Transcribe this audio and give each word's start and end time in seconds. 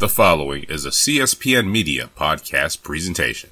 The 0.00 0.08
following 0.08 0.62
is 0.62 0.86
a 0.86 0.88
CSPN 0.88 1.70
Media 1.70 2.08
podcast 2.16 2.82
presentation. 2.82 3.50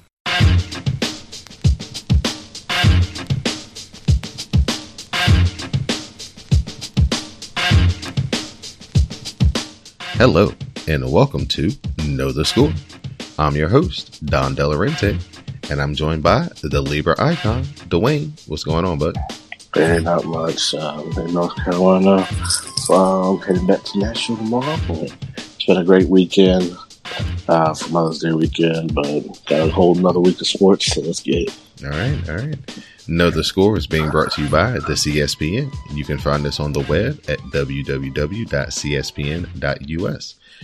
Hello, 10.17 10.51
and 10.87 11.11
welcome 11.11 11.45
to 11.45 11.69
Know 12.07 12.31
the 12.31 12.43
Score. 12.43 12.73
I'm 13.37 13.55
your 13.55 13.69
host, 13.69 14.25
Don 14.25 14.55
Delarente, 14.55 15.21
and 15.69 15.79
I'm 15.79 15.93
joined 15.93 16.23
by 16.23 16.47
the 16.63 16.81
Libra 16.81 17.13
icon, 17.19 17.61
Dwayne. 17.89 18.31
What's 18.47 18.63
going 18.63 18.85
on, 18.85 18.97
bud? 18.97 19.15
Hey, 19.75 19.99
not 19.99 20.25
much. 20.25 20.73
Um, 20.73 21.11
in 21.15 21.31
North 21.31 21.55
Carolina, 21.57 22.27
um, 22.89 23.39
heading 23.41 23.67
back 23.67 23.83
to 23.83 23.99
Nashville 23.99 24.37
tomorrow. 24.37 24.79
Been 25.69 25.77
a 25.77 25.83
great 25.83 26.09
weekend 26.09 26.75
uh, 27.47 27.75
for 27.75 27.89
Mother's 27.89 28.17
Day 28.17 28.31
weekend, 28.31 28.95
but 28.95 29.21
got 29.45 29.67
a 29.67 29.71
whole 29.71 29.95
another 29.95 30.19
week 30.19 30.41
of 30.41 30.47
sports, 30.47 30.87
so 30.87 31.01
let's 31.01 31.19
get 31.19 31.47
it. 31.47 31.55
All 31.83 31.91
right, 31.91 32.27
all 32.27 32.37
right. 32.37 32.57
Know 33.07 33.29
the 33.29 33.43
Score 33.43 33.77
is 33.77 33.85
being 33.85 34.09
brought 34.09 34.31
to 34.31 34.41
you 34.41 34.49
by 34.49 34.71
the 34.71 34.95
CSPN. 34.95 35.71
You 35.93 36.03
can 36.05 36.17
find 36.17 36.43
us 36.47 36.59
on 36.59 36.73
the 36.73 36.79
web 36.79 37.21
at 37.27 37.37
www.cspn.us. 37.53 37.95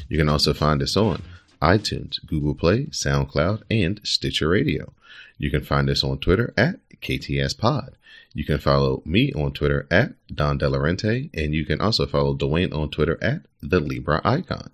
You 0.10 0.18
can 0.18 0.28
also 0.28 0.54
find 0.56 0.82
us 0.82 0.98
on 0.98 1.22
iTunes, 1.62 2.26
Google 2.26 2.56
Play, 2.56 2.86
SoundCloud, 2.86 3.62
and 3.70 4.02
Stitcher 4.04 4.50
Radio. 4.50 4.92
You 5.38 5.52
can 5.52 5.62
find 5.62 5.88
us 5.88 6.04
on 6.04 6.18
Twitter 6.18 6.52
at 6.58 6.80
KTS 7.04 7.56
Pod. 7.60 7.96
You 8.34 8.44
can 8.44 8.58
follow 8.58 9.04
me 9.06 9.32
on 9.34 9.52
Twitter 9.52 9.86
at 9.92 10.14
Don 10.34 10.58
Delarente, 10.58 11.30
and 11.32 11.54
you 11.54 11.64
can 11.64 11.80
also 11.80 12.08
follow 12.08 12.36
Dwayne 12.36 12.74
on 12.74 12.90
Twitter 12.90 13.20
at 13.22 13.42
the 13.62 13.80
Libra 13.80 14.20
Icon. 14.26 14.72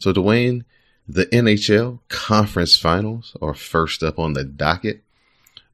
So, 0.00 0.12
Dwayne, 0.12 0.64
the 1.06 1.26
NHL 1.26 1.98
Conference 2.08 2.76
Finals 2.76 3.36
are 3.42 3.54
first 3.54 4.02
up 4.02 4.18
on 4.18 4.32
the 4.32 4.44
docket. 4.44 5.02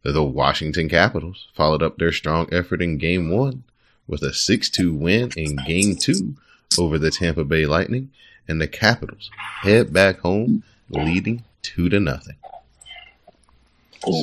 The 0.02 0.22
Washington 0.22 0.88
Capitals 0.88 1.48
followed 1.54 1.82
up 1.82 1.98
their 1.98 2.12
strong 2.12 2.48
effort 2.52 2.82
in 2.82 2.98
Game 2.98 3.30
One 3.30 3.64
with 4.06 4.22
a 4.22 4.30
6-2 4.30 4.96
win 4.96 5.30
in 5.36 5.56
Game 5.66 5.96
Two 5.96 6.34
over 6.78 6.98
the 6.98 7.10
Tampa 7.10 7.44
Bay 7.44 7.66
Lightning, 7.66 8.10
and 8.48 8.60
the 8.60 8.68
Capitals 8.68 9.30
head 9.62 9.92
back 9.92 10.18
home, 10.20 10.62
leading 10.90 11.44
two 11.62 11.88
to 11.88 11.98
nothing. 11.98 12.36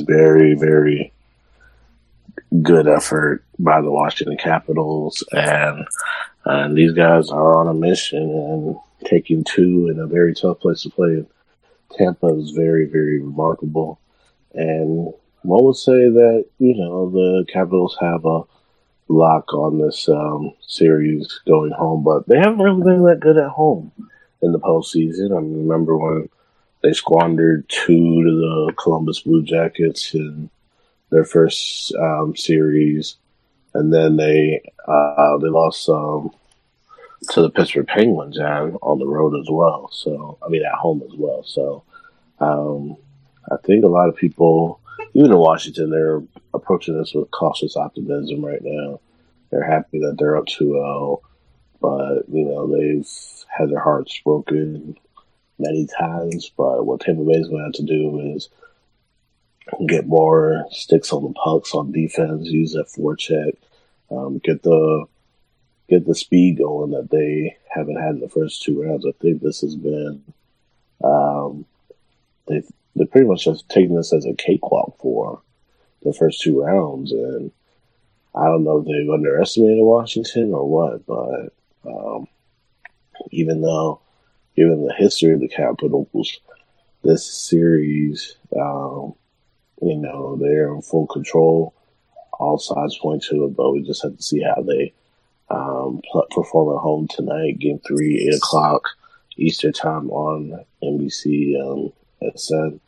Very, 0.06 0.54
very 0.54 1.12
good 2.62 2.88
effort 2.88 3.44
by 3.58 3.80
the 3.80 3.90
Washington 3.90 4.36
Capitals, 4.36 5.22
and 5.32 5.86
and 6.44 6.76
these 6.76 6.92
guys 6.92 7.30
are 7.30 7.58
on 7.58 7.68
a 7.68 7.74
mission 7.74 8.22
and 8.22 8.76
taking 9.04 9.44
two 9.44 9.88
in 9.88 9.98
a 9.98 10.06
very 10.06 10.34
tough 10.34 10.60
place 10.60 10.82
to 10.82 10.90
play. 10.90 11.24
Tampa 11.96 12.26
is 12.28 12.50
very, 12.50 12.86
very 12.86 13.20
remarkable, 13.20 14.00
and 14.52 15.12
one 15.42 15.64
would 15.64 15.76
say 15.76 16.08
that 16.08 16.46
you 16.58 16.74
know 16.74 17.10
the 17.10 17.44
Capitals 17.52 17.96
have 18.00 18.24
a 18.24 18.42
lock 19.08 19.52
on 19.52 19.78
this 19.78 20.08
um, 20.08 20.52
series 20.66 21.40
going 21.46 21.72
home, 21.72 22.02
but 22.02 22.26
they 22.26 22.38
haven't 22.38 22.58
really 22.58 22.82
been 22.82 23.04
that 23.04 23.20
good 23.20 23.36
at 23.36 23.50
home 23.50 23.92
in 24.42 24.52
the 24.52 24.58
postseason. 24.58 25.32
I 25.32 25.36
remember 25.36 25.96
when 25.96 26.28
they 26.82 26.92
squandered 26.92 27.68
two 27.68 28.24
to 28.24 28.30
the 28.30 28.72
Columbus 28.74 29.20
Blue 29.20 29.42
Jackets 29.42 30.14
in 30.14 30.50
their 31.10 31.24
first 31.24 31.94
um, 31.94 32.34
series, 32.36 33.16
and 33.74 33.92
then 33.92 34.16
they 34.16 34.62
uh, 34.86 35.38
they 35.38 35.48
lost 35.48 35.88
um, 35.88 36.30
to 37.26 37.42
the 37.42 37.50
Pittsburgh 37.50 37.86
Penguins 37.86 38.38
and 38.38 38.76
on 38.82 38.98
the 38.98 39.06
road 39.06 39.38
as 39.38 39.48
well. 39.50 39.90
So 39.92 40.38
I 40.44 40.48
mean 40.48 40.64
at 40.64 40.78
home 40.78 41.02
as 41.04 41.14
well. 41.16 41.42
So 41.44 41.84
um, 42.40 42.96
I 43.50 43.56
think 43.64 43.84
a 43.84 43.88
lot 43.88 44.08
of 44.08 44.16
people, 44.16 44.80
even 45.12 45.32
in 45.32 45.38
Washington, 45.38 45.90
they're 45.90 46.22
approaching 46.52 46.98
this 46.98 47.14
with 47.14 47.30
cautious 47.30 47.76
optimism 47.76 48.44
right 48.44 48.62
now. 48.62 49.00
They're 49.50 49.68
happy 49.68 50.00
that 50.00 50.16
they're 50.18 50.36
up 50.36 50.46
2-0, 50.46 51.20
but 51.80 52.28
you 52.28 52.44
know 52.44 52.66
they've 52.66 53.08
had 53.48 53.70
their 53.70 53.80
hearts 53.80 54.18
broken 54.24 54.96
many 55.58 55.86
times. 55.98 56.50
But 56.56 56.84
what 56.84 57.00
Tampa 57.00 57.22
Bay 57.24 57.34
is 57.34 57.48
going 57.48 57.60
to 57.60 57.64
have 57.66 57.72
to 57.74 57.82
do 57.82 58.34
is 58.34 58.48
get 59.86 60.06
more 60.06 60.64
sticks 60.70 61.12
on 61.12 61.22
the 61.22 61.32
pucks 61.32 61.74
on 61.74 61.92
defense, 61.92 62.46
use 62.46 62.72
that 62.72 62.88
forecheck, 62.88 63.56
um, 64.10 64.38
get 64.38 64.62
the 64.62 65.06
get 65.88 66.06
the 66.06 66.14
speed 66.14 66.58
going 66.58 66.90
that 66.92 67.10
they 67.10 67.56
haven't 67.68 68.00
had 68.00 68.14
in 68.16 68.20
the 68.20 68.28
first 68.28 68.62
two 68.62 68.82
rounds. 68.82 69.06
I 69.06 69.12
think 69.20 69.42
this 69.42 69.60
has 69.60 69.76
been 69.76 70.22
um, 71.02 71.66
they've 72.48 72.66
they 72.96 73.04
pretty 73.06 73.26
much 73.26 73.44
just 73.44 73.68
taken 73.68 73.96
this 73.96 74.12
as 74.12 74.24
a 74.24 74.34
cakewalk 74.34 74.96
for 75.00 75.42
the 76.02 76.12
first 76.12 76.40
two 76.40 76.62
rounds, 76.62 77.12
and 77.12 77.50
I 78.34 78.44
don't 78.44 78.64
know 78.64 78.78
if 78.78 78.86
they've 78.86 79.10
underestimated 79.10 79.82
Washington 79.82 80.52
or 80.52 80.68
what, 80.68 81.06
but 81.06 81.52
um, 81.86 82.28
even 83.30 83.62
though, 83.62 84.00
given 84.56 84.86
the 84.86 84.94
history 84.94 85.32
of 85.32 85.40
the 85.40 85.48
Capitals, 85.48 86.40
this 87.02 87.26
series, 87.32 88.36
um, 88.56 89.14
you 89.82 89.96
know, 89.96 90.36
they're 90.36 90.72
in 90.74 90.82
full 90.82 91.06
control. 91.06 91.74
All 92.32 92.58
sides 92.58 92.98
point 92.98 93.22
to 93.24 93.44
it, 93.44 93.56
but 93.56 93.70
we 93.70 93.82
just 93.82 94.02
have 94.02 94.16
to 94.16 94.22
see 94.22 94.42
how 94.42 94.60
they 94.62 94.92
um, 95.50 96.00
perform 96.30 96.76
at 96.76 96.80
home 96.80 97.08
tonight. 97.08 97.58
Game 97.58 97.80
three, 97.86 98.26
eight 98.28 98.36
o'clock 98.36 98.88
Eastern 99.36 99.72
time 99.72 100.10
on 100.10 100.64
NBC 100.82 101.60
um, 101.60 101.92
SN. 102.36 102.80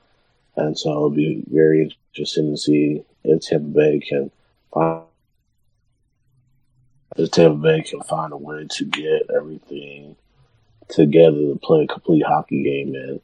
And 0.56 0.78
so 0.78 0.90
it'll 0.90 1.10
be 1.10 1.44
very 1.48 1.82
interesting 2.14 2.52
to 2.52 2.56
see 2.56 3.02
if 3.24 3.42
Tampa 3.42 3.66
Bay 3.66 4.00
can 4.00 4.30
find 4.72 5.02
if 7.16 7.30
Tampa 7.30 7.56
Bay 7.56 7.82
can 7.82 8.00
find 8.02 8.32
a 8.32 8.36
way 8.36 8.66
to 8.68 8.84
get 8.84 9.22
everything 9.34 10.16
together 10.88 11.36
to 11.36 11.58
play 11.62 11.84
a 11.84 11.86
complete 11.86 12.24
hockey 12.24 12.62
game 12.62 12.94
and 12.94 13.20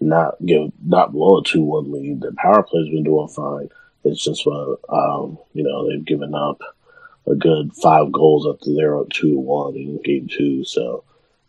not 0.00 0.34
give 0.44 0.70
not 0.84 1.12
blow 1.12 1.38
a 1.38 1.44
two 1.44 1.62
one 1.62 1.90
lead. 1.90 2.20
The 2.20 2.32
power 2.36 2.62
play's 2.62 2.90
been 2.90 3.04
doing 3.04 3.28
fine. 3.28 3.68
It's 4.04 4.22
just 4.22 4.46
uh, 4.46 4.74
um, 4.88 5.38
you 5.54 5.62
know 5.62 5.88
they've 5.88 6.04
given 6.04 6.34
up 6.34 6.60
a 7.26 7.34
good 7.34 7.72
five 7.74 8.12
goals 8.12 8.46
after 8.46 8.72
they're 8.74 8.98
up 8.98 9.10
two 9.10 9.38
one 9.38 9.74
in 9.76 10.00
game 10.02 10.28
two. 10.28 10.64
So 10.64 11.04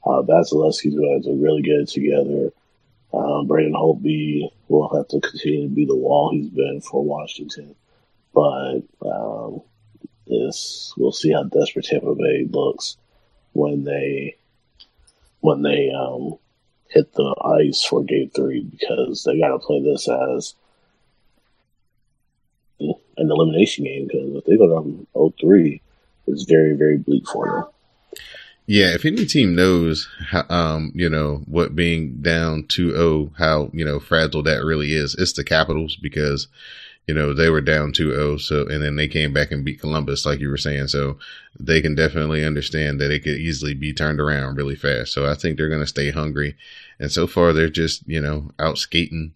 uh, 0.06 0.22
Vasilevskiy's 0.22 0.96
going 0.96 1.24
to 1.24 1.44
really 1.44 1.62
get 1.62 1.82
it 1.82 1.90
together. 1.90 2.52
Um, 3.14 3.48
Braden 3.48 3.74
Holtby 3.74 4.50
will 4.68 4.94
have 4.96 5.08
to 5.10 5.22
continue 5.22 5.68
to 5.70 5.74
be 5.74 5.86
the 5.86 5.96
wall 5.96 6.32
he's 6.32 6.50
been 6.50 6.82
for 6.82 7.04
Washington, 7.04 7.76
but 8.34 8.82
um, 9.06 9.62
this 10.28 10.94
we'll 10.98 11.12
see 11.12 11.32
how 11.32 11.44
desperate 11.44 11.86
Tampa 11.86 12.16
Bay 12.16 12.48
looks 12.50 12.98
when 13.54 13.84
they 13.84 14.36
when 15.40 15.62
they 15.62 15.90
um, 15.92 16.36
hit 16.90 17.14
the 17.14 17.36
ice 17.66 17.84
for 17.84 18.04
Game 18.04 18.30
Three 18.36 18.64
because 18.64 19.24
they 19.24 19.40
got 19.40 19.50
to 19.50 19.60
play 19.60 19.82
this 19.82 20.08
as 20.10 20.56
an 23.28 23.32
elimination 23.32 23.86
game 23.86 24.08
because 24.08 24.36
if 24.36 24.46
they 24.46 24.58
go 24.58 24.68
down 24.68 25.06
0-3, 25.16 25.82
it's 26.28 26.44
very 26.44 26.74
very 26.74 26.98
bleak 26.98 27.28
for 27.28 27.46
them. 27.46 27.66
Yeah, 28.70 28.94
if 28.94 29.06
any 29.06 29.26
team 29.26 29.56
knows 29.56 30.10
how, 30.30 30.44
um, 30.50 30.92
you 30.94 31.10
know, 31.10 31.42
what 31.46 31.74
being 31.74 32.22
down 32.22 32.64
2-0, 32.64 33.32
how, 33.38 33.70
you 33.72 33.86
know, 33.86 33.98
fragile 33.98 34.44
that 34.44 34.66
really 34.66 34.94
is, 34.94 35.16
it's 35.16 35.32
the 35.32 35.46
Capitals 35.46 35.96
because, 35.96 36.50
you 37.08 37.14
know, 37.14 37.34
they 37.34 37.50
were 37.50 37.62
down 37.62 37.94
2-0. 37.94 38.42
So, 38.42 38.68
and 38.68 38.84
then 38.84 38.98
they 38.98 39.08
came 39.08 39.32
back 39.32 39.54
and 39.54 39.64
beat 39.64 39.80
Columbus, 39.80 40.26
like 40.26 40.42
you 40.42 40.50
were 40.50 40.58
saying. 40.58 40.90
So 40.90 41.18
they 41.58 41.82
can 41.82 41.96
definitely 41.96 42.44
understand 42.44 43.00
that 43.00 43.10
it 43.10 43.24
could 43.24 43.38
easily 43.38 43.74
be 43.74 43.94
turned 43.94 44.20
around 44.20 44.58
really 44.58 44.76
fast. 44.76 45.14
So 45.14 45.26
I 45.26 45.36
think 45.36 45.56
they're 45.56 45.70
going 45.70 45.80
to 45.80 45.88
stay 45.88 46.12
hungry. 46.12 46.58
And 47.00 47.10
so 47.10 47.26
far 47.26 47.54
they're 47.54 47.70
just, 47.70 48.06
you 48.06 48.20
know, 48.20 48.52
out 48.60 48.78
skating 48.78 49.34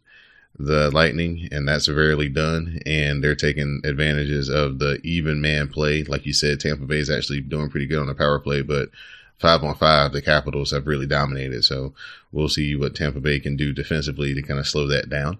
the 0.65 0.91
Lightning, 0.91 1.47
and 1.51 1.67
that's 1.67 1.85
severely 1.85 2.29
done. 2.29 2.79
And 2.85 3.23
they're 3.23 3.35
taking 3.35 3.81
advantages 3.83 4.49
of 4.49 4.79
the 4.79 4.99
even 5.03 5.41
man 5.41 5.67
play. 5.67 6.03
Like 6.03 6.25
you 6.25 6.33
said, 6.33 6.59
Tampa 6.59 6.85
Bay 6.85 6.99
is 6.99 7.09
actually 7.09 7.41
doing 7.41 7.69
pretty 7.69 7.87
good 7.87 7.99
on 7.99 8.07
the 8.07 8.15
power 8.15 8.39
play, 8.39 8.61
but 8.61 8.89
five 9.37 9.63
on 9.63 9.75
five, 9.75 10.13
the 10.13 10.21
Capitals 10.21 10.71
have 10.71 10.87
really 10.87 11.07
dominated. 11.07 11.63
So 11.65 11.93
we'll 12.31 12.49
see 12.49 12.75
what 12.75 12.95
Tampa 12.95 13.19
Bay 13.19 13.39
can 13.39 13.55
do 13.55 13.73
defensively 13.73 14.33
to 14.33 14.41
kind 14.41 14.59
of 14.59 14.67
slow 14.67 14.87
that 14.87 15.09
down. 15.09 15.39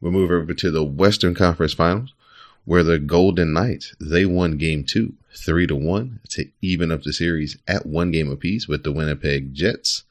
We'll 0.00 0.12
move 0.12 0.30
over 0.30 0.54
to 0.54 0.70
the 0.70 0.84
Western 0.84 1.34
Conference 1.34 1.72
Finals, 1.72 2.14
where 2.64 2.82
the 2.82 2.98
Golden 2.98 3.52
Knights 3.52 3.94
they 4.00 4.26
won 4.26 4.58
Game 4.58 4.84
Two, 4.84 5.14
three 5.34 5.66
to 5.66 5.74
one, 5.76 6.20
to 6.30 6.48
even 6.60 6.92
up 6.92 7.02
the 7.02 7.12
series 7.12 7.58
at 7.66 7.86
one 7.86 8.10
game 8.10 8.30
apiece 8.30 8.68
with 8.68 8.84
the 8.84 8.92
Winnipeg 8.92 9.54
Jets. 9.54 10.04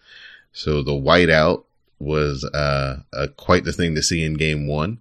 So 0.51 0.81
the 0.81 0.91
whiteout 0.91 1.65
was 1.99 2.43
uh, 2.43 3.01
quite 3.37 3.63
the 3.63 3.73
thing 3.73 3.95
to 3.95 4.03
see 4.03 4.23
in 4.23 4.35
Game 4.35 4.67
One, 4.67 4.99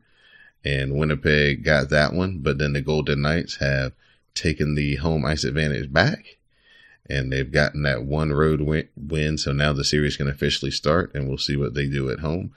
and 0.65 0.97
Winnipeg 0.97 1.65
got 1.65 1.91
that 1.91 2.13
one. 2.13 2.39
But 2.39 2.59
then 2.59 2.73
the 2.73 2.81
Golden 2.81 3.23
Knights 3.23 3.57
have 3.57 3.93
taken 4.35 4.75
the 4.75 4.97
home 4.97 5.25
ice 5.25 5.45
advantage 5.45 5.93
back 5.93 6.37
and 7.09 7.33
they've 7.33 7.51
gotten 7.51 7.83
that 7.83 8.05
one 8.05 8.33
road 8.33 8.61
win, 8.61 8.89
win. 8.97 9.39
So 9.39 9.53
now 9.53 9.73
the 9.73 9.85
series 9.85 10.17
can 10.17 10.29
officially 10.29 10.71
start, 10.71 11.15
and 11.15 11.29
we'll 11.29 11.39
see 11.39 11.57
what 11.57 11.75
they 11.75 11.87
do 11.87 12.11
at 12.11 12.21
home. 12.21 12.53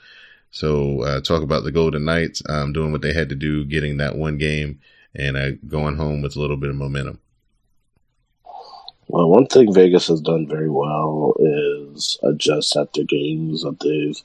So 0.50 1.02
uh, 1.02 1.20
talk 1.20 1.42
about 1.42 1.62
the 1.64 1.72
Golden 1.72 2.04
Knights 2.04 2.42
um, 2.48 2.72
doing 2.72 2.92
what 2.92 3.02
they 3.02 3.12
had 3.12 3.28
to 3.28 3.36
do, 3.36 3.64
getting 3.64 3.98
that 3.98 4.16
one 4.16 4.38
game, 4.38 4.80
and 5.14 5.36
uh, 5.36 5.52
going 5.68 5.96
home 5.96 6.22
with 6.22 6.36
a 6.36 6.40
little 6.40 6.56
bit 6.56 6.70
of 6.70 6.76
momentum. 6.76 7.20
Well, 9.06 9.28
one 9.28 9.46
thing 9.46 9.72
Vegas 9.72 10.06
has 10.06 10.20
done 10.20 10.46
very 10.48 10.70
well 10.70 11.34
is 11.38 12.18
adjust 12.22 12.76
after 12.76 13.02
games 13.02 13.62
that 13.62 13.80
they've 13.80 14.20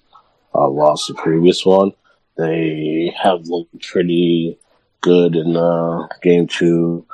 uh, 0.56 0.70
lost 0.70 1.08
the 1.08 1.14
previous 1.16 1.66
one. 1.66 1.92
They 2.38 3.14
have 3.22 3.48
looked 3.48 3.88
pretty 3.88 4.58
good 5.02 5.36
in 5.36 5.56
uh, 5.56 6.08
game 6.22 6.48
two, 6.48 7.06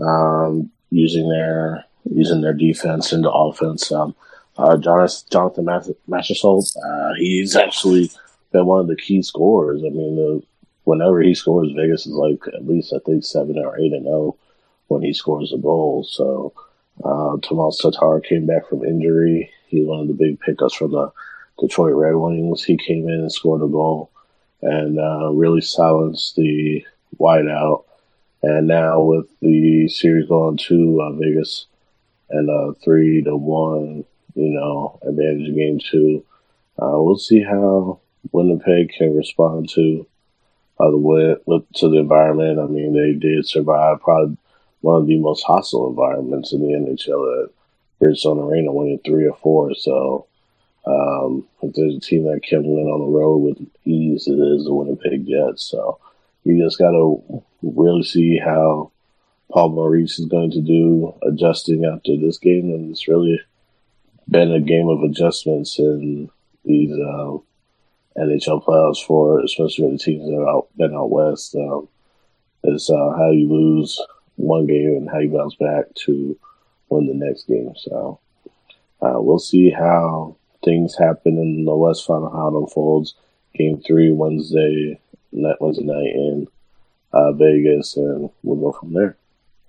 um, 0.00 0.70
using 0.90 1.28
their 1.28 1.84
using 2.10 2.40
their 2.40 2.54
defense 2.54 3.12
into 3.12 3.30
offense. 3.30 3.90
Um, 3.90 4.14
uh, 4.56 4.76
Jonathan, 4.76 5.26
Jonathan 5.30 5.94
Marchessault, 6.08 6.76
uh, 6.76 7.14
he's 7.16 7.56
actually 7.56 8.10
been 8.52 8.66
one 8.66 8.80
of 8.80 8.86
the 8.86 8.96
key 8.96 9.22
scorers. 9.22 9.82
I 9.84 9.88
mean, 9.88 10.16
the, 10.16 10.42
whenever 10.84 11.20
he 11.20 11.34
scores, 11.34 11.72
Vegas 11.76 12.06
is 12.06 12.12
like 12.12 12.40
at 12.54 12.66
least 12.66 12.92
I 12.94 12.98
think 13.04 13.24
seven 13.24 13.58
or 13.58 13.78
eight 13.78 13.92
and 13.92 14.04
zero 14.04 14.16
oh 14.16 14.36
when 14.88 15.02
he 15.02 15.12
scores 15.12 15.52
a 15.52 15.58
goal. 15.58 16.04
So 16.08 16.52
uh, 17.02 17.36
Tomas 17.42 17.78
Tatar 17.78 18.20
came 18.20 18.46
back 18.46 18.68
from 18.68 18.84
injury. 18.84 19.50
He's 19.66 19.86
one 19.86 20.00
of 20.00 20.08
the 20.08 20.14
big 20.14 20.40
pickups 20.40 20.74
from 20.74 20.92
the 20.92 21.12
Detroit 21.58 21.94
Red 21.94 22.16
Wings. 22.16 22.64
He 22.64 22.76
came 22.76 23.08
in 23.08 23.20
and 23.20 23.32
scored 23.32 23.62
a 23.62 23.68
goal 23.68 24.10
and 24.62 24.98
uh, 24.98 25.30
really 25.32 25.60
silenced 25.60 26.36
the 26.36 26.84
whiteout. 27.18 27.84
And 28.42 28.68
now 28.68 29.00
with 29.00 29.26
the 29.40 29.88
series 29.88 30.28
going 30.28 30.58
to 30.68 31.00
uh, 31.00 31.12
Vegas 31.12 31.66
and 32.30 32.50
uh, 32.50 32.72
three 32.82 33.22
to 33.22 33.36
one, 33.36 34.04
you 34.34 34.50
know, 34.50 34.98
advantage 35.02 35.54
game 35.54 35.80
two, 35.90 36.24
uh, 36.80 36.90
we'll 36.92 37.16
see 37.16 37.42
how 37.42 38.00
Winnipeg 38.32 38.92
can 38.96 39.14
respond 39.14 39.68
to 39.70 40.06
uh, 40.80 40.90
the 40.90 41.64
to 41.76 41.88
the 41.88 41.98
environment. 41.98 42.58
I 42.58 42.66
mean, 42.66 42.92
they 42.92 43.12
did 43.12 43.46
survive 43.46 44.00
probably 44.00 44.36
one 44.80 45.00
of 45.00 45.06
the 45.06 45.18
most 45.18 45.44
hostile 45.44 45.88
environments 45.88 46.52
in 46.52 46.60
the 46.60 46.74
NHL 46.74 47.44
at 47.44 47.50
Bridgestone 48.00 48.42
Arena, 48.44 48.72
winning 48.72 49.00
three 49.04 49.26
or 49.26 49.36
four. 49.36 49.74
So 49.74 50.26
um, 50.86 51.46
if 51.62 51.74
there's 51.74 51.96
a 51.96 52.00
team 52.00 52.24
that 52.24 52.42
can 52.42 52.62
win 52.62 52.86
on 52.86 53.00
the 53.00 53.18
road 53.18 53.38
with 53.38 53.58
ease, 53.84 54.26
it 54.26 54.38
is 54.38 54.64
the 54.64 54.74
Winnipeg 54.74 55.26
Jets. 55.26 55.64
So 55.64 55.98
you 56.44 56.62
just 56.62 56.78
got 56.78 56.90
to 56.90 57.42
really 57.62 58.02
see 58.02 58.38
how 58.38 58.92
Paul 59.50 59.70
Maurice 59.70 60.18
is 60.18 60.26
going 60.26 60.50
to 60.52 60.60
do 60.60 61.14
adjusting 61.22 61.84
after 61.84 62.16
this 62.16 62.38
game, 62.38 62.70
and 62.70 62.90
it's 62.90 63.08
really 63.08 63.40
been 64.28 64.52
a 64.52 64.60
game 64.60 64.88
of 64.88 65.02
adjustments 65.02 65.78
in 65.78 66.30
these 66.64 66.92
um, 66.92 67.42
NHL 68.16 68.64
playoffs 68.64 69.04
for 69.04 69.40
especially 69.40 69.84
for 69.84 69.92
the 69.92 69.98
teams 69.98 70.24
that 70.26 70.34
have 70.34 70.48
out, 70.48 70.68
been 70.76 70.94
out 70.94 71.10
west. 71.10 71.54
Um, 71.54 71.88
it's 72.62 72.90
uh, 72.90 73.10
how 73.16 73.30
you 73.30 73.48
lose 73.48 74.00
one 74.36 74.66
game 74.66 74.96
and 74.96 75.10
how 75.10 75.18
you 75.18 75.30
bounce 75.30 75.54
back 75.54 75.94
to 75.94 76.38
win 76.88 77.06
the 77.06 77.26
next 77.26 77.46
game. 77.46 77.74
So 77.76 78.18
uh, 79.02 79.20
we'll 79.20 79.38
see 79.38 79.70
how 79.70 80.36
things 80.64 80.96
happen 80.96 81.38
in 81.38 81.64
the 81.64 81.74
West 81.74 82.06
Final, 82.06 82.30
how 82.30 82.48
it 82.48 82.60
unfolds. 82.60 83.14
Game 83.54 83.80
three 83.86 84.10
Wednesday, 84.10 85.00
night 85.32 85.56
Wednesday 85.60 85.84
night 85.84 86.14
in 86.14 86.48
uh, 87.12 87.32
Vegas, 87.32 87.96
and 87.96 88.30
we'll 88.42 88.72
go 88.72 88.78
from 88.78 88.92
there. 88.92 89.16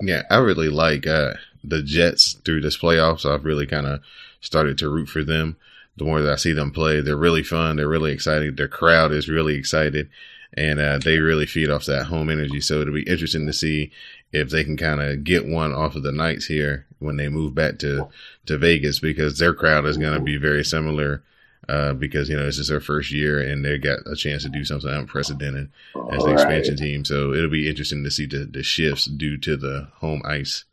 Yeah, 0.01 0.23
I 0.29 0.37
really 0.37 0.69
like 0.69 1.07
uh, 1.07 1.33
the 1.63 1.83
Jets 1.83 2.33
through 2.43 2.61
this 2.61 2.77
playoffs. 2.77 3.29
I've 3.29 3.45
really 3.45 3.67
kind 3.67 3.85
of 3.85 4.01
started 4.41 4.77
to 4.79 4.89
root 4.89 5.07
for 5.07 5.23
them. 5.23 5.57
The 5.97 6.03
more 6.03 6.21
that 6.21 6.33
I 6.33 6.35
see 6.35 6.53
them 6.53 6.71
play, 6.71 6.99
they're 6.99 7.15
really 7.15 7.43
fun. 7.43 7.77
They're 7.77 7.87
really 7.87 8.11
excited. 8.11 8.57
Their 8.57 8.67
crowd 8.67 9.11
is 9.11 9.29
really 9.29 9.55
excited, 9.55 10.09
and 10.57 10.79
uh, 10.79 10.97
they 10.97 11.19
really 11.19 11.45
feed 11.45 11.69
off 11.69 11.85
that 11.85 12.05
home 12.05 12.29
energy. 12.29 12.59
So 12.59 12.81
it'll 12.81 12.93
be 12.93 13.03
interesting 13.03 13.45
to 13.47 13.53
see 13.53 13.91
if 14.35 14.49
they 14.49 14.63
can 14.63 14.77
kind 14.77 15.01
of 15.01 15.23
get 15.23 15.47
one 15.47 15.73
off 15.73 15.95
of 15.95 16.03
the 16.03 16.11
Knights 16.11 16.45
here 16.45 16.85
when 16.99 17.17
they 17.17 17.29
move 17.29 17.55
back 17.55 17.79
to 17.79 18.07
to 18.45 18.57
Vegas 18.57 18.99
because 18.99 19.37
their 19.37 19.53
crowd 19.53 19.85
is 19.85 19.97
going 19.97 20.13
to 20.13 20.21
be 20.21 20.37
very 20.37 20.63
similar. 20.63 21.23
Uh, 21.67 21.93
because 21.93 22.29
you 22.29 22.35
know 22.35 22.45
this 22.45 22.59
is 22.59 22.67
their 22.67 22.79
first 22.79 23.11
year 23.11 23.39
and 23.39 23.65
they 23.65 23.79
got 23.79 23.97
a 24.05 24.15
chance 24.15 24.43
to 24.43 24.49
do 24.49 24.63
something 24.63 24.91
unprecedented 24.91 25.67
as 26.11 26.23
an 26.23 26.31
expansion 26.31 26.75
right. 26.75 26.79
team. 26.79 27.03
So 27.03 27.33
it'll 27.33 27.49
be 27.49 27.67
interesting 27.67 28.03
to 28.03 28.11
see 28.11 28.27
the, 28.27 28.45
the 28.45 28.61
shifts 28.61 29.05
due 29.05 29.35
to 29.37 29.57
the 29.57 29.87
home 29.95 30.21
ice 30.25 30.65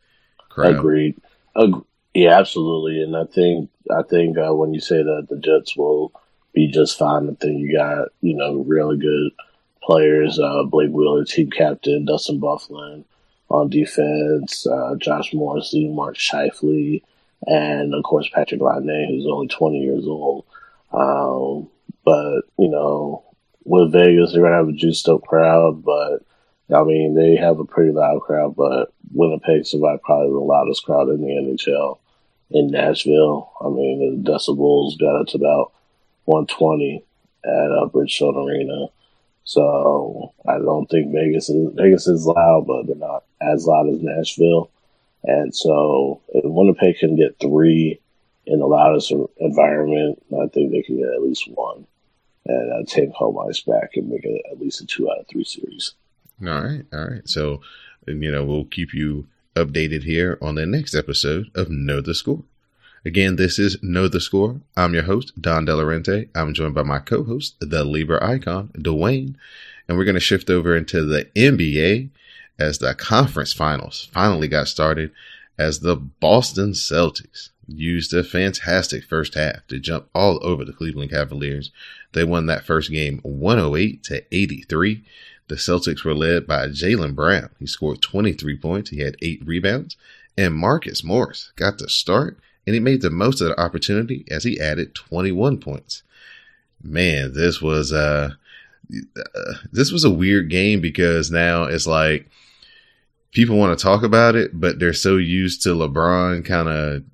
crowd. 0.50 0.76
Agreed. 0.76 1.19
Ag- 1.56 1.82
yeah, 2.15 2.38
absolutely. 2.38 3.03
And 3.03 3.17
I 3.17 3.25
think 3.25 3.70
I 3.91 4.03
think 4.03 4.37
uh, 4.37 4.55
when 4.55 4.75
you 4.75 4.81
say 4.81 5.03
that 5.03 5.29
the 5.31 5.38
Jets 5.38 5.76
will 5.76 6.12
be 6.53 6.69
just 6.69 6.99
fine, 6.99 7.31
I 7.31 7.35
think 7.41 7.61
you 7.61 7.73
got 7.73 8.08
you 8.20 8.35
know 8.35 8.56
really 8.56 8.99
good 8.99 9.32
players. 9.82 10.38
Uh, 10.38 10.65
Blake 10.65 10.91
Wheeler, 10.91 11.25
team 11.25 11.50
captain, 11.50 12.05
Dustin 12.05 12.41
Byfuglien, 12.41 13.05
on 13.52 13.69
defense, 13.69 14.66
uh, 14.66 14.94
Josh 14.96 15.34
Morrissey, 15.34 15.88
Mark 15.88 16.16
Scheifele, 16.16 17.02
and 17.46 17.94
of 17.94 18.02
course 18.02 18.28
Patrik 18.34 18.60
Laine, 18.60 19.08
who's 19.08 19.26
only 19.26 19.49
20 19.49 19.78
years 19.78 20.04
old. 20.06 20.46
Um, 20.93 21.69
but 22.04 22.43
you 22.58 22.69
know, 22.69 23.25
with 23.64 23.93
Vegas, 23.93 24.32
they're 24.32 24.43
gonna 24.43 24.56
have 24.56 24.69
a 24.69 24.72
juiced 24.72 25.08
up 25.08 25.22
crowd, 25.22 25.84
but 25.84 26.25
I 26.75 26.82
mean, 26.84 27.14
they 27.14 27.37
have 27.37 27.58
a 27.58 27.64
pretty 27.64 27.93
loud 27.93 28.22
crowd. 28.22 28.56
But 28.56 28.93
Winnipeg 29.12 29.66
survived 29.66 30.02
probably 30.02 30.31
the 30.31 30.38
loudest 30.38 30.84
crowd 30.84 31.10
in 31.10 31.20
the 31.20 31.28
NHL 31.28 31.98
in 32.50 32.70
Nashville. 32.70 33.52
I 33.60 33.69
mean, 33.69 34.25
the 34.25 34.31
decibels 34.31 34.98
got 34.98 35.20
up 35.20 35.26
to 35.28 35.37
about 35.37 35.72
120 36.25 37.05
at 37.44 37.50
uh, 37.50 37.88
Bridgestone 37.88 38.46
Arena. 38.46 38.87
So 39.44 40.33
I 40.47 40.59
don't 40.59 40.89
think 40.89 41.12
Vegas 41.12 41.49
is 41.49 41.73
Vegas 41.75 42.06
is 42.06 42.27
loud, 42.27 42.67
but 42.67 42.87
they're 42.87 42.97
not 42.97 43.25
as 43.41 43.67
loud 43.67 43.89
as 43.89 44.00
Nashville. 44.00 44.71
And 45.25 45.55
so 45.55 46.21
if 46.29 46.44
Winnipeg 46.44 46.99
can 46.99 47.17
get 47.17 47.39
three 47.41 48.00
in 48.47 48.59
the 48.59 48.67
loudest 48.67 49.12
environment, 49.39 50.23
I 50.33 50.47
think 50.49 50.73
they 50.73 50.83
can 50.83 50.99
get 50.99 51.15
at 51.15 51.23
least 51.23 51.49
one 51.49 51.87
and 52.47 52.73
uh, 52.73 52.85
take 52.87 53.11
home 53.11 53.39
ice 53.49 53.61
back 53.61 53.91
and 53.94 54.09
make 54.09 54.25
it 54.25 54.43
at 54.50 54.61
least 54.61 54.81
a 54.81 54.87
two 54.87 55.11
out 55.11 55.21
of 55.21 55.29
three 55.29 55.44
series. 55.44 55.94
All 56.41 56.62
right, 56.62 56.85
all 56.93 57.09
right. 57.09 57.29
So 57.29 57.61
you 58.06 58.31
know 58.31 58.44
we'll 58.44 58.65
keep 58.65 58.94
you 58.94 59.29
updated 59.55 60.03
here 60.05 60.39
on 60.41 60.55
the 60.55 60.67
next 60.67 60.94
episode 60.94 61.50
of 61.55 61.71
Know 61.71 62.00
the 62.00 62.15
Score. 62.15 62.43
Again, 63.04 63.34
this 63.34 63.58
is 63.58 63.82
Know 63.82 64.06
the 64.06 64.20
Score. 64.20 64.60
I'm 64.76 64.94
your 64.94 65.02
host, 65.02 65.32
Don 65.40 65.66
Delarente. 65.66 66.28
I'm 66.37 66.54
joined 66.54 66.75
by 66.75 66.84
my 66.84 67.00
co-host, 67.00 67.56
the 67.58 67.82
Libra 67.82 68.25
icon, 68.25 68.69
Dwayne. 68.78 69.34
And 69.88 69.98
we're 69.98 70.05
going 70.05 70.15
to 70.15 70.20
shift 70.20 70.48
over 70.48 70.77
into 70.77 71.05
the 71.05 71.24
NBA 71.34 72.10
as 72.60 72.79
the 72.79 72.94
conference 72.94 73.53
finals 73.53 74.08
finally 74.12 74.46
got 74.46 74.69
started 74.69 75.10
as 75.58 75.81
the 75.81 75.96
Boston 75.96 76.74
Celtics 76.74 77.48
used 77.67 78.15
a 78.15 78.22
fantastic 78.22 79.03
first 79.03 79.34
half 79.34 79.67
to 79.67 79.81
jump 79.81 80.08
all 80.15 80.38
over 80.41 80.65
the 80.65 80.72
Cleveland 80.72 81.10
Cavaliers. 81.10 81.72
They 82.12 82.22
won 82.22 82.46
that 82.46 82.65
first 82.65 82.88
game 82.88 83.19
108 83.24 84.05
to 84.05 84.24
83. 84.31 85.03
The 85.48 85.56
Celtics 85.56 86.05
were 86.05 86.15
led 86.15 86.46
by 86.46 86.69
Jaylen 86.69 87.17
Brown. 87.17 87.50
He 87.58 87.67
scored 87.67 88.00
23 88.00 88.56
points. 88.58 88.91
He 88.91 89.00
had 89.00 89.17
eight 89.22 89.44
rebounds. 89.44 89.96
And 90.38 90.55
Marcus 90.55 91.03
Morris 91.03 91.53
got 91.56 91.79
the 91.79 91.88
start 91.88 92.38
and 92.66 92.74
he 92.74 92.81
made 92.81 93.02
the 93.02 93.10
most 93.10 93.40
of 93.40 93.48
the 93.48 93.60
opportunity 93.60 94.24
as 94.31 94.44
he 94.44 94.60
added 94.60 94.94
21 94.94 95.58
points. 95.58 96.02
Man, 96.82 97.32
this 97.32 97.60
was 97.60 97.92
uh, 97.92 98.31
uh 99.16 99.52
this 99.72 99.92
was 99.92 100.04
a 100.04 100.10
weird 100.10 100.50
game 100.50 100.81
because 100.81 101.31
now 101.31 101.64
it's 101.64 101.86
like 101.86 102.28
people 103.32 103.56
want 103.56 103.76
to 103.76 103.82
talk 103.82 104.02
about 104.02 104.34
it, 104.34 104.58
but 104.58 104.78
they're 104.78 104.92
so 104.92 105.16
used 105.16 105.62
to 105.62 105.70
LeBron 105.70 106.44
kind 106.44 106.69
of 106.69 107.04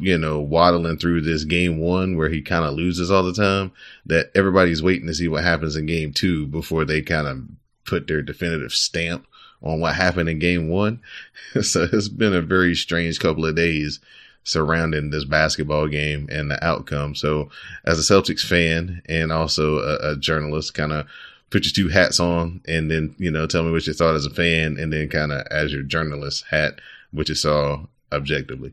you 0.00 0.18
know 0.18 0.40
waddling 0.40 0.98
through 0.98 1.22
this 1.22 1.44
game 1.44 1.78
one 1.78 2.16
where 2.16 2.28
he 2.28 2.42
kind 2.42 2.64
of 2.64 2.74
loses 2.74 3.10
all 3.10 3.22
the 3.22 3.32
time 3.32 3.72
that 4.04 4.30
everybody's 4.34 4.82
waiting 4.82 5.06
to 5.06 5.14
see 5.14 5.28
what 5.28 5.44
happens 5.44 5.76
in 5.76 5.86
game 5.86 6.12
two 6.12 6.46
before 6.48 6.84
they 6.84 7.00
kind 7.00 7.26
of 7.26 7.42
put 7.84 8.06
their 8.06 8.20
definitive 8.22 8.72
stamp 8.72 9.26
on 9.62 9.80
what 9.80 9.94
happened 9.94 10.28
in 10.28 10.38
game 10.38 10.68
one. 10.68 11.00
so 11.62 11.86
it's 11.92 12.08
been 12.08 12.34
a 12.34 12.42
very 12.42 12.74
strange 12.74 13.20
couple 13.20 13.46
of 13.46 13.56
days 13.56 14.00
surrounding 14.44 15.10
this 15.10 15.24
basketball 15.24 15.86
game 15.88 16.28
and 16.30 16.50
the 16.50 16.64
outcome. 16.64 17.14
So, 17.14 17.50
as 17.84 17.98
a 17.98 18.14
Celtics 18.14 18.46
fan 18.46 19.02
and 19.06 19.32
also 19.32 19.78
a, 19.78 20.12
a 20.12 20.16
journalist, 20.16 20.74
kind 20.74 20.92
of 20.92 21.06
put 21.50 21.64
your 21.64 21.72
two 21.72 21.92
hats 21.92 22.18
on 22.18 22.60
and 22.66 22.90
then, 22.90 23.14
you 23.18 23.30
know, 23.30 23.46
tell 23.46 23.62
me 23.62 23.70
what 23.70 23.86
you 23.86 23.92
thought 23.92 24.14
as 24.14 24.26
a 24.26 24.30
fan 24.30 24.78
and 24.78 24.92
then 24.92 25.08
kind 25.08 25.32
of 25.32 25.46
as 25.50 25.72
your 25.72 25.82
journalist 25.82 26.44
hat, 26.50 26.80
what 27.12 27.28
you 27.28 27.34
saw 27.34 27.84
objectively. 28.10 28.72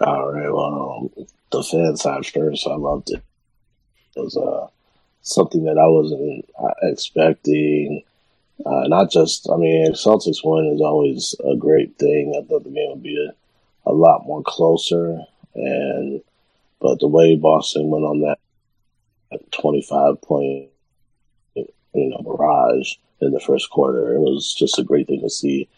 All 0.00 0.32
right. 0.32 0.50
Well, 0.50 1.10
the 1.52 1.62
fan 1.62 1.96
side 1.96 2.26
first, 2.26 2.66
I 2.66 2.74
loved 2.74 3.10
it. 3.10 3.22
It 4.16 4.20
was 4.20 4.36
uh, 4.36 4.66
something 5.20 5.64
that 5.64 5.78
I 5.78 5.86
wasn't 5.86 6.48
uh, 6.58 6.74
expecting. 6.82 8.02
Uh, 8.64 8.88
not 8.88 9.10
just, 9.10 9.48
I 9.50 9.56
mean, 9.56 9.92
Celtics 9.92 10.40
win 10.42 10.72
is 10.74 10.80
always 10.80 11.34
a 11.44 11.56
great 11.56 11.98
thing. 11.98 12.34
I 12.36 12.46
thought 12.46 12.64
the 12.64 12.70
game 12.70 12.90
would 12.90 13.02
be 13.02 13.16
a 13.28 13.34
a 13.86 13.92
lot 13.92 14.26
more 14.26 14.42
closer. 14.42 15.20
And 15.54 16.22
but 16.80 17.00
the 17.00 17.06
way 17.06 17.36
Boston 17.36 17.90
went 17.90 18.04
on 18.04 18.20
that 18.20 18.38
25 19.52 20.20
point, 20.22 20.68
you 21.54 21.64
know, 21.94 22.22
barrage 22.24 22.94
in 23.20 23.30
the 23.30 23.40
first 23.40 23.70
quarter, 23.70 24.14
it 24.14 24.20
was 24.20 24.54
just 24.54 24.78
a 24.78 24.84
great 24.84 25.06
thing 25.06 25.20
to 25.20 25.30
see. 25.30 25.68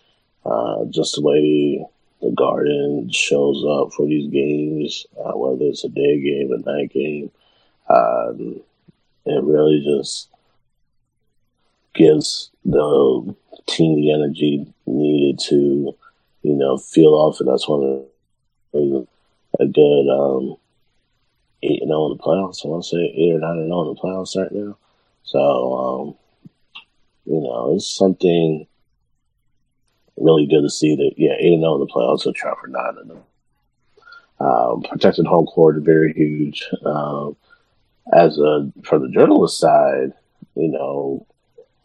Uh, 0.44 0.84
just 0.90 1.14
the 1.14 1.22
way 1.22 1.84
the 2.20 2.30
Garden 2.30 3.10
shows 3.10 3.64
up 3.64 3.92
for 3.92 4.06
these 4.06 4.30
games, 4.30 5.06
uh, 5.18 5.32
whether 5.36 5.64
it's 5.64 5.84
a 5.84 5.88
day 5.88 6.20
game, 6.20 6.52
a 6.52 6.70
night 6.70 6.92
game. 6.92 7.30
Um, 7.88 8.60
it 9.26 9.42
really 9.42 9.82
just 9.84 10.28
gives 11.94 12.50
the 12.64 13.34
team 13.66 13.96
the 13.96 14.12
energy 14.12 14.66
needed 14.86 15.38
to, 15.38 15.94
you 16.44 16.52
know, 16.54 16.76
feel 16.76 17.14
off, 17.14 17.40
and 17.40 17.48
that's 17.48 17.66
one 17.66 17.82
of 18.74 19.08
a 19.60 19.66
good 19.66 20.08
um, 20.10 20.56
eight 21.62 21.80
and 21.80 21.88
zero 21.88 22.00
oh 22.00 22.12
in 22.12 22.18
the 22.18 22.22
playoffs. 22.22 22.64
I 22.64 22.68
want 22.68 22.84
to 22.84 22.90
say 22.90 22.98
eight 22.98 23.34
or 23.34 23.40
nine 23.40 23.56
and 23.56 23.68
zero 23.68 23.78
oh 23.78 23.88
in 23.88 23.94
the 23.94 24.00
playoffs 24.00 24.36
right 24.36 24.52
now. 24.52 24.76
So, 25.22 25.40
um, 25.40 26.14
you 27.24 27.40
know, 27.40 27.74
it's 27.74 27.88
something 27.88 28.66
really 30.18 30.46
good 30.46 30.62
to 30.62 30.70
see 30.70 30.94
that. 30.94 31.12
Yeah, 31.16 31.32
eight 31.38 31.54
and 31.54 31.62
zero 31.62 31.72
oh 31.72 31.74
in 31.76 31.80
the 31.80 31.92
playoffs 31.92 32.26
with 32.26 32.36
for 32.36 32.68
nine 32.68 32.98
and 33.00 33.10
them. 33.10 33.22
Um, 34.38 34.82
protected 34.82 35.26
home 35.26 35.46
court 35.46 35.76
very 35.82 36.12
huge. 36.12 36.68
Um, 36.84 37.36
as 38.12 38.38
a 38.38 38.70
for 38.84 38.98
the 38.98 39.08
journalist 39.08 39.58
side, 39.58 40.12
you 40.56 40.68
know, 40.68 41.26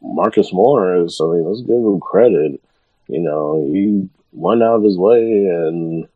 Marcus 0.01 0.51
Morris. 0.51 1.21
I 1.21 1.25
mean, 1.27 1.45
let's 1.45 1.61
give 1.61 1.77
him 1.77 2.01
credit. 2.01 2.61
You 3.07 3.19
know, 3.19 3.69
he 3.71 4.09
went 4.31 4.63
out 4.63 4.75
of 4.75 4.83
his 4.83 4.97
way 4.97 5.21
and 5.21 6.07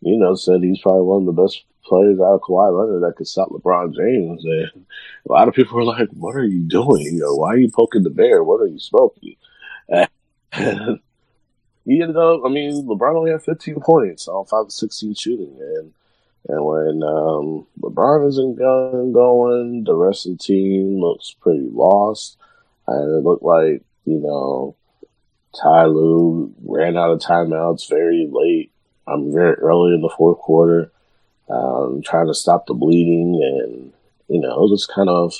you 0.00 0.16
know 0.16 0.34
said 0.34 0.62
he's 0.62 0.80
probably 0.80 1.02
one 1.02 1.26
of 1.26 1.34
the 1.34 1.42
best 1.42 1.64
players 1.84 2.18
out 2.20 2.34
of 2.34 2.40
Kawhi 2.40 2.78
Leonard 2.78 3.02
that 3.02 3.16
could 3.16 3.28
stop 3.28 3.50
LeBron 3.50 3.94
James. 3.94 4.44
And 4.44 4.86
a 5.28 5.32
lot 5.32 5.48
of 5.48 5.54
people 5.54 5.76
were 5.76 5.84
like, 5.84 6.08
"What 6.10 6.36
are 6.36 6.44
you 6.44 6.60
doing? 6.60 7.02
You 7.02 7.20
know, 7.20 7.34
why 7.34 7.54
are 7.54 7.58
you 7.58 7.70
poking 7.70 8.02
the 8.02 8.10
bear? 8.10 8.42
What 8.42 8.60
are 8.60 8.66
you 8.66 8.78
smoking?" 8.78 9.36
And 9.88 10.08
he 11.84 12.02
ended 12.02 12.16
up. 12.16 12.42
I 12.44 12.48
mean, 12.48 12.86
LeBron 12.86 13.16
only 13.16 13.30
had 13.30 13.42
15 13.42 13.80
points 13.80 14.28
on 14.28 14.46
five 14.46 14.66
of 14.66 14.72
16 14.72 15.14
shooting, 15.14 15.56
and 15.58 15.92
and 16.48 16.64
when 16.64 17.02
um, 17.02 17.66
LeBron 17.80 18.28
isn't 18.28 18.56
going, 18.56 19.84
the 19.84 19.94
rest 19.94 20.26
of 20.26 20.32
the 20.32 20.38
team 20.38 21.00
looks 21.00 21.34
pretty 21.40 21.68
lost. 21.72 22.38
And 22.86 23.16
it 23.16 23.24
looked 23.24 23.42
like, 23.42 23.82
you 24.04 24.20
know, 24.20 24.76
Ty 25.62 25.84
ran 25.84 26.96
out 26.96 27.10
of 27.10 27.20
timeouts 27.20 27.88
very 27.88 28.28
late. 28.30 28.72
I'm 29.06 29.32
very 29.32 29.54
early 29.54 29.94
in 29.94 30.00
the 30.00 30.12
fourth 30.16 30.38
quarter, 30.38 30.90
um, 31.48 32.02
trying 32.04 32.26
to 32.26 32.34
stop 32.34 32.66
the 32.66 32.74
bleeding. 32.74 33.40
And, 33.42 33.92
you 34.28 34.40
know, 34.40 34.64
it 34.64 34.70
was 34.70 34.86
kind 34.86 35.08
of 35.08 35.34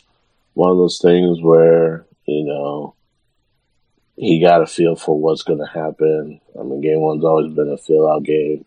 one 0.54 0.70
of 0.70 0.76
those 0.76 0.98
things 0.98 1.40
where, 1.42 2.06
you 2.26 2.44
know, 2.44 2.94
he 4.16 4.40
got 4.40 4.62
a 4.62 4.66
feel 4.66 4.96
for 4.96 5.18
what's 5.18 5.42
going 5.42 5.58
to 5.58 5.66
happen. 5.66 6.40
I 6.58 6.62
mean, 6.62 6.80
game 6.80 7.00
one's 7.00 7.24
always 7.24 7.52
been 7.52 7.70
a 7.70 7.76
feel 7.76 8.06
out 8.06 8.22
game. 8.22 8.64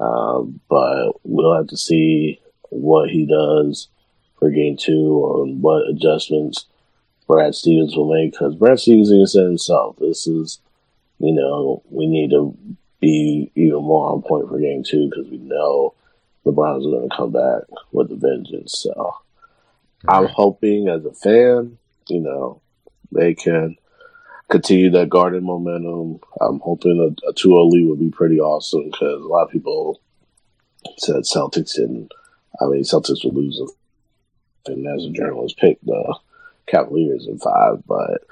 Um, 0.00 0.60
but 0.68 1.12
we'll 1.22 1.56
have 1.56 1.68
to 1.68 1.76
see 1.76 2.40
what 2.70 3.10
he 3.10 3.26
does 3.26 3.88
for 4.38 4.50
game 4.50 4.76
two 4.76 5.20
or 5.22 5.46
what 5.46 5.88
adjustments 5.88 6.66
Brad 7.28 7.54
Stevens 7.54 7.96
will 7.96 8.12
make 8.12 8.32
because 8.32 8.56
Brad 8.56 8.80
Stevens 8.80 9.32
said 9.32 9.44
himself, 9.44 9.96
this 9.98 10.26
is, 10.26 10.58
you 11.22 11.32
know, 11.32 11.82
we 11.88 12.06
need 12.06 12.30
to 12.30 12.56
be 13.00 13.50
even 13.54 13.82
more 13.82 14.10
on 14.10 14.22
point 14.22 14.48
for 14.48 14.58
game 14.58 14.82
two 14.82 15.08
because 15.08 15.30
we 15.30 15.38
know 15.38 15.94
the 16.44 16.50
Browns 16.50 16.84
are 16.84 16.90
going 16.90 17.08
to 17.08 17.16
come 17.16 17.30
back 17.30 17.62
with 17.92 18.10
a 18.10 18.16
vengeance. 18.16 18.74
So 18.76 19.14
I'm 20.08 20.26
hoping 20.26 20.88
as 20.88 21.04
a 21.04 21.12
fan, 21.12 21.78
you 22.08 22.20
know, 22.20 22.60
they 23.12 23.34
can 23.34 23.76
continue 24.50 24.90
that 24.90 25.10
Garden 25.10 25.44
momentum. 25.44 26.18
I'm 26.40 26.58
hoping 26.58 26.98
a, 26.98 27.28
a 27.28 27.32
2 27.32 27.48
lead 27.50 27.88
would 27.88 28.00
be 28.00 28.10
pretty 28.10 28.40
awesome 28.40 28.90
because 28.90 29.22
a 29.22 29.28
lot 29.28 29.44
of 29.44 29.50
people 29.50 30.00
said 30.98 31.22
Celtics 31.22 31.78
and 31.78 32.10
I 32.60 32.66
mean 32.66 32.82
Celtics 32.82 33.24
would 33.24 33.34
lose. 33.34 33.62
And 34.66 34.86
as 34.86 35.04
a 35.04 35.10
journalist, 35.10 35.56
picked 35.58 35.84
the 35.86 36.18
Cavaliers 36.66 37.26
in 37.26 37.38
five, 37.38 37.82
but 37.86 38.22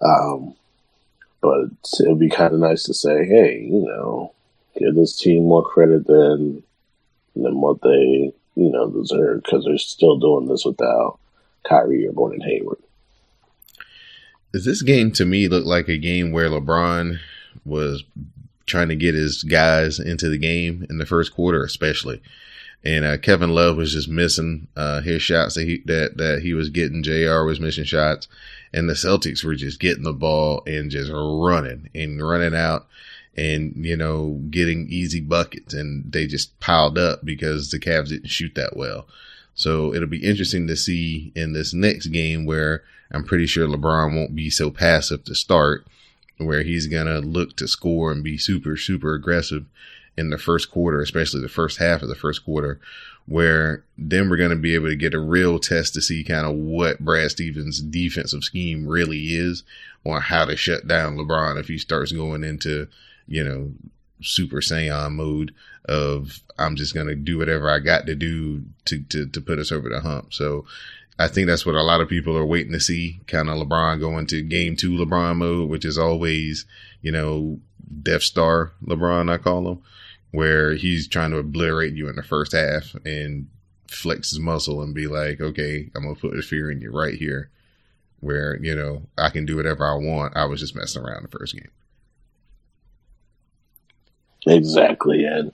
um, 0.00 0.54
but 1.44 1.68
it'd 2.00 2.18
be 2.18 2.30
kind 2.30 2.54
of 2.54 2.60
nice 2.60 2.84
to 2.84 2.94
say, 2.94 3.26
hey, 3.26 3.68
you 3.70 3.84
know, 3.84 4.32
give 4.78 4.94
this 4.94 5.14
team 5.14 5.44
more 5.44 5.62
credit 5.62 6.06
than 6.06 6.62
than 7.36 7.60
what 7.60 7.82
they 7.82 8.32
you 8.54 8.70
know 8.70 8.90
deserve 8.90 9.42
because 9.42 9.64
they're 9.64 9.76
still 9.76 10.18
doing 10.18 10.46
this 10.46 10.64
without 10.64 11.18
Kyrie 11.64 12.06
or 12.06 12.12
Gordon 12.12 12.40
Hayward. 12.40 12.78
Does 14.52 14.64
this 14.64 14.82
game 14.82 15.12
to 15.12 15.26
me 15.26 15.48
look 15.48 15.66
like 15.66 15.88
a 15.88 15.98
game 15.98 16.32
where 16.32 16.48
LeBron 16.48 17.18
was 17.66 18.04
trying 18.66 18.88
to 18.88 18.96
get 18.96 19.14
his 19.14 19.42
guys 19.42 19.98
into 19.98 20.30
the 20.30 20.38
game 20.38 20.86
in 20.88 20.96
the 20.96 21.06
first 21.06 21.34
quarter, 21.34 21.62
especially? 21.62 22.22
and 22.84 23.04
uh, 23.04 23.16
Kevin 23.16 23.50
Love 23.50 23.76
was 23.76 23.92
just 23.92 24.08
missing 24.08 24.68
uh, 24.76 25.00
his 25.00 25.22
shots 25.22 25.54
that 25.54 25.64
he 25.64 25.78
that 25.86 26.18
that 26.18 26.40
he 26.42 26.52
was 26.54 26.68
getting. 26.70 27.02
Jr. 27.02 27.42
was 27.42 27.60
missing 27.60 27.84
shots, 27.84 28.28
and 28.74 28.88
the 28.88 28.94
Celtics 28.94 29.44
were 29.44 29.54
just 29.54 29.78
getting 29.78 30.02
the 30.02 30.12
ball 30.12 30.62
and 30.66 30.90
just 30.90 31.10
running 31.14 31.88
and 31.94 32.20
running 32.20 32.54
out, 32.54 32.86
and 33.36 33.72
you 33.76 33.96
know 33.96 34.42
getting 34.50 34.88
easy 34.88 35.20
buckets, 35.20 35.72
and 35.72 36.12
they 36.12 36.26
just 36.26 36.58
piled 36.58 36.98
up 36.98 37.24
because 37.24 37.70
the 37.70 37.78
Cavs 37.78 38.08
didn't 38.08 38.28
shoot 38.28 38.54
that 38.56 38.76
well. 38.76 39.06
So 39.54 39.94
it'll 39.94 40.08
be 40.08 40.24
interesting 40.24 40.66
to 40.66 40.76
see 40.76 41.32
in 41.36 41.52
this 41.52 41.72
next 41.72 42.08
game 42.08 42.44
where 42.44 42.82
I'm 43.12 43.24
pretty 43.24 43.46
sure 43.46 43.68
LeBron 43.68 44.12
won't 44.12 44.34
be 44.34 44.50
so 44.50 44.70
passive 44.70 45.22
to 45.24 45.36
start, 45.36 45.86
where 46.38 46.64
he's 46.64 46.88
gonna 46.88 47.20
look 47.20 47.56
to 47.56 47.68
score 47.68 48.10
and 48.10 48.24
be 48.24 48.36
super 48.36 48.76
super 48.76 49.14
aggressive 49.14 49.66
in 50.16 50.30
the 50.30 50.38
first 50.38 50.70
quarter, 50.72 51.00
especially 51.00 51.40
the 51.40 51.48
first 51.48 51.78
half 51.78 52.02
of 52.02 52.08
the 52.08 52.14
first 52.16 52.44
quarter, 52.44 52.80
where 53.26 53.84
then 53.96 54.28
we're 54.28 54.36
going 54.36 54.50
to 54.50 54.56
be 54.56 54.74
able 54.74 54.88
to 54.88 54.96
get 54.96 55.14
a 55.14 55.18
real 55.18 55.58
test 55.58 55.94
to 55.94 56.02
see 56.02 56.22
kind 56.24 56.46
of 56.46 56.54
what 56.54 57.00
Brad 57.00 57.30
Stevens' 57.30 57.80
defensive 57.80 58.44
scheme 58.44 58.86
really 58.86 59.34
is 59.34 59.62
or 60.04 60.20
how 60.20 60.44
to 60.44 60.56
shut 60.56 60.86
down 60.86 61.16
LeBron 61.16 61.58
if 61.58 61.68
he 61.68 61.78
starts 61.78 62.12
going 62.12 62.44
into, 62.44 62.86
you 63.26 63.42
know, 63.42 63.72
super 64.22 64.56
Saiyan 64.56 65.12
mode 65.12 65.54
of 65.86 66.40
I'm 66.58 66.76
just 66.76 66.94
going 66.94 67.06
to 67.06 67.14
do 67.14 67.38
whatever 67.38 67.70
I 67.70 67.78
got 67.78 68.06
to 68.06 68.14
do 68.14 68.64
to, 68.86 69.00
to, 69.04 69.26
to 69.26 69.40
put 69.40 69.58
us 69.58 69.72
over 69.72 69.88
the 69.88 70.00
hump. 70.00 70.34
So 70.34 70.66
I 71.18 71.28
think 71.28 71.46
that's 71.46 71.64
what 71.64 71.74
a 71.74 71.82
lot 71.82 72.00
of 72.00 72.08
people 72.08 72.36
are 72.36 72.44
waiting 72.44 72.72
to 72.72 72.80
see 72.80 73.20
kind 73.26 73.48
of 73.48 73.56
LeBron 73.56 74.00
going 74.00 74.26
to 74.26 74.42
game 74.42 74.76
two 74.76 74.92
LeBron 74.92 75.36
mode, 75.36 75.70
which 75.70 75.84
is 75.84 75.96
always, 75.96 76.66
you 77.00 77.12
know, 77.12 77.58
Death 78.02 78.22
Star 78.22 78.72
LeBron, 78.84 79.30
I 79.30 79.38
call 79.38 79.68
him 79.68 79.82
where 80.34 80.74
he's 80.74 81.06
trying 81.06 81.30
to 81.30 81.38
obliterate 81.38 81.94
you 81.94 82.08
in 82.08 82.16
the 82.16 82.22
first 82.22 82.50
half 82.52 82.96
and 83.06 83.46
flex 83.88 84.30
his 84.30 84.40
muscle 84.40 84.82
and 84.82 84.92
be 84.92 85.06
like, 85.06 85.40
okay, 85.40 85.88
I'm 85.94 86.02
gonna 86.02 86.16
put 86.16 86.34
the 86.34 86.42
fear 86.42 86.70
in 86.72 86.80
you 86.80 86.90
right 86.90 87.14
here, 87.14 87.50
where 88.20 88.56
you 88.60 88.74
know 88.74 89.02
I 89.16 89.30
can 89.30 89.46
do 89.46 89.56
whatever 89.56 89.86
I 89.86 89.94
want. 89.94 90.36
I 90.36 90.46
was 90.46 90.58
just 90.60 90.74
messing 90.74 91.02
around 91.02 91.22
the 91.22 91.38
first 91.38 91.54
game. 91.54 91.70
Exactly, 94.46 95.24
and 95.24 95.52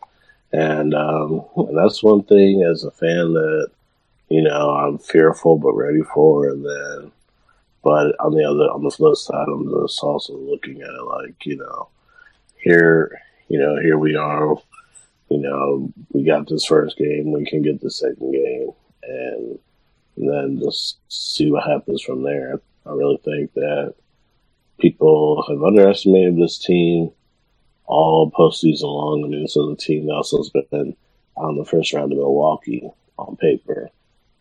and 0.52 0.94
um, 0.94 1.44
that's 1.74 2.02
one 2.02 2.22
thing 2.24 2.62
as 2.64 2.84
a 2.84 2.90
fan 2.90 3.34
that 3.34 3.70
you 4.28 4.42
know 4.42 4.70
I'm 4.70 4.98
fearful 4.98 5.58
but 5.58 5.74
ready 5.74 6.02
for, 6.02 6.48
and 6.48 6.64
then. 6.64 7.12
But 7.82 8.14
on 8.20 8.34
the 8.34 8.44
other, 8.44 8.70
on 8.70 8.82
the 8.84 8.90
flip 8.90 9.16
side, 9.16 9.46
I'm 9.48 9.64
just 9.82 10.02
also 10.02 10.36
looking 10.36 10.82
at 10.82 10.90
it 10.90 11.02
like, 11.02 11.46
you 11.46 11.56
know, 11.56 11.88
here, 12.58 13.22
you 13.48 13.58
know, 13.58 13.80
here 13.80 13.98
we 13.98 14.16
are 14.16 14.54
you 15.30 15.38
know, 15.38 15.92
we 16.12 16.24
got 16.24 16.48
this 16.48 16.66
first 16.66 16.98
game, 16.98 17.32
we 17.32 17.44
can 17.44 17.62
get 17.62 17.80
the 17.80 17.90
second 17.90 18.32
game, 18.32 18.70
and, 19.02 19.58
then 20.16 20.60
just 20.62 20.98
see 21.08 21.50
what 21.50 21.66
happens 21.66 22.02
from 22.02 22.22
there. 22.22 22.60
I 22.84 22.90
really 22.90 23.16
think 23.24 23.54
that 23.54 23.94
people 24.78 25.42
have 25.48 25.62
underestimated 25.62 26.36
this 26.36 26.58
team 26.58 27.10
all 27.86 28.30
postseason 28.30 28.82
long. 28.82 29.24
I 29.24 29.28
mean, 29.28 29.42
this 29.42 29.56
is 29.56 29.66
a 29.66 29.76
team 29.76 30.06
that 30.06 30.12
also 30.12 30.36
has 30.36 30.50
been 30.50 30.94
on 31.36 31.56
the 31.56 31.64
first 31.64 31.94
round 31.94 32.12
of 32.12 32.18
Milwaukee 32.18 32.90
on 33.18 33.36
paper, 33.36 33.88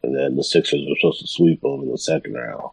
and 0.04 0.14
then 0.14 0.36
the 0.36 0.44
Sixers 0.44 0.82
were 0.82 0.96
supposed 1.00 1.22
to 1.22 1.28
sweep 1.28 1.62
them 1.62 1.84
in 1.84 1.92
the 1.92 1.98
second 1.98 2.34
round. 2.34 2.72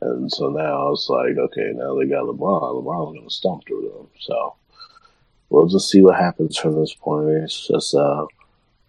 And 0.00 0.30
so 0.30 0.48
now 0.50 0.92
it's 0.92 1.08
like, 1.08 1.36
okay, 1.36 1.72
now 1.74 1.98
they 1.98 2.06
got 2.06 2.24
LeBron. 2.24 2.84
LeBron's 2.84 3.16
going 3.16 3.28
to 3.28 3.34
stomp 3.34 3.66
through 3.66 3.92
them. 3.96 4.08
So 4.20 4.54
we'll 5.50 5.66
just 5.66 5.90
see 5.90 6.02
what 6.02 6.16
happens 6.16 6.56
from 6.56 6.78
this 6.78 6.94
point. 6.94 7.28
It's 7.28 7.68
just 7.68 7.94
uh, 7.94 8.26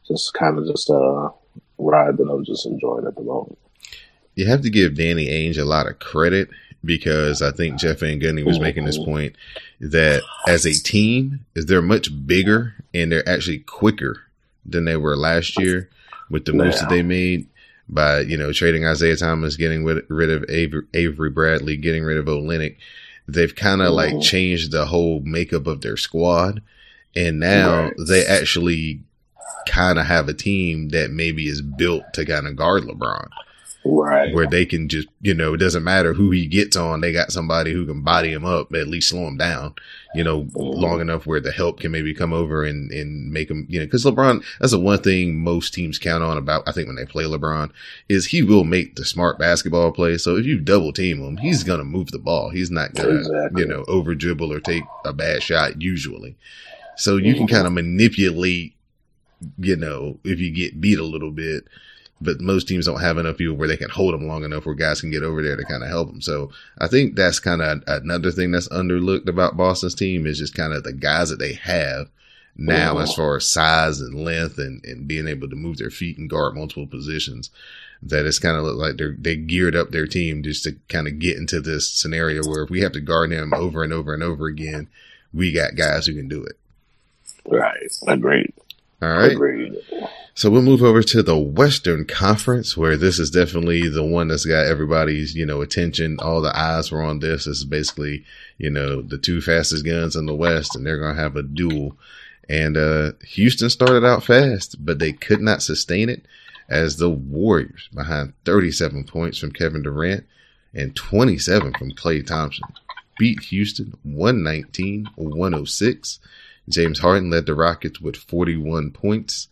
just 0.07 0.33
kind 0.33 0.57
of 0.57 0.65
just 0.67 0.89
a 0.89 1.29
ride 1.77 2.17
that 2.17 2.29
I'm 2.29 2.43
just 2.43 2.65
enjoying 2.65 3.07
at 3.07 3.15
the 3.15 3.21
moment. 3.21 3.57
You 4.35 4.47
have 4.47 4.61
to 4.61 4.69
give 4.69 4.95
Danny 4.95 5.27
Ainge 5.27 5.57
a 5.57 5.65
lot 5.65 5.87
of 5.87 5.99
credit 5.99 6.49
because 6.83 7.41
I 7.41 7.51
think 7.51 7.77
Jeff 7.77 7.99
Van 7.99 8.19
Gundy 8.19 8.45
was 8.45 8.59
making 8.59 8.85
this 8.85 8.97
point 8.97 9.35
that 9.81 10.23
as 10.47 10.65
a 10.65 10.73
team, 10.73 11.45
is 11.55 11.65
they're 11.65 11.81
much 11.81 12.09
bigger 12.25 12.75
and 12.93 13.11
they're 13.11 13.27
actually 13.27 13.59
quicker 13.59 14.23
than 14.65 14.85
they 14.85 14.95
were 14.95 15.17
last 15.17 15.59
year 15.59 15.89
with 16.29 16.45
the 16.45 16.53
moves 16.53 16.79
that 16.79 16.89
they 16.89 17.03
made 17.03 17.47
by, 17.89 18.21
you 18.21 18.37
know, 18.37 18.53
trading 18.53 18.85
Isaiah 18.85 19.17
Thomas, 19.17 19.57
getting 19.57 19.83
rid 19.83 20.29
of 20.29 20.45
Avery 20.49 21.29
Bradley, 21.29 21.75
getting 21.75 22.03
rid 22.03 22.17
of 22.17 22.25
Olynyk. 22.25 22.77
They've 23.33 23.55
kind 23.55 23.81
of 23.81 23.93
like 23.93 24.11
mm-hmm. 24.11 24.21
changed 24.21 24.71
the 24.71 24.85
whole 24.85 25.21
makeup 25.21 25.67
of 25.67 25.81
their 25.81 25.97
squad. 25.97 26.61
And 27.15 27.39
now 27.39 27.83
right. 27.83 27.93
they 28.07 28.25
actually 28.25 29.01
kind 29.67 29.99
of 29.99 30.05
have 30.05 30.29
a 30.29 30.33
team 30.33 30.89
that 30.89 31.11
maybe 31.11 31.47
is 31.47 31.61
built 31.61 32.03
to 32.13 32.25
kind 32.25 32.47
of 32.47 32.55
guard 32.55 32.83
LeBron. 32.83 33.27
Right. 33.89 34.33
Where 34.33 34.47
they 34.47 34.65
can 34.65 34.87
just, 34.87 35.07
you 35.21 35.33
know, 35.33 35.53
it 35.53 35.57
doesn't 35.57 35.83
matter 35.83 36.13
who 36.13 36.31
he 36.31 36.45
gets 36.45 36.75
on. 36.75 37.01
They 37.01 37.11
got 37.11 37.31
somebody 37.31 37.73
who 37.73 37.85
can 37.85 38.01
body 38.01 38.31
him 38.31 38.45
up, 38.45 38.73
at 38.73 38.87
least 38.87 39.09
slow 39.09 39.27
him 39.27 39.37
down, 39.37 39.75
you 40.15 40.23
know, 40.23 40.43
mm-hmm. 40.43 40.57
long 40.59 41.01
enough 41.01 41.25
where 41.25 41.39
the 41.39 41.51
help 41.51 41.79
can 41.79 41.91
maybe 41.91 42.13
come 42.13 42.33
over 42.33 42.63
and, 42.63 42.91
and 42.91 43.31
make 43.31 43.49
him, 43.49 43.65
you 43.69 43.79
know, 43.79 43.87
cause 43.87 44.05
LeBron, 44.05 44.43
that's 44.59 44.71
the 44.71 44.79
one 44.79 44.99
thing 44.99 45.37
most 45.37 45.73
teams 45.73 45.99
count 45.99 46.23
on 46.23 46.37
about, 46.37 46.67
I 46.67 46.71
think 46.71 46.87
when 46.87 46.95
they 46.95 47.05
play 47.05 47.23
LeBron 47.23 47.71
is 48.07 48.27
he 48.27 48.43
will 48.43 48.63
make 48.63 48.95
the 48.95 49.05
smart 49.05 49.39
basketball 49.39 49.91
play. 49.91 50.17
So 50.17 50.35
if 50.37 50.45
you 50.45 50.59
double 50.59 50.93
team 50.93 51.21
him, 51.21 51.37
he's 51.37 51.63
going 51.63 51.79
to 51.79 51.85
move 51.85 52.11
the 52.11 52.19
ball. 52.19 52.49
He's 52.49 52.71
not 52.71 52.93
going 52.93 53.09
to, 53.09 53.17
exactly. 53.19 53.61
you 53.61 53.67
know, 53.67 53.85
over 53.87 54.15
dribble 54.15 54.53
or 54.53 54.59
take 54.59 54.83
a 55.05 55.13
bad 55.13 55.43
shot 55.43 55.81
usually. 55.81 56.35
So 56.97 57.17
you 57.17 57.33
mm-hmm. 57.33 57.45
can 57.45 57.47
kind 57.47 57.67
of 57.67 57.73
manipulate, 57.73 58.75
you 59.57 59.77
know, 59.77 60.19
if 60.23 60.39
you 60.39 60.51
get 60.51 60.81
beat 60.81 60.99
a 60.99 61.03
little 61.03 61.31
bit, 61.31 61.63
but 62.21 62.41
most 62.41 62.67
teams 62.67 62.85
don't 62.85 63.01
have 63.01 63.17
enough 63.17 63.37
people 63.37 63.55
where 63.55 63.67
they 63.67 63.77
can 63.77 63.89
hold 63.89 64.13
them 64.13 64.27
long 64.27 64.43
enough 64.43 64.65
where 64.65 64.75
guys 64.75 65.01
can 65.01 65.11
get 65.11 65.23
over 65.23 65.41
there 65.41 65.55
to 65.55 65.63
kind 65.63 65.83
of 65.83 65.89
help 65.89 66.09
them. 66.09 66.21
So 66.21 66.51
I 66.79 66.87
think 66.87 67.15
that's 67.15 67.39
kind 67.39 67.61
of 67.61 67.83
another 67.87 68.31
thing 68.31 68.51
that's 68.51 68.69
underlooked 68.69 69.27
about 69.27 69.57
Boston's 69.57 69.95
team 69.95 70.27
is 70.27 70.39
just 70.39 70.55
kind 70.55 70.73
of 70.73 70.83
the 70.83 70.93
guys 70.93 71.29
that 71.29 71.39
they 71.39 71.53
have 71.53 72.09
now 72.57 72.97
as 72.97 73.13
far 73.13 73.37
as 73.37 73.47
size 73.47 74.01
and 74.01 74.25
length 74.25 74.57
and, 74.57 74.83
and 74.83 75.07
being 75.07 75.27
able 75.27 75.49
to 75.49 75.55
move 75.55 75.77
their 75.77 75.89
feet 75.89 76.17
and 76.17 76.29
guard 76.29 76.55
multiple 76.55 76.87
positions 76.87 77.49
that 78.01 78.25
it's 78.25 78.39
kind 78.39 78.57
of 78.57 78.63
like 78.63 78.97
they're 78.97 79.15
they 79.17 79.35
geared 79.35 79.75
up 79.75 79.91
their 79.91 80.07
team 80.07 80.43
just 80.43 80.63
to 80.63 80.75
kind 80.87 81.07
of 81.07 81.19
get 81.19 81.37
into 81.37 81.59
this 81.59 81.89
scenario 81.91 82.41
where 82.47 82.63
if 82.63 82.69
we 82.69 82.81
have 82.81 82.93
to 82.93 83.01
guard 83.01 83.31
them 83.31 83.53
over 83.53 83.83
and 83.83 83.91
over 83.91 84.13
and 84.13 84.23
over 84.23 84.47
again, 84.47 84.87
we 85.33 85.51
got 85.51 85.75
guys 85.75 86.05
who 86.05 86.15
can 86.15 86.27
do 86.27 86.43
it. 86.43 86.57
Right. 87.45 87.91
Agreed. 88.07 88.53
All 89.01 89.09
right. 89.09 89.31
Agreed. 89.31 89.75
So 90.39 90.49
we'll 90.49 90.61
move 90.61 90.81
over 90.81 91.03
to 91.03 91.21
the 91.21 91.37
Western 91.37 92.05
Conference, 92.05 92.77
where 92.77 92.95
this 92.95 93.19
is 93.19 93.29
definitely 93.29 93.89
the 93.89 94.05
one 94.05 94.29
that's 94.29 94.45
got 94.45 94.67
everybody's, 94.67 95.35
you 95.35 95.45
know, 95.45 95.59
attention. 95.59 96.17
All 96.21 96.39
the 96.39 96.57
eyes 96.57 96.93
were 96.93 97.03
on 97.03 97.19
this. 97.19 97.45
Is 97.45 97.65
basically, 97.65 98.23
you 98.57 98.69
know, 98.69 99.01
the 99.01 99.17
two 99.17 99.41
fastest 99.41 99.83
guns 99.83 100.15
in 100.15 100.27
the 100.27 100.33
West, 100.33 100.77
and 100.77 100.85
they're 100.85 100.97
going 100.97 101.17
to 101.17 101.21
have 101.21 101.35
a 101.35 101.43
duel. 101.43 101.97
And 102.47 102.77
uh, 102.77 103.11
Houston 103.31 103.69
started 103.69 104.05
out 104.05 104.23
fast, 104.23 104.77
but 104.79 104.99
they 104.99 105.11
could 105.11 105.41
not 105.41 105.61
sustain 105.61 106.07
it 106.07 106.25
as 106.69 106.95
the 106.95 107.09
Warriors, 107.09 107.89
behind 107.93 108.31
37 108.45 109.03
points 109.03 109.39
from 109.39 109.51
Kevin 109.51 109.83
Durant 109.83 110.25
and 110.73 110.95
27 110.95 111.73
from 111.73 111.91
Klay 111.91 112.25
Thompson, 112.25 112.63
beat 113.17 113.41
Houston 113.41 113.93
119 114.03 115.09
106. 115.15 116.19
James 116.69 116.99
Harden 116.99 117.29
led 117.29 117.45
the 117.45 117.55
Rockets 117.55 117.99
with 117.99 118.15
41 118.15 118.91
points 118.91 119.49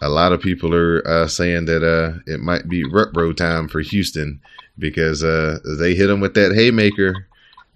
a 0.00 0.08
lot 0.08 0.32
of 0.32 0.40
people 0.40 0.74
are 0.74 1.06
uh, 1.06 1.28
saying 1.28 1.66
that 1.66 1.82
uh, 1.82 2.18
it 2.26 2.40
might 2.40 2.68
be 2.68 2.84
rut 2.84 3.12
time 3.36 3.68
for 3.68 3.80
Houston 3.80 4.40
because 4.78 5.22
uh, 5.22 5.58
they 5.78 5.94
hit 5.94 6.06
them 6.06 6.20
with 6.20 6.34
that 6.34 6.54
haymaker 6.54 7.26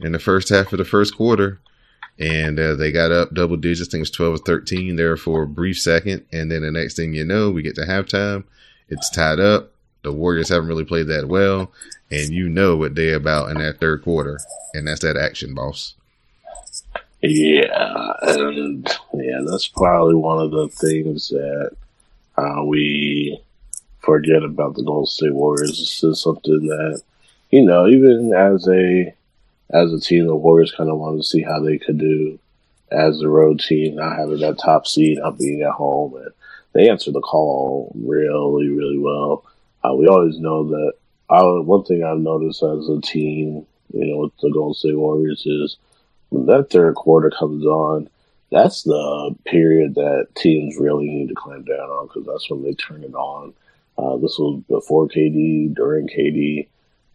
in 0.00 0.12
the 0.12 0.18
first 0.18 0.48
half 0.48 0.72
of 0.72 0.78
the 0.78 0.84
first 0.84 1.16
quarter, 1.16 1.60
and 2.18 2.58
uh, 2.58 2.74
they 2.74 2.90
got 2.90 3.12
up 3.12 3.34
double 3.34 3.56
digits. 3.56 3.88
I 3.88 3.92
think 3.92 4.00
it 4.00 4.02
was 4.02 4.10
twelve 4.10 4.34
or 4.34 4.38
thirteen 4.38 4.96
there 4.96 5.16
for 5.16 5.42
a 5.42 5.46
brief 5.46 5.78
second, 5.78 6.24
and 6.32 6.50
then 6.50 6.62
the 6.62 6.70
next 6.70 6.96
thing 6.96 7.14
you 7.14 7.24
know, 7.24 7.50
we 7.50 7.62
get 7.62 7.74
to 7.76 7.82
halftime. 7.82 8.44
It's 8.88 9.10
tied 9.10 9.40
up. 9.40 9.70
The 10.02 10.12
Warriors 10.12 10.48
haven't 10.48 10.68
really 10.68 10.84
played 10.84 11.08
that 11.08 11.28
well, 11.28 11.72
and 12.10 12.30
you 12.30 12.48
know 12.48 12.76
what 12.76 12.94
they're 12.94 13.16
about 13.16 13.50
in 13.50 13.58
that 13.58 13.80
third 13.80 14.02
quarter, 14.02 14.38
and 14.72 14.86
that's 14.86 15.00
that 15.00 15.16
action, 15.16 15.54
boss. 15.54 15.94
Yeah, 17.22 18.12
and 18.22 18.86
yeah, 19.14 19.40
that's 19.46 19.66
probably 19.68 20.14
one 20.14 20.38
of 20.38 20.50
the 20.50 20.68
things 20.68 21.30
that 21.30 21.74
uh, 22.36 22.62
we 22.64 23.40
forget 24.00 24.42
about 24.42 24.74
the 24.74 24.82
Golden 24.82 25.06
State 25.06 25.34
Warriors. 25.34 25.78
This 25.78 26.04
is 26.04 26.20
something 26.20 26.66
that, 26.66 27.02
you 27.50 27.64
know, 27.64 27.86
even 27.86 28.32
as 28.34 28.68
a 28.68 29.14
as 29.70 29.92
a 29.92 30.00
team, 30.00 30.26
the 30.26 30.36
Warriors 30.36 30.74
kind 30.76 30.90
of 30.90 30.98
wanted 30.98 31.18
to 31.18 31.24
see 31.24 31.42
how 31.42 31.60
they 31.60 31.78
could 31.78 31.98
do 31.98 32.38
as 32.90 33.20
a 33.20 33.28
road 33.28 33.60
team, 33.60 33.96
not 33.96 34.18
having 34.18 34.40
that 34.40 34.58
top 34.58 34.86
seed, 34.86 35.18
not 35.18 35.38
being 35.38 35.62
at 35.62 35.72
home, 35.72 36.14
and 36.16 36.30
they 36.72 36.88
answered 36.88 37.14
the 37.14 37.20
call 37.20 37.92
really, 37.94 38.68
really 38.68 38.98
well. 38.98 39.44
Uh, 39.82 39.94
we 39.94 40.06
always 40.06 40.38
know 40.38 40.68
that. 40.68 40.92
I, 41.30 41.42
one 41.42 41.84
thing 41.84 42.04
I've 42.04 42.18
noticed 42.18 42.62
as 42.62 42.86
a 42.88 43.00
team, 43.00 43.66
you 43.94 44.06
know, 44.06 44.18
with 44.18 44.32
the 44.42 44.50
Golden 44.50 44.74
State 44.74 44.96
Warriors 44.96 45.44
is 45.46 45.78
when 46.28 46.44
that 46.46 46.68
third 46.70 46.94
quarter 46.96 47.30
comes 47.30 47.64
on, 47.64 48.10
that's 48.54 48.84
the 48.84 49.34
period 49.46 49.96
that 49.96 50.28
teams 50.36 50.76
really 50.78 51.08
need 51.08 51.28
to 51.28 51.34
clamp 51.34 51.66
down 51.66 51.90
on 51.90 52.06
because 52.06 52.24
that's 52.24 52.48
when 52.48 52.62
they 52.62 52.72
turn 52.74 53.02
it 53.02 53.14
on. 53.14 53.52
Uh, 53.98 54.16
this 54.18 54.38
was 54.38 54.62
before 54.68 55.08
KD, 55.08 55.74
during 55.74 56.06
KD, 56.06 56.68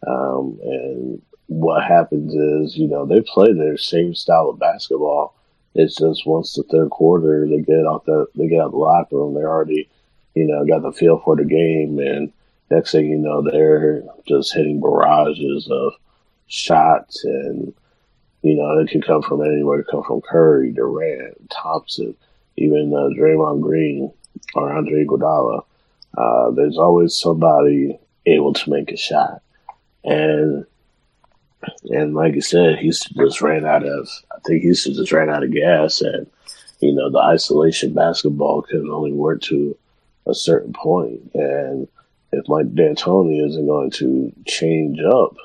um, 0.06 0.60
and 0.62 1.22
what 1.48 1.84
happens 1.84 2.34
is, 2.34 2.78
you 2.78 2.88
know, 2.90 3.06
they 3.06 3.22
play 3.22 3.54
their 3.54 3.78
same 3.78 4.14
style 4.14 4.50
of 4.50 4.60
basketball. 4.60 5.34
It's 5.76 5.96
just 5.96 6.26
once 6.26 6.56
the 6.56 6.64
third 6.64 6.90
quarter, 6.90 7.48
they 7.48 7.62
get 7.62 7.88
out 7.88 8.06
the 8.06 8.28
they 8.36 8.48
get 8.48 8.60
out 8.60 8.72
the 8.72 8.78
locker 8.78 9.16
room, 9.16 9.34
they 9.34 9.42
already, 9.42 9.90
you 10.36 10.46
know, 10.46 10.66
got 10.66 10.82
the 10.82 10.92
feel 10.92 11.20
for 11.20 11.38
the 11.38 11.46
game, 11.46 12.00
and 12.00 12.34
next 12.70 12.92
thing 12.92 13.10
you 13.10 13.18
know, 13.18 13.42
they're 13.42 14.04
just 14.28 14.54
hitting 14.54 14.82
barrages 14.82 15.70
of 15.72 15.94
shots 16.48 17.24
and 17.24 17.74
you 18.42 18.56
know, 18.56 18.80
it 18.80 18.90
could 18.90 19.06
come 19.06 19.22
from 19.22 19.42
anywhere. 19.42 19.80
It 19.80 19.86
could 19.86 19.92
come 19.92 20.04
from 20.04 20.22
Curry, 20.22 20.72
Durant, 20.72 21.50
Thompson, 21.50 22.16
even 22.58 22.94
uh, 22.94 23.10
Draymond 23.20 23.62
Green 23.62 24.12
or 24.56 24.74
Andre 24.74 25.06
Iguodala. 25.06 25.64
Uh, 26.18 26.52
there's 26.52 26.78
always 26.78 27.16
somebody 27.16 28.00
able 28.26 28.54
to 28.54 28.70
make 28.70 28.92
a 28.92 28.98
shot, 28.98 29.42
and 30.04 30.66
and 31.90 32.16
like 32.16 32.36
I 32.36 32.40
said, 32.40 32.80
he's 32.80 33.00
just 33.00 33.42
ran 33.42 33.66
out 33.66 33.86
of. 33.86 34.08
I 34.32 34.40
think 34.46 34.64
he's 34.64 34.84
just 34.84 35.12
ran 35.12 35.30
out 35.30 35.44
of 35.44 35.52
gas, 35.52 36.02
and 36.02 36.26
you 36.80 36.94
know, 36.94 37.10
the 37.10 37.20
isolation 37.20 37.94
basketball 37.94 38.62
can 38.62 38.90
only 38.90 39.12
work 39.12 39.42
to 39.44 39.78
a 40.26 40.34
certain 40.34 40.74
point. 40.74 41.34
point, 41.34 41.36
and 41.36 41.88
if 42.32 42.48
Mike 42.48 42.74
D'Antoni 42.74 43.46
isn't 43.48 43.66
going 43.66 43.92
to 43.92 44.32
change 44.46 45.00
up 45.02 45.36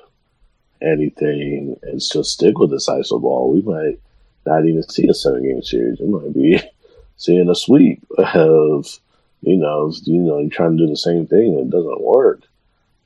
anything 0.84 1.76
and 1.82 2.00
just 2.00 2.32
stick 2.32 2.58
with 2.58 2.70
this 2.70 2.88
ISO 2.88 3.20
ball, 3.20 3.52
we 3.52 3.62
might 3.62 4.00
not 4.46 4.66
even 4.66 4.82
see 4.82 5.08
a 5.08 5.14
seven 5.14 5.42
game 5.42 5.62
series. 5.62 6.00
It 6.00 6.08
might 6.08 6.34
be 6.34 6.60
seeing 7.16 7.48
a 7.48 7.54
sweep 7.54 8.04
of, 8.18 8.98
you 9.40 9.56
know, 9.56 9.92
you 10.04 10.20
know, 10.20 10.38
you're 10.38 10.50
trying 10.50 10.76
to 10.76 10.84
do 10.84 10.90
the 10.90 10.96
same 10.96 11.26
thing 11.26 11.54
and 11.54 11.60
it 11.66 11.70
doesn't 11.70 12.02
work. 12.02 12.42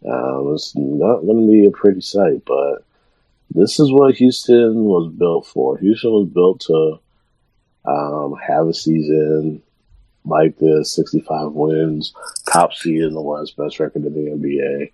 Um, 0.06 0.52
it's 0.54 0.74
not 0.76 1.22
going 1.22 1.46
to 1.46 1.50
be 1.50 1.66
a 1.66 1.70
pretty 1.70 2.00
sight, 2.00 2.44
but 2.46 2.84
this 3.50 3.80
is 3.80 3.90
what 3.90 4.14
Houston 4.16 4.84
was 4.84 5.12
built 5.12 5.46
for. 5.46 5.78
Houston 5.78 6.12
was 6.12 6.28
built 6.28 6.60
to 6.62 7.00
um, 7.84 8.36
have 8.46 8.68
a 8.68 8.74
season 8.74 9.62
like 10.24 10.58
this 10.58 10.94
65 10.94 11.52
wins, 11.52 12.12
top 12.50 12.74
seed 12.74 13.02
in 13.02 13.14
the 13.14 13.20
West, 13.20 13.56
best 13.56 13.80
record 13.80 14.04
in 14.04 14.12
the 14.14 14.30
NBA. 14.30 14.92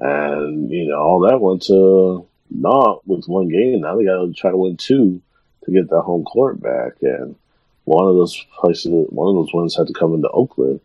And, 0.00 0.70
you 0.70 0.88
know, 0.88 0.98
all 0.98 1.20
that 1.20 1.40
went 1.40 1.62
to 1.64 2.26
naught 2.50 3.06
with 3.06 3.26
one 3.26 3.48
game. 3.48 3.82
Now 3.82 3.96
they 3.96 4.04
got 4.04 4.24
to 4.24 4.32
try 4.32 4.50
to 4.50 4.56
win 4.56 4.76
two 4.76 5.20
to 5.64 5.70
get 5.70 5.90
that 5.90 6.02
home 6.02 6.24
court 6.24 6.60
back. 6.60 6.94
And 7.02 7.36
one 7.84 8.08
of 8.08 8.14
those 8.14 8.44
places, 8.58 8.90
one 9.10 9.28
of 9.28 9.34
those 9.34 9.52
wins 9.52 9.76
had 9.76 9.86
to 9.88 9.92
come 9.92 10.14
into 10.14 10.30
Oakland. 10.30 10.80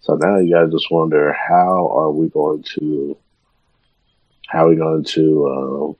So 0.00 0.14
now 0.14 0.38
you 0.38 0.54
got 0.54 0.66
to 0.66 0.70
just 0.70 0.90
wonder 0.90 1.32
how 1.32 1.88
are 1.88 2.10
we 2.10 2.28
going 2.28 2.62
to, 2.74 3.16
how 4.48 4.66
are 4.66 4.68
we 4.68 4.76
going 4.76 5.04
to 5.04 5.46
uh, 5.46 5.92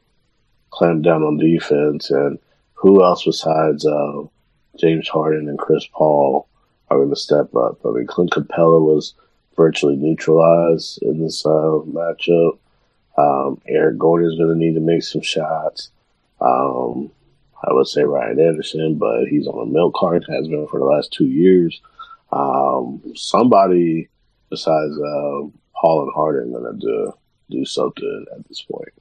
clamp 0.71 1.03
down 1.03 1.23
on 1.23 1.39
defense 1.39 2.11
and 2.11 2.39
who 2.75 3.05
else 3.05 3.25
besides 3.25 3.87
uh, 3.87 4.23
James 4.79 5.09
Harden 5.09 5.49
and 5.49 5.59
Chris 5.59 5.87
Paul 5.93 6.49
are 6.91 6.99
going 6.99 7.11
to 7.11 7.17
step 7.17 7.55
up? 7.55 7.79
I 7.85 7.91
mean, 7.91 8.07
Clint 8.07 8.31
Capela 8.31 8.81
was 8.81 9.15
virtually 9.57 9.97
neutralized 9.97 11.03
in 11.03 11.23
this 11.23 11.45
uh, 11.45 11.81
matchup. 11.87 12.59
Um, 13.17 13.61
Eric 13.67 13.99
Gordon 13.99 14.31
is 14.31 14.39
going 14.39 14.51
to 14.51 14.57
need 14.57 14.75
to 14.75 14.81
make 14.81 15.03
some 15.03 15.23
shots. 15.23 15.91
Um, 16.41 17.11
I 17.63 17.73
would 17.73 17.87
say 17.87 18.03
Ryan 18.03 18.41
Anderson, 18.41 18.97
but 18.97 19.27
he's 19.27 19.47
on 19.47 19.69
a 19.69 19.71
milk 19.71 19.95
cart, 19.95 20.25
has 20.29 20.49
been 20.49 20.67
for 20.67 20.81
the 20.81 20.87
last 20.87 21.13
two 21.13 21.27
years. 21.27 21.81
Um, 22.33 23.03
somebody 23.15 24.09
besides 24.53 24.93
uh, 24.99 25.49
Paul 25.75 26.03
and 26.03 26.13
Harden 26.15 26.53
going 26.53 26.79
to 26.79 26.79
do, 26.79 27.15
do 27.51 27.65
something 27.65 28.27
at 28.37 28.47
this 28.49 28.63
point. 28.63 28.93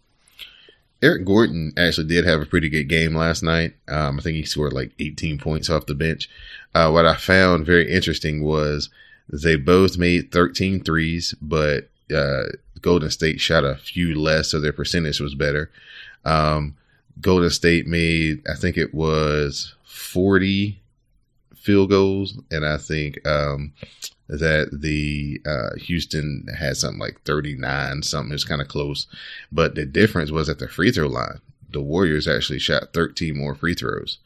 Eric 1.03 1.25
Gordon 1.25 1.73
actually 1.77 2.07
did 2.07 2.25
have 2.25 2.41
a 2.41 2.45
pretty 2.45 2.69
good 2.69 2.85
game 2.85 3.15
last 3.15 3.43
night. 3.43 3.73
Um, 3.87 4.19
I 4.19 4.21
think 4.21 4.37
he 4.37 4.43
scored 4.43 4.71
like 4.71 4.91
18 4.99 5.39
points 5.39 5.69
off 5.69 5.87
the 5.87 5.95
bench. 5.95 6.29
Uh, 6.73 6.89
what 6.91 7.05
I 7.05 7.15
found 7.15 7.65
very 7.65 7.91
interesting 7.91 8.43
was 8.43 8.89
they 9.29 9.55
both 9.55 9.97
made 9.97 10.31
13 10.31 10.83
threes, 10.83 11.33
but 11.41 11.89
uh, 12.13 12.43
Golden 12.81 13.09
State 13.09 13.39
shot 13.39 13.63
a 13.63 13.75
few 13.75 14.19
less, 14.19 14.49
so 14.49 14.59
their 14.59 14.73
percentage 14.73 15.19
was 15.19 15.35
better. 15.35 15.69
Um, 16.25 16.75
Golden 17.19 17.49
State 17.49 17.87
made, 17.87 18.41
I 18.49 18.55
think 18.55 18.77
it 18.77 18.93
was 18.93 19.75
40 19.83 20.81
field 21.55 21.89
goals, 21.89 22.39
and 22.49 22.65
I 22.65 22.77
think 22.77 23.25
um, 23.27 23.73
that 24.27 24.69
the 24.71 25.41
uh, 25.45 25.75
Houston 25.77 26.47
had 26.57 26.77
something 26.77 26.99
like 26.99 27.21
39, 27.23 28.03
something 28.03 28.33
It's 28.33 28.43
kind 28.43 28.61
of 28.61 28.67
close. 28.67 29.07
But 29.51 29.75
the 29.75 29.85
difference 29.85 30.31
was 30.31 30.49
at 30.49 30.59
the 30.59 30.67
free 30.67 30.91
throw 30.91 31.07
line. 31.07 31.39
The 31.71 31.81
Warriors 31.81 32.27
actually 32.27 32.59
shot 32.59 32.93
13 32.93 33.37
more 33.37 33.55
free 33.55 33.75
throws 33.75 34.17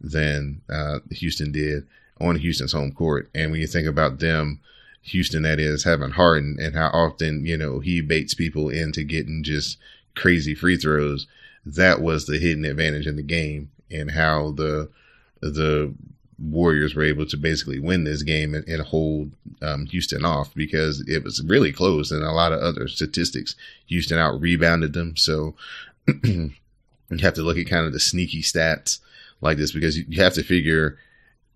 than 0.00 0.62
uh, 0.68 1.00
Houston 1.10 1.52
did 1.52 1.86
on 2.20 2.36
Houston's 2.36 2.72
home 2.72 2.92
court. 2.92 3.30
And 3.34 3.50
when 3.50 3.60
you 3.60 3.66
think 3.66 3.86
about 3.86 4.18
them, 4.18 4.60
Houston, 5.02 5.42
that 5.42 5.58
is, 5.58 5.84
having 5.84 6.10
Harden 6.10 6.58
and 6.60 6.74
how 6.74 6.88
often, 6.88 7.46
you 7.46 7.56
know, 7.56 7.80
he 7.80 8.00
baits 8.00 8.34
people 8.34 8.68
into 8.68 9.04
getting 9.04 9.42
just 9.42 9.78
crazy 10.14 10.54
free 10.54 10.76
throws, 10.76 11.26
that 11.64 12.00
was 12.00 12.26
the 12.26 12.38
hidden 12.38 12.64
advantage 12.64 13.06
in 13.06 13.16
the 13.16 13.22
game 13.22 13.70
and 13.90 14.10
how 14.10 14.52
the 14.52 14.90
the 15.40 15.94
Warriors 16.38 16.94
were 16.94 17.02
able 17.02 17.26
to 17.26 17.36
basically 17.36 17.80
win 17.80 18.04
this 18.04 18.22
game 18.22 18.54
and, 18.54 18.66
and 18.68 18.82
hold 18.82 19.32
um, 19.60 19.86
Houston 19.86 20.24
off 20.24 20.54
because 20.54 21.00
it 21.08 21.24
was 21.24 21.42
really 21.44 21.72
close 21.72 22.12
and 22.12 22.22
a 22.22 22.30
lot 22.30 22.52
of 22.52 22.60
other 22.60 22.86
statistics. 22.86 23.56
Houston 23.86 24.18
out 24.18 24.40
rebounded 24.40 24.92
them. 24.92 25.16
So 25.16 25.56
you 26.22 26.52
have 27.20 27.34
to 27.34 27.42
look 27.42 27.58
at 27.58 27.68
kind 27.68 27.86
of 27.86 27.92
the 27.92 27.98
sneaky 27.98 28.42
stats 28.42 29.00
like 29.40 29.56
this 29.56 29.72
because 29.72 29.98
you 29.98 30.22
have 30.22 30.34
to 30.34 30.44
figure 30.44 30.98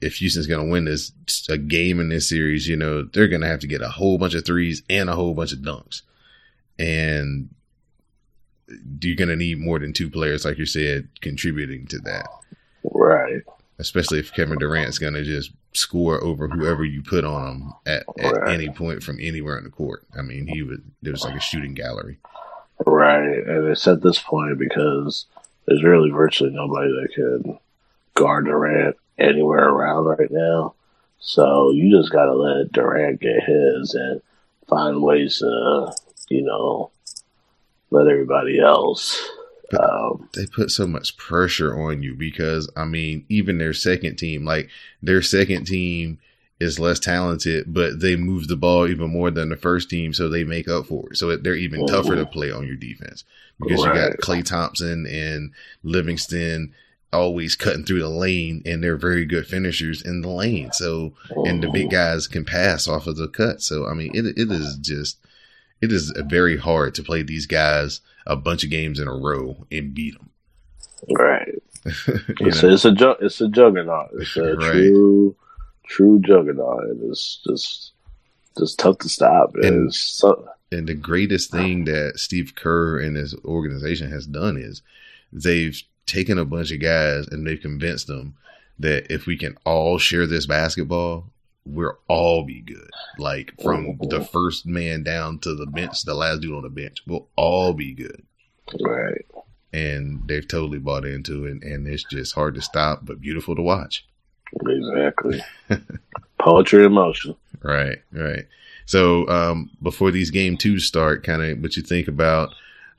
if 0.02 0.16
Houston's 0.16 0.46
going 0.46 0.64
to 0.64 0.70
win 0.70 0.84
this 0.84 1.12
a 1.48 1.58
game 1.58 2.00
in 2.00 2.08
this 2.08 2.28
series, 2.28 2.68
you 2.68 2.76
know, 2.76 3.02
they're 3.02 3.28
going 3.28 3.42
to 3.42 3.48
have 3.48 3.60
to 3.60 3.66
get 3.66 3.82
a 3.82 3.88
whole 3.88 4.18
bunch 4.18 4.34
of 4.34 4.44
threes 4.44 4.82
and 4.90 5.08
a 5.08 5.14
whole 5.14 5.34
bunch 5.34 5.52
of 5.52 5.60
dunks. 5.60 6.02
And 6.78 7.50
you're 9.00 9.16
going 9.16 9.28
to 9.28 9.36
need 9.36 9.58
more 9.58 9.78
than 9.78 9.92
two 9.92 10.10
players, 10.10 10.44
like 10.44 10.58
you 10.58 10.66
said, 10.66 11.08
contributing 11.20 11.86
to 11.88 11.98
that. 12.00 12.28
Right 12.84 13.42
especially 13.82 14.20
if 14.20 14.32
Kevin 14.32 14.58
Durant's 14.58 14.98
going 14.98 15.14
to 15.14 15.24
just 15.24 15.52
score 15.74 16.22
over 16.22 16.48
whoever 16.48 16.84
you 16.84 17.02
put 17.02 17.24
on 17.24 17.46
him 17.46 17.72
at, 17.84 18.04
at 18.18 18.34
right. 18.34 18.54
any 18.54 18.68
point 18.68 19.02
from 19.02 19.18
anywhere 19.20 19.58
in 19.58 19.64
the 19.64 19.70
court. 19.70 20.04
I 20.16 20.22
mean, 20.22 20.46
he 20.46 20.62
would. 20.62 20.82
It 21.02 21.10
was 21.10 21.24
like 21.24 21.36
a 21.36 21.40
shooting 21.40 21.74
gallery. 21.74 22.18
Right, 22.86 23.46
and 23.46 23.68
it's 23.68 23.86
at 23.86 24.02
this 24.02 24.18
point 24.18 24.58
because 24.58 25.26
there's 25.66 25.82
really 25.82 26.10
virtually 26.10 26.50
nobody 26.50 26.90
that 26.90 27.14
can 27.14 27.58
guard 28.14 28.46
Durant 28.46 28.96
anywhere 29.22 29.68
around 29.68 30.04
right 30.04 30.30
now. 30.30 30.74
So 31.18 31.70
you 31.70 31.96
just 31.96 32.12
got 32.12 32.26
to 32.26 32.34
let 32.34 32.72
Durant 32.72 33.20
get 33.20 33.44
his 33.44 33.94
and 33.94 34.20
find 34.68 35.02
ways 35.02 35.38
to, 35.38 35.92
you 36.28 36.42
know, 36.42 36.90
let 37.90 38.08
everybody 38.08 38.58
else 38.58 39.30
um, 39.78 40.28
they 40.34 40.46
put 40.46 40.70
so 40.70 40.86
much 40.86 41.16
pressure 41.16 41.80
on 41.80 42.02
you 42.02 42.14
because 42.14 42.70
I 42.76 42.84
mean, 42.84 43.24
even 43.28 43.58
their 43.58 43.72
second 43.72 44.16
team, 44.16 44.44
like 44.44 44.68
their 45.02 45.22
second 45.22 45.66
team 45.66 46.18
is 46.60 46.78
less 46.78 46.98
talented, 46.98 47.72
but 47.72 48.00
they 48.00 48.16
move 48.16 48.48
the 48.48 48.56
ball 48.56 48.86
even 48.86 49.10
more 49.10 49.30
than 49.30 49.48
the 49.48 49.56
first 49.56 49.90
team, 49.90 50.12
so 50.12 50.28
they 50.28 50.44
make 50.44 50.68
up 50.68 50.86
for 50.86 51.10
it. 51.10 51.16
So 51.16 51.36
they're 51.36 51.54
even 51.54 51.86
tougher 51.86 52.14
to 52.14 52.26
play 52.26 52.52
on 52.52 52.66
your 52.66 52.76
defense 52.76 53.24
because 53.60 53.84
right. 53.84 53.94
you 53.94 54.00
got 54.00 54.18
Klay 54.18 54.44
Thompson 54.44 55.06
and 55.06 55.52
Livingston 55.82 56.72
always 57.12 57.56
cutting 57.56 57.84
through 57.84 58.00
the 58.00 58.08
lane, 58.08 58.62
and 58.64 58.82
they're 58.82 58.96
very 58.96 59.24
good 59.24 59.46
finishers 59.46 60.02
in 60.02 60.22
the 60.22 60.28
lane. 60.28 60.72
So 60.72 61.14
and 61.30 61.62
the 61.62 61.70
big 61.70 61.86
oh. 61.86 61.90
guys 61.90 62.26
can 62.26 62.44
pass 62.44 62.88
off 62.88 63.06
of 63.06 63.16
the 63.16 63.28
cut. 63.28 63.62
So 63.62 63.86
I 63.86 63.94
mean, 63.94 64.12
it 64.14 64.26
it 64.36 64.50
is 64.50 64.76
just 64.76 65.18
it 65.80 65.92
is 65.92 66.12
very 66.26 66.56
hard 66.56 66.94
to 66.94 67.02
play 67.02 67.22
these 67.22 67.46
guys 67.46 68.00
a 68.26 68.36
bunch 68.36 68.64
of 68.64 68.70
games 68.70 68.98
in 68.98 69.08
a 69.08 69.14
row 69.14 69.66
and 69.70 69.94
beat 69.94 70.14
them. 70.16 70.30
Right. 71.10 71.62
it's, 71.84 72.62
a, 72.62 72.72
it's 72.72 72.84
a 72.84 72.92
ju- 72.92 73.16
it's 73.20 73.40
a 73.40 73.48
juggernaut. 73.48 74.10
It's 74.14 74.36
a 74.36 74.54
right. 74.54 74.72
true 74.72 75.36
true 75.84 76.20
juggernaut. 76.20 76.84
And 76.84 77.10
it's 77.10 77.42
just 77.46 77.92
just 78.56 78.78
tough 78.78 78.98
to 78.98 79.08
stop. 79.08 79.54
And, 79.56 79.92
so- 79.92 80.48
and 80.70 80.86
the 80.86 80.94
greatest 80.94 81.50
thing 81.50 81.84
that 81.84 82.18
Steve 82.18 82.54
Kerr 82.54 82.98
and 82.98 83.16
his 83.16 83.34
organization 83.44 84.10
has 84.10 84.26
done 84.26 84.56
is 84.56 84.82
they've 85.32 85.82
taken 86.12 86.38
a 86.38 86.44
bunch 86.44 86.70
of 86.70 86.80
guys 86.80 87.26
and 87.28 87.46
they've 87.46 87.60
convinced 87.60 88.06
them 88.06 88.34
that 88.78 89.10
if 89.12 89.26
we 89.26 89.36
can 89.36 89.56
all 89.64 89.98
share 89.98 90.26
this 90.26 90.46
basketball, 90.46 91.30
we'll 91.64 91.98
all 92.06 92.44
be 92.44 92.60
good. 92.60 92.90
Like 93.18 93.54
from 93.62 93.98
the 94.02 94.22
first 94.22 94.66
man 94.66 95.02
down 95.02 95.38
to 95.40 95.54
the 95.54 95.66
bench, 95.66 96.02
the 96.02 96.14
last 96.14 96.40
dude 96.40 96.54
on 96.54 96.62
the 96.62 96.68
bench, 96.68 97.02
we'll 97.06 97.28
all 97.36 97.72
be 97.72 97.94
good. 97.94 98.22
Right. 98.80 99.24
And 99.72 100.22
they've 100.26 100.46
totally 100.46 100.78
bought 100.78 101.06
into 101.06 101.46
it, 101.46 101.62
and 101.62 101.88
it's 101.88 102.04
just 102.04 102.34
hard 102.34 102.54
to 102.56 102.60
stop, 102.60 103.06
but 103.06 103.22
beautiful 103.22 103.56
to 103.56 103.62
watch. 103.62 104.06
Exactly. 104.66 105.42
Poetry 106.38 106.84
in 106.84 106.92
motion. 106.92 107.34
Right, 107.62 107.98
right. 108.12 108.44
So 108.84 109.26
um, 109.28 109.70
before 109.82 110.10
these 110.10 110.30
game 110.30 110.58
twos 110.58 110.84
start, 110.84 111.24
kind 111.24 111.42
of 111.42 111.62
what 111.62 111.76
you 111.76 111.82
think 111.82 112.06
about 112.06 112.50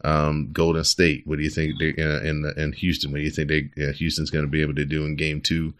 um, 0.03 0.49
Golden 0.51 0.83
State? 0.83 1.25
What 1.25 1.37
do 1.37 1.43
you 1.43 1.49
think 1.49 1.79
they, 1.79 1.91
uh, 2.01 2.21
in 2.21 2.51
in 2.57 2.73
Houston? 2.73 3.11
What 3.11 3.17
do 3.17 3.23
you 3.23 3.31
think 3.31 3.49
they, 3.49 3.87
uh, 3.87 3.93
Houston's 3.93 4.29
going 4.29 4.45
to 4.45 4.51
be 4.51 4.61
able 4.61 4.75
to 4.75 4.85
do 4.85 5.05
in 5.05 5.15
game 5.15 5.41
two? 5.41 5.73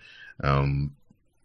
Um, 0.43 0.95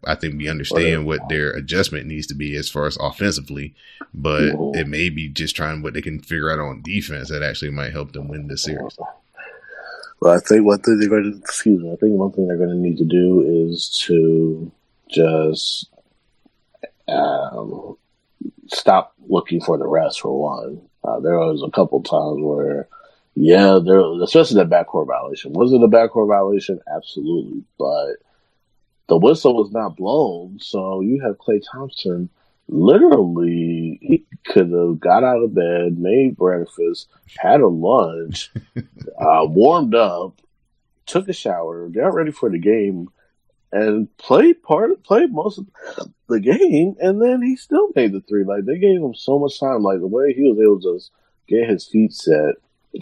I 0.05 0.15
think 0.15 0.37
we 0.37 0.47
understand 0.47 1.05
what 1.05 1.27
their 1.27 1.51
adjustment 1.51 2.07
needs 2.07 2.27
to 2.27 2.33
be 2.33 2.55
as 2.55 2.69
far 2.69 2.85
as 2.85 2.97
offensively, 3.01 3.75
but 4.13 4.53
it 4.73 4.87
may 4.87 5.09
be 5.09 5.27
just 5.27 5.57
trying 5.57 5.81
what 5.81 5.93
they 5.93 6.01
can 6.01 6.21
figure 6.21 6.49
out 6.49 6.59
on 6.59 6.81
defense 6.81 7.29
that 7.29 7.43
actually 7.43 7.71
might 7.71 7.91
help 7.91 8.13
them 8.13 8.29
win 8.29 8.47
the 8.47 8.57
series. 8.57 8.97
Well, 10.21 10.33
I 10.33 10.39
think 10.39 10.65
thing 10.81 10.99
they're 10.99 11.09
going 11.09 11.31
to 11.31 11.37
excuse 11.37 11.81
me. 11.81 11.91
I 11.91 11.95
think 11.97 12.13
one 12.13 12.31
thing 12.31 12.47
they're 12.47 12.57
going 12.57 12.69
to 12.69 12.75
need 12.75 12.97
to 12.97 13.05
do 13.05 13.41
is 13.69 13.89
to 14.07 14.71
just 15.09 15.89
um, 17.07 17.97
stop 18.67 19.13
looking 19.27 19.61
for 19.61 19.77
the 19.77 19.87
rest. 19.87 20.21
For 20.21 20.37
one, 20.37 20.81
uh, 21.03 21.19
there 21.19 21.37
was 21.37 21.63
a 21.65 21.71
couple 21.71 22.01
times 22.03 22.41
where, 22.41 22.87
yeah, 23.35 23.79
there 23.83 24.01
especially 24.21 24.63
that 24.63 24.69
backcourt 24.69 25.07
violation. 25.07 25.53
Was 25.53 25.71
it 25.71 25.81
a 25.81 25.87
backcourt 25.87 26.27
violation? 26.27 26.79
Absolutely, 26.93 27.63
but 27.77 28.17
the 29.07 29.17
whistle 29.17 29.55
was 29.55 29.71
not 29.71 29.97
blown, 29.97 30.59
so 30.59 31.01
you 31.01 31.21
have 31.21 31.37
Klay 31.37 31.61
Thompson. 31.71 32.29
Literally, 32.67 33.97
he 34.01 34.25
could 34.45 34.71
have 34.71 34.99
got 34.99 35.23
out 35.23 35.41
of 35.41 35.55
bed, 35.55 35.97
made 35.97 36.37
breakfast, 36.37 37.07
had 37.37 37.61
a 37.61 37.67
lunch, 37.67 38.51
uh, 38.77 39.45
warmed 39.47 39.95
up, 39.95 40.39
took 41.07 41.27
a 41.27 41.33
shower, 41.33 41.89
got 41.89 42.13
ready 42.13 42.31
for 42.31 42.49
the 42.49 42.59
game, 42.59 43.09
and 43.71 44.15
played 44.17 44.61
part 44.61 44.91
of 44.91 45.03
played 45.03 45.31
most 45.31 45.57
of 45.57 45.65
the 46.29 46.39
game, 46.39 46.95
and 46.99 47.21
then 47.21 47.41
he 47.41 47.55
still 47.55 47.89
made 47.95 48.13
the 48.13 48.21
three. 48.21 48.43
Like 48.43 48.65
they 48.65 48.77
gave 48.77 49.01
him 49.01 49.13
so 49.13 49.37
much 49.37 49.59
time. 49.59 49.83
Like 49.83 49.99
the 49.99 50.07
way 50.07 50.33
he 50.33 50.43
was 50.43 50.59
able 50.59 50.79
to 50.81 50.99
get 51.47 51.69
his 51.69 51.85
feet 51.85 52.13
set 52.13 52.55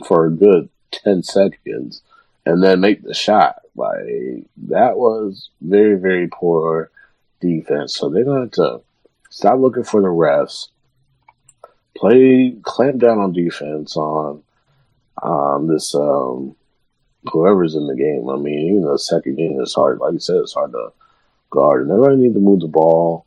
for 0.07 0.25
a 0.25 0.31
good 0.31 0.69
ten 0.91 1.21
seconds 1.23 2.01
and 2.47 2.63
then 2.63 2.79
make 2.79 3.03
the 3.03 3.13
shot. 3.13 3.61
Like 3.75 4.45
that 4.67 4.97
was 4.97 5.49
very, 5.61 5.95
very 5.99 6.27
poor 6.27 6.89
defense. 7.41 7.95
So 7.95 8.09
they're 8.09 8.23
going 8.23 8.49
to 8.51 8.81
stop 9.29 9.59
looking 9.59 9.83
for 9.83 10.01
the 10.01 10.07
refs, 10.07 10.69
play, 11.95 12.55
clamp 12.63 12.99
down 12.99 13.19
on 13.19 13.33
defense 13.33 13.97
on 13.97 14.43
um, 15.21 15.67
this 15.67 15.93
um, 15.93 16.55
whoever's 17.31 17.75
in 17.75 17.87
the 17.87 17.95
game. 17.95 18.29
I 18.29 18.37
mean, 18.37 18.59
even 18.69 18.81
the 18.83 18.97
second 18.97 19.35
game 19.35 19.59
is 19.59 19.73
hard. 19.73 19.99
Like 19.99 20.13
you 20.13 20.19
said, 20.19 20.37
it's 20.37 20.53
hard 20.53 20.71
to 20.71 20.91
guard, 21.49 21.87
and 21.87 22.03
to 22.03 22.17
need 22.17 22.33
to 22.33 22.39
move 22.39 22.61
the 22.61 22.67
ball 22.67 23.25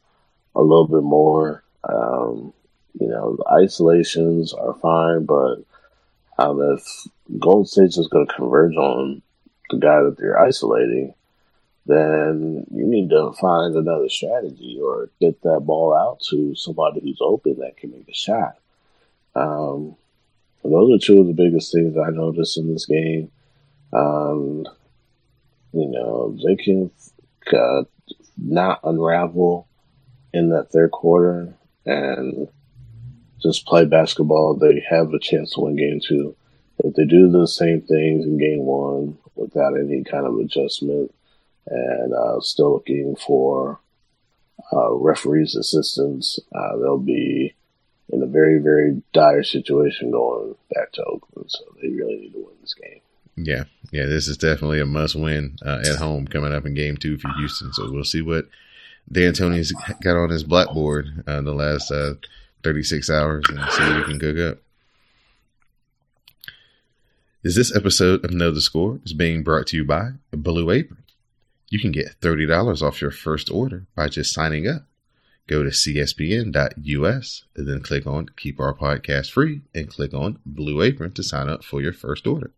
a 0.55 0.61
little 0.61 0.87
bit 0.87 1.03
more. 1.03 1.63
Um, 1.89 2.53
you 2.99 3.09
know, 3.09 3.39
isolations 3.51 4.53
are 4.53 4.75
fine, 4.75 5.25
but 5.25 5.63
um, 6.39 6.61
if 6.77 7.07
Golden 7.39 7.67
State's 7.67 7.97
just 7.97 8.11
going 8.11 8.27
to 8.27 8.35
converge 8.35 8.75
on 8.75 9.23
the 9.71 9.79
guy 9.79 10.03
that 10.03 10.17
they're 10.19 10.39
isolating, 10.39 11.15
then 11.87 12.67
you 12.71 12.87
need 12.87 13.11
to 13.11 13.33
find 13.41 13.75
another 13.75 14.09
strategy 14.09 14.79
or 14.83 15.11
get 15.21 15.41
that 15.43 15.61
ball 15.61 15.95
out 15.95 16.21
to 16.31 16.55
somebody 16.55 17.01
who's 17.01 17.21
open 17.21 17.59
that 17.59 17.77
can 17.77 17.91
make 17.91 18.09
a 18.09 18.15
shot. 18.15 18.57
Um, 19.35 19.97
those 20.63 20.95
are 20.95 21.05
two 21.05 21.21
of 21.21 21.27
the 21.27 21.33
biggest 21.33 21.73
things 21.73 21.97
I 21.97 22.11
noticed 22.11 22.59
in 22.59 22.73
this 22.73 22.87
game. 22.87 23.31
Um, 23.93 24.67
you 25.73 25.89
know, 25.89 26.37
they 26.45 26.57
can 26.57 26.91
uh, 27.53 27.85
not 28.43 28.81
unravel 28.85 29.69
in 30.33 30.51
that 30.51 30.71
third 30.71 30.91
quarter 30.91 31.55
and 31.85 32.49
just 33.43 33.67
play 33.67 33.85
basketball. 33.85 34.55
They 34.55 34.85
have 34.89 35.13
a 35.13 35.19
chance 35.19 35.55
to 35.55 35.61
win 35.61 35.77
game 35.77 36.01
two 36.07 36.37
if 36.85 36.95
they 36.95 37.05
do 37.05 37.31
the 37.31 37.47
same 37.47 37.83
things 37.83 38.25
in 38.25 38.39
game 38.39 38.65
one 38.65 39.19
without 39.35 39.79
any 39.79 40.03
kind 40.05 40.27
of 40.27 40.39
adjustment 40.39 41.15
and 41.67 42.15
uh, 42.15 42.41
still 42.41 42.73
looking 42.73 43.17
for 43.17 43.81
uh, 44.73 44.93
referees' 44.93 45.57
assistance, 45.57 46.39
uh, 46.55 46.77
they'll 46.77 46.99
be 46.99 47.55
in 48.11 48.23
a 48.23 48.27
very, 48.27 48.59
very 48.59 49.03
dire 49.13 49.43
situation 49.43 50.11
going 50.11 50.55
back 50.75 50.93
to 50.93 51.05
Oakland. 51.05 51.51
So 51.51 51.65
they 51.81 51.89
really 51.89 52.17
need 52.17 52.33
to 52.33 52.39
win 52.39 52.55
this 52.61 52.75
game. 52.75 53.01
Yeah, 53.45 53.65
yeah, 53.93 54.07
this 54.07 54.29
is 54.29 54.37
definitely 54.37 54.81
a 54.81 54.87
must 54.87 55.15
win 55.15 55.57
uh, 55.65 55.81
at 55.85 55.97
home 55.97 56.27
coming 56.27 56.53
up 56.53 56.67
in 56.67 56.75
game 56.75 56.97
two 56.97 57.19
for 57.19 57.31
Houston. 57.39 57.73
So 57.73 57.91
we'll 57.91 58.05
see 58.05 58.23
what 58.23 58.49
D'Antoni's 59.11 59.73
got 60.03 60.17
on 60.17 60.31
his 60.31 60.45
blackboard 60.45 61.25
uh, 61.27 61.41
the 61.41 61.53
last 61.53 61.91
uh, 61.91 62.15
36 62.63 63.09
hours 63.11 63.45
and 63.49 63.59
see 63.73 63.83
what 63.83 63.97
he 63.97 64.05
can 64.05 64.21
cook 64.21 64.39
up. 64.39 64.59
Is 67.43 67.57
this 67.57 67.75
episode 67.75 68.25
of 68.25 68.33
Know 68.33 68.51
the 68.51 68.61
Score 68.61 69.01
is 69.05 69.15
being 69.15 69.43
brought 69.43 69.67
to 69.69 69.77
you 69.77 69.85
by 69.85 70.11
Blue 70.31 70.71
Apron. 70.71 71.03
You 71.71 71.79
can 71.79 71.91
get 71.93 72.21
$30 72.21 72.83
off 72.83 73.01
your 73.01 73.11
first 73.11 73.51
order 73.51 73.87
by 73.95 74.09
just 74.09 74.35
signing 74.35 74.69
up. 74.69 74.85
Go 75.47 75.63
to 75.63 75.71
cspn.us 75.71 77.45
and 77.57 77.69
then 77.69 77.81
click 77.81 78.07
on 78.07 78.29
Keep 78.37 78.61
Our 78.61 78.75
Podcast 78.75 79.31
Free 79.31 79.63
and 79.75 79.89
click 79.89 80.13
on 80.13 80.39
Blue 80.45 80.83
Apron 80.83 81.13
to 81.13 81.23
sign 81.23 81.49
up 81.49 81.65
for 81.65 81.81
your 81.81 81.93
first 81.93 82.27
order. 82.27 82.53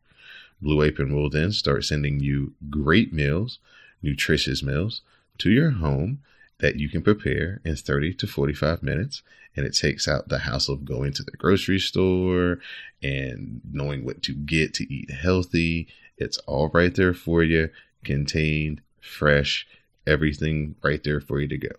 Blue 0.63 0.83
Apron 0.83 1.15
will 1.15 1.29
then 1.29 1.51
start 1.53 1.85
sending 1.85 2.21
you 2.21 2.55
great 2.71 3.13
meals, 3.13 3.59
nutritious 4.01 4.63
meals, 4.63 5.03
to 5.39 5.51
your 5.51 5.73
home 5.73 6.21
that 6.61 6.77
you 6.77 6.89
can 6.89 7.03
prepare 7.03 7.61
in 7.65 7.75
30 7.75 8.15
to 8.15 8.27
45 8.27 8.83
minutes. 8.83 9.23
And 9.57 9.67
it 9.67 9.77
takes 9.77 10.09
out 10.09 10.29
the 10.29 10.39
hassle 10.39 10.75
of 10.75 10.85
going 10.85 11.13
to 11.15 11.23
the 11.23 11.33
grocery 11.33 11.81
store 11.81 12.61
and 13.03 13.61
knowing 13.71 14.05
what 14.05 14.23
to 14.23 14.33
get 14.33 14.73
to 14.75 14.91
eat 14.91 15.11
healthy. 15.11 15.89
It's 16.17 16.39
all 16.39 16.69
right 16.69 16.95
there 16.95 17.13
for 17.13 17.43
you, 17.43 17.69
contained, 18.05 18.81
fresh, 19.01 19.67
everything 20.07 20.77
right 20.83 21.03
there 21.03 21.21
for 21.21 21.41
you 21.41 21.49
to 21.49 21.59
go. 21.59 21.75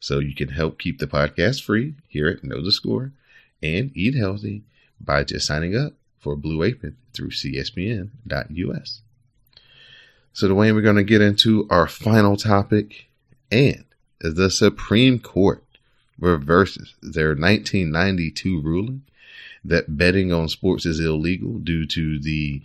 So 0.00 0.20
you 0.20 0.34
can 0.34 0.48
help 0.48 0.78
keep 0.78 1.00
the 1.00 1.06
podcast 1.06 1.62
free 1.62 1.94
here 2.06 2.28
at 2.28 2.44
Know 2.44 2.64
the 2.64 2.72
Score 2.72 3.12
and 3.62 3.90
eat 3.94 4.14
healthy 4.14 4.62
by 5.00 5.24
just 5.24 5.46
signing 5.46 5.76
up 5.76 5.94
for 6.28 6.36
Blue 6.36 6.62
Apron 6.62 6.94
through 7.14 7.30
cspn.us. 7.30 9.00
So, 10.34 10.48
Dwayne, 10.48 10.74
we're 10.74 10.82
going 10.82 10.96
to 10.96 11.04
get 11.04 11.22
into 11.22 11.66
our 11.70 11.88
final 11.88 12.36
topic, 12.36 13.06
and 13.50 13.84
the 14.20 14.50
Supreme 14.50 15.20
Court 15.20 15.64
reverses 16.18 16.94
their 17.00 17.28
1992 17.28 18.60
ruling 18.60 19.02
that 19.64 19.96
betting 19.96 20.30
on 20.30 20.48
sports 20.48 20.84
is 20.84 21.00
illegal 21.00 21.54
due 21.58 21.86
to 21.86 22.20
the, 22.20 22.62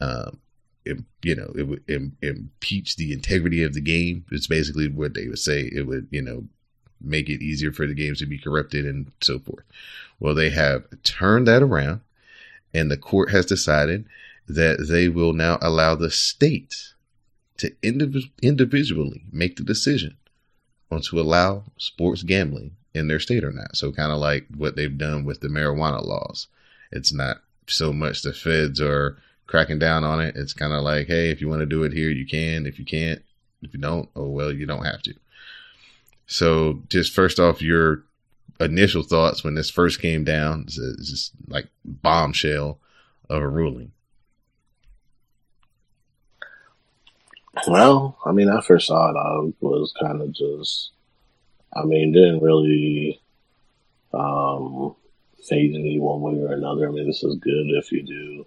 um, 0.00 0.38
you 1.22 1.36
know, 1.36 1.52
it 1.56 1.68
would 1.68 1.88
Im- 1.88 2.16
impeach 2.20 2.96
the 2.96 3.12
integrity 3.12 3.62
of 3.62 3.74
the 3.74 3.80
game. 3.80 4.24
It's 4.32 4.48
basically 4.48 4.88
what 4.88 5.14
they 5.14 5.28
would 5.28 5.38
say. 5.38 5.70
It 5.72 5.86
would, 5.86 6.08
you 6.10 6.20
know, 6.20 6.44
make 7.00 7.28
it 7.28 7.42
easier 7.42 7.70
for 7.70 7.86
the 7.86 7.94
games 7.94 8.18
to 8.18 8.26
be 8.26 8.38
corrupted 8.38 8.84
and 8.84 9.12
so 9.22 9.38
forth. 9.38 9.64
Well, 10.18 10.34
they 10.34 10.50
have 10.50 10.84
turned 11.04 11.46
that 11.46 11.62
around, 11.62 12.00
and 12.74 12.90
the 12.90 12.96
court 12.96 13.30
has 13.30 13.46
decided 13.46 14.04
that 14.46 14.86
they 14.88 15.08
will 15.08 15.32
now 15.32 15.58
allow 15.62 15.94
the 15.94 16.10
states 16.10 16.94
to 17.56 17.70
indiv- 17.82 18.30
individually 18.42 19.22
make 19.32 19.56
the 19.56 19.62
decision 19.62 20.16
on 20.90 21.00
to 21.00 21.20
allow 21.20 21.64
sports 21.78 22.22
gambling 22.22 22.76
in 22.92 23.08
their 23.08 23.20
state 23.20 23.44
or 23.44 23.52
not. 23.52 23.76
So, 23.76 23.92
kind 23.92 24.12
of 24.12 24.18
like 24.18 24.46
what 24.56 24.76
they've 24.76 24.98
done 24.98 25.24
with 25.24 25.40
the 25.40 25.48
marijuana 25.48 26.04
laws. 26.04 26.48
It's 26.92 27.12
not 27.12 27.38
so 27.66 27.92
much 27.92 28.22
the 28.22 28.32
feds 28.32 28.80
are 28.80 29.16
cracking 29.46 29.78
down 29.78 30.04
on 30.04 30.20
it. 30.20 30.36
It's 30.36 30.52
kind 30.52 30.72
of 30.72 30.82
like, 30.82 31.06
hey, 31.06 31.30
if 31.30 31.40
you 31.40 31.48
want 31.48 31.60
to 31.60 31.66
do 31.66 31.84
it 31.84 31.92
here, 31.92 32.10
you 32.10 32.26
can. 32.26 32.66
If 32.66 32.78
you 32.78 32.84
can't, 32.84 33.22
if 33.62 33.72
you 33.72 33.80
don't, 33.80 34.08
oh 34.14 34.28
well, 34.28 34.52
you 34.52 34.66
don't 34.66 34.84
have 34.84 35.02
to. 35.02 35.14
So, 36.26 36.82
just 36.88 37.12
first 37.12 37.38
off, 37.38 37.62
your 37.62 38.04
initial 38.60 39.02
thoughts 39.02 39.42
when 39.42 39.54
this 39.54 39.70
first 39.70 40.00
came 40.00 40.24
down 40.24 40.66
is 40.68 41.08
just 41.10 41.32
like 41.48 41.68
bombshell 41.84 42.78
of 43.28 43.42
a 43.42 43.48
ruling. 43.48 43.92
Well, 47.68 48.18
I 48.26 48.32
mean, 48.32 48.48
I 48.48 48.60
first 48.60 48.88
saw 48.88 49.10
it, 49.10 49.16
I 49.16 49.52
was 49.60 49.94
kind 50.00 50.20
of 50.20 50.32
just, 50.32 50.90
I 51.74 51.84
mean, 51.84 52.12
didn't 52.12 52.42
really 52.42 53.20
um, 54.12 54.94
phase 55.48 55.74
me 55.74 55.98
one 55.98 56.20
way 56.20 56.40
or 56.40 56.52
another. 56.52 56.88
I 56.88 56.92
mean, 56.92 57.06
this 57.06 57.22
is 57.22 57.36
good 57.36 57.66
if 57.70 57.92
you 57.92 58.02
do 58.02 58.46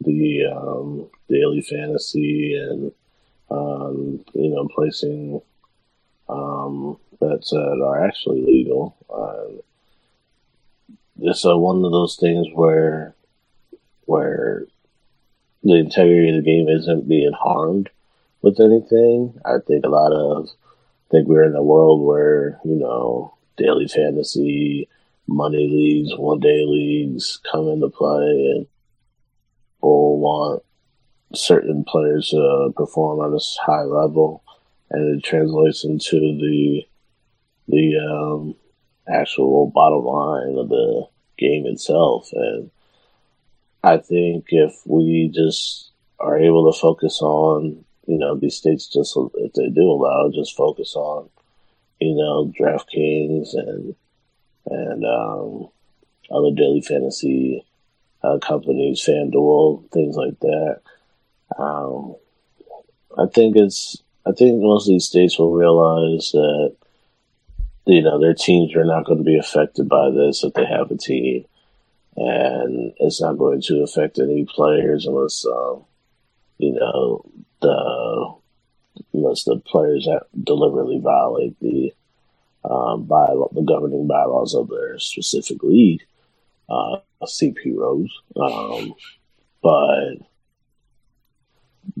the 0.00 0.46
um, 0.46 1.08
daily 1.28 1.62
fantasy 1.62 2.56
and, 2.56 2.92
um, 3.50 4.24
you 4.34 4.50
know, 4.50 4.68
placing 4.74 5.40
um, 6.28 6.98
bets 7.20 7.50
that 7.50 7.82
are 7.84 8.04
actually 8.04 8.42
legal. 8.42 8.96
Uh, 9.12 9.60
it's 11.22 11.44
one 11.44 11.84
of 11.84 11.92
those 11.92 12.16
things 12.16 12.46
where 12.54 13.14
where 14.06 14.66
the 15.62 15.76
integrity 15.76 16.30
of 16.30 16.36
the 16.36 16.50
game 16.50 16.68
isn't 16.68 17.08
being 17.08 17.32
harmed 17.32 17.90
with 18.42 18.58
anything. 18.60 19.38
I 19.44 19.58
think 19.66 19.84
a 19.84 19.88
lot 19.88 20.12
of 20.12 20.48
I 20.48 21.10
think 21.10 21.28
we're 21.28 21.44
in 21.44 21.54
a 21.54 21.62
world 21.62 22.02
where 22.02 22.60
you 22.64 22.76
know 22.76 23.34
daily 23.56 23.88
fantasy, 23.88 24.88
money 25.26 25.68
leagues, 25.68 26.16
one 26.16 26.40
day 26.40 26.64
leagues 26.66 27.40
come 27.50 27.68
into 27.68 27.88
play, 27.90 28.52
and 28.54 28.66
people 29.76 30.18
want 30.18 30.62
certain 31.34 31.84
players 31.84 32.30
to 32.30 32.72
perform 32.74 33.20
at 33.20 33.38
a 33.38 33.44
high 33.62 33.82
level, 33.82 34.42
and 34.90 35.18
it 35.18 35.24
translates 35.24 35.84
into 35.84 36.18
the 36.18 36.82
the 37.68 37.96
um, 37.98 38.54
actual 39.08 39.70
bottom 39.70 40.04
line 40.04 40.58
of 40.58 40.68
the 40.68 41.06
game 41.40 41.66
itself. 41.66 42.28
And 42.32 42.70
I 43.82 43.96
think 43.96 44.46
if 44.48 44.74
we 44.84 45.30
just 45.34 45.90
are 46.20 46.38
able 46.38 46.70
to 46.70 46.78
focus 46.78 47.20
on, 47.22 47.84
you 48.06 48.18
know, 48.18 48.36
these 48.36 48.56
states 48.56 48.86
just, 48.86 49.16
if 49.34 49.52
they 49.54 49.70
do 49.70 49.90
allow, 49.90 50.30
just 50.32 50.56
focus 50.56 50.94
on, 50.94 51.30
you 51.98 52.14
know, 52.14 52.52
DraftKings 52.60 53.54
and, 53.54 53.94
and, 54.66 55.04
um, 55.04 55.68
other 56.30 56.54
daily 56.54 56.82
fantasy 56.82 57.64
uh, 58.22 58.38
companies, 58.38 59.02
FanDuel, 59.04 59.90
things 59.90 60.16
like 60.16 60.38
that. 60.40 60.80
Um, 61.58 62.14
I 63.18 63.26
think 63.26 63.56
it's, 63.56 64.02
I 64.26 64.32
think 64.32 64.62
most 64.62 64.86
of 64.86 64.92
these 64.92 65.06
states 65.06 65.38
will 65.38 65.52
realize 65.52 66.30
that 66.32 66.76
you 67.90 68.02
know, 68.02 68.20
their 68.20 68.34
teams 68.34 68.74
are 68.76 68.84
not 68.84 69.04
going 69.04 69.18
to 69.18 69.24
be 69.24 69.38
affected 69.38 69.88
by 69.88 70.10
this 70.10 70.44
if 70.44 70.54
they 70.54 70.64
have 70.64 70.90
a 70.90 70.96
team. 70.96 71.44
And 72.16 72.92
it's 72.98 73.20
not 73.20 73.38
going 73.38 73.62
to 73.62 73.82
affect 73.82 74.18
any 74.18 74.44
players 74.44 75.06
unless, 75.06 75.44
um, 75.46 75.84
you 76.58 76.72
know, 76.72 77.24
the 77.60 78.34
unless 79.12 79.44
the 79.44 79.56
players 79.66 80.06
deliberately 80.44 81.00
violate 81.00 81.58
the 81.60 81.92
um, 82.64 83.04
by 83.04 83.26
the 83.52 83.62
governing 83.62 84.06
bylaws 84.06 84.54
of 84.54 84.68
their 84.68 84.98
specific 84.98 85.62
league, 85.62 86.02
uh, 86.68 86.98
CP 87.24 87.74
Rose. 87.74 88.20
Um, 88.36 88.94
but 89.62 90.18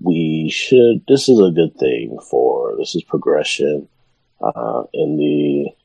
we 0.00 0.50
should. 0.50 1.04
This 1.08 1.28
is 1.28 1.40
a 1.40 1.50
good 1.50 1.76
thing 1.78 2.18
for 2.30 2.76
this 2.76 2.94
is 2.94 3.02
progression 3.02 3.88
uh, 4.40 4.84
in 4.92 5.16
the 5.16 5.79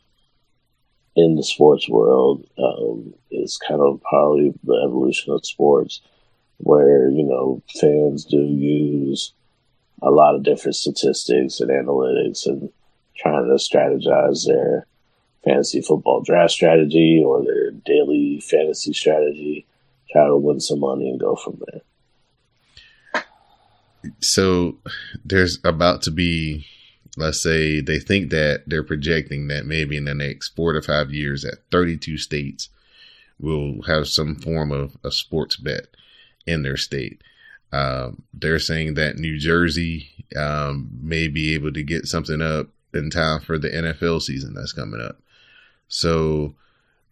in 1.16 1.36
the 1.36 1.44
sports 1.44 1.88
world 1.88 2.46
um, 2.58 3.14
is 3.32 3.58
kind 3.58 3.82
of 3.82 4.02
probably 4.04 4.54
the 4.64 4.82
evolution 4.86 5.34
of 5.34 5.46
sports, 5.46 6.02
where 6.58 7.10
you 7.10 7.24
know 7.24 7.62
fans 7.80 8.26
do 8.26 8.38
use 8.38 9.34
a 10.02 10.12
lot 10.12 10.36
of 10.36 10.44
different 10.44 10.76
statistics 10.76 11.60
and 11.60 11.72
analytics 11.72 12.46
and 12.46 12.70
trying 13.18 13.46
to 13.46 13.54
strategize 13.54 14.46
their 14.46 14.86
fantasy 15.44 15.82
football 15.82 16.22
draft 16.22 16.52
strategy 16.52 17.24
or 17.26 17.44
their 17.44 17.72
daily 17.72 18.42
fantasy 18.42 18.92
strategy, 18.92 19.66
try 20.12 20.26
to 20.26 20.36
win 20.36 20.60
some 20.60 20.80
money 20.80 21.10
and 21.10 21.20
go 21.20 21.36
from 21.36 21.62
there. 21.68 21.82
So 24.20 24.78
there's 25.24 25.60
about 25.64 26.02
to 26.04 26.12
be 26.12 26.66
let's 27.18 27.42
say 27.42 27.82
they 27.82 28.00
think 28.00 28.30
that 28.32 28.64
they're 28.68 28.84
projecting 28.84 29.48
that 29.48 29.66
maybe 29.66 29.98
in 29.98 30.06
the 30.06 30.14
next 30.14 30.50
four 30.56 30.74
to 30.74 30.82
five 30.82 31.12
years 31.12 31.44
that 31.44 31.64
32 31.72 32.18
states 32.18 32.70
will 33.40 33.82
have 33.84 34.08
some 34.08 34.36
form 34.36 34.72
of 34.72 34.98
a 35.04 35.12
sports 35.12 35.56
bet 35.56 35.88
in 36.46 36.64
their 36.64 36.78
state. 36.78 37.22
Um, 37.72 38.24
they're 38.34 38.60
saying 38.60 38.94
that 38.94 39.18
New 39.18 39.38
Jersey 39.38 40.26
um, 40.36 40.90
may 41.02 41.28
be 41.28 41.54
able 41.54 41.74
to 41.74 41.84
get 41.84 42.06
something 42.06 42.42
up 42.42 42.68
in 42.94 43.10
time 43.10 43.42
for 43.42 43.58
the 43.58 43.70
NFL 43.70 44.22
season 44.22 44.54
that's 44.54 44.72
coming 44.72 45.02
up. 45.02 45.20
So 45.88 46.56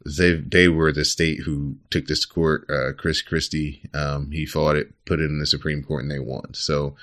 they 0.05 0.35
they 0.35 0.67
were 0.67 0.91
the 0.91 1.05
state 1.05 1.41
who 1.41 1.77
took 1.89 2.07
this 2.07 2.25
court. 2.25 2.65
Uh, 2.69 2.93
Chris 2.93 3.21
Christie, 3.21 3.81
um, 3.93 4.31
he 4.31 4.45
fought 4.45 4.75
it, 4.75 4.93
put 5.05 5.19
it 5.19 5.25
in 5.25 5.39
the 5.39 5.45
Supreme 5.45 5.83
Court, 5.83 6.03
and 6.03 6.11
they 6.11 6.19
won. 6.19 6.53
So 6.53 6.95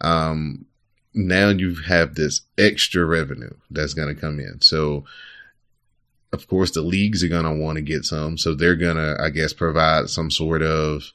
um, 0.00 0.66
now 1.14 1.48
you 1.48 1.76
have 1.86 2.14
this 2.14 2.42
extra 2.58 3.04
revenue 3.04 3.54
that's 3.70 3.94
going 3.94 4.14
to 4.14 4.20
come 4.20 4.40
in. 4.40 4.60
So 4.60 5.04
of 6.34 6.48
course, 6.48 6.72
the 6.72 6.82
leagues 6.82 7.22
are 7.22 7.28
going 7.28 7.44
to 7.44 7.52
want 7.52 7.76
to 7.76 7.82
get 7.82 8.04
some. 8.04 8.36
So 8.36 8.54
they're 8.54 8.74
going 8.74 8.96
to, 8.96 9.16
I 9.20 9.30
guess, 9.30 9.52
provide 9.52 10.10
some 10.10 10.30
sort 10.30 10.62
of 10.62 11.12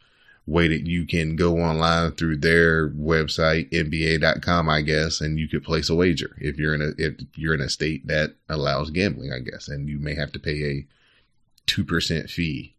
way 0.47 0.67
that 0.69 0.87
you 0.87 1.05
can 1.05 1.35
go 1.35 1.59
online 1.59 2.13
through 2.13 2.37
their 2.37 2.89
website, 2.89 3.69
NBA.com, 3.71 4.69
I 4.69 4.81
guess, 4.81 5.21
and 5.21 5.37
you 5.37 5.47
could 5.47 5.63
place 5.63 5.89
a 5.89 5.95
wager 5.95 6.35
if 6.39 6.57
you're 6.57 6.73
in 6.73 6.81
a, 6.81 6.91
if 6.97 7.15
you're 7.35 7.53
in 7.53 7.61
a 7.61 7.69
state 7.69 8.07
that 8.07 8.35
allows 8.47 8.89
gambling, 8.89 9.31
I 9.31 9.39
guess, 9.39 9.67
and 9.67 9.87
you 9.87 9.99
may 9.99 10.15
have 10.15 10.31
to 10.31 10.39
pay 10.39 10.63
a 10.63 10.87
2% 11.67 12.29
fee 12.29 12.75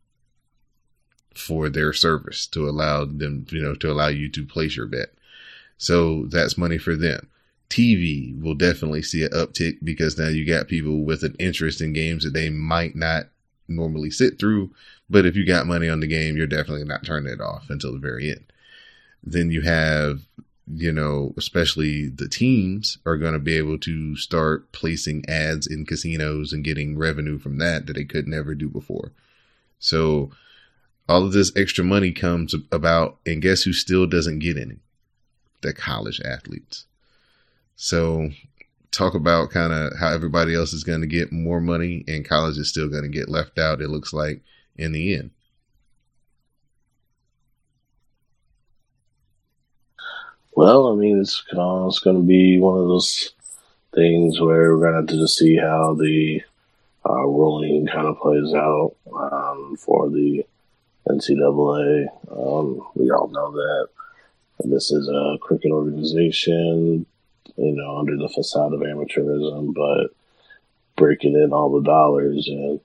for 1.33 1.69
their 1.69 1.93
service 1.93 2.47
to 2.49 2.69
allow 2.69 3.05
them, 3.05 3.47
you 3.51 3.63
know, 3.63 3.75
to 3.77 3.93
allow 3.93 4.09
you 4.09 4.29
to 4.31 4.45
place 4.45 4.77
your 4.77 4.87
bet. 4.87 5.11
So 5.81 6.27
that's 6.27 6.59
money 6.59 6.77
for 6.77 6.95
them. 6.95 7.27
TV 7.71 8.39
will 8.39 8.55
definitely 8.55 9.01
see 9.01 9.25
an 9.25 9.31
uptick 9.31 9.79
because 9.83 10.19
now 10.19 10.29
you 10.29 10.45
got 10.45 10.69
people 10.69 11.05
with 11.05 11.23
an 11.23 11.35
interest 11.39 11.81
in 11.81 11.95
games 11.95 12.23
that 12.23 12.35
they 12.35 12.51
might 12.51 12.95
not 12.95 13.29
normally 13.67 14.11
sit 14.11 14.39
through. 14.39 14.71
But 15.09 15.25
if 15.25 15.37
you 15.37 15.47
got 15.47 15.67
money 15.67 15.89
on 15.89 16.01
the 16.01 16.07
game, 16.07 16.37
you're 16.37 16.47
definitely 16.47 16.85
not 16.85 17.03
turning 17.03 17.33
it 17.33 17.41
off 17.41 17.71
until 17.71 17.93
the 17.93 17.99
very 17.99 18.31
end. 18.31 18.45
Then 19.25 19.51
you 19.51 19.63
have, 19.63 20.21
you 20.71 20.93
know, 20.93 21.33
especially 21.39 22.09
the 22.09 22.29
teams 22.29 22.99
are 23.07 23.17
going 23.17 23.33
to 23.33 23.39
be 23.39 23.57
able 23.57 23.79
to 23.79 24.17
start 24.17 24.71
placing 24.73 25.27
ads 25.31 25.67
in 25.67 25.87
casinos 25.87 26.53
and 26.53 26.63
getting 26.63 26.99
revenue 26.99 27.39
from 27.39 27.57
that 27.57 27.87
that 27.87 27.95
they 27.95 28.05
could 28.05 28.29
never 28.29 28.55
do 28.55 28.69
before. 28.69 29.13
So 29.79 30.31
all 31.09 31.25
of 31.25 31.33
this 31.33 31.57
extra 31.57 31.85
money 31.85 32.13
comes 32.13 32.55
about, 32.71 33.17
and 33.25 33.41
guess 33.41 33.63
who 33.63 33.73
still 33.73 34.07
doesn't 34.07 34.41
get 34.41 34.59
any? 34.59 34.77
The 35.63 35.73
college 35.73 36.21
athletes. 36.25 36.87
So 37.77 38.31
talk 38.91 39.15
about 39.15 39.51
kind 39.51 39.73
of 39.73 39.93
how 39.99 40.13
everybody 40.13 40.55
else 40.55 40.73
is 40.73 40.85
going 40.85 41.01
to 41.01 41.07
get 41.07 41.33
more 41.33 41.61
money 41.61 42.05
and 42.09 42.29
college 42.29 42.59
is 42.59 42.69
still 42.69 42.89
going 42.89 43.03
to 43.03 43.09
get 43.09 43.29
left 43.29 43.59
out, 43.59 43.81
it 43.81 43.89
looks 43.89 44.13
like, 44.13 44.43
in 44.77 44.93
the 44.93 45.15
end. 45.15 45.31
Well, 50.55 50.89
I 50.93 50.97
mean, 50.97 51.21
it's, 51.21 51.43
it's 51.51 51.99
going 52.01 52.17
to 52.17 52.23
be 52.23 52.59
one 52.59 52.79
of 52.79 52.89
those 52.89 53.33
things 53.95 54.41
where 54.41 54.77
we're 54.77 54.81
going 54.81 54.93
to 54.93 54.99
have 54.99 55.07
to 55.07 55.17
just 55.17 55.39
see 55.39 55.57
how 55.57 55.95
the 55.95 56.43
uh, 57.09 57.27
ruling 57.27 57.87
kind 57.87 58.07
of 58.07 58.19
plays 58.19 58.53
out 58.55 58.95
um, 59.15 59.77
for 59.79 60.11
the 60.11 60.45
NCAA. 61.09 62.09
Um, 62.31 62.87
we 62.95 63.11
all 63.11 63.29
know 63.29 63.53
that 63.53 63.89
this 64.65 64.91
is 64.91 65.09
a 65.09 65.39
cricket 65.41 65.71
organization 65.71 67.07
you 67.57 67.73
know, 67.73 67.99
under 67.99 68.17
the 68.17 68.29
facade 68.29 68.73
of 68.73 68.81
amateurism, 68.81 69.75
but 69.75 70.11
breaking 70.97 71.35
in 71.35 71.53
all 71.53 71.71
the 71.71 71.87
dollars 71.87 72.49
and, 72.49 72.81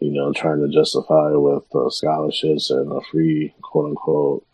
you 0.00 0.10
know, 0.10 0.32
trying 0.32 0.60
to 0.60 0.68
justify 0.68 1.30
with 1.30 1.64
uh, 1.74 1.88
scholarships 1.90 2.70
and 2.70 2.90
a 2.92 3.00
free, 3.12 3.54
quote 3.62 3.90
unquote, 3.90 4.46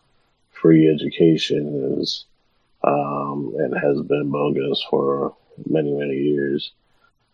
free 0.51 0.89
education 0.89 1.99
is, 1.99 2.25
um, 2.83 3.53
and 3.57 3.73
has 3.75 4.01
been 4.01 4.29
bogus 4.29 4.85
for 4.89 5.35
many, 5.67 5.91
many 5.91 6.17
years. 6.17 6.71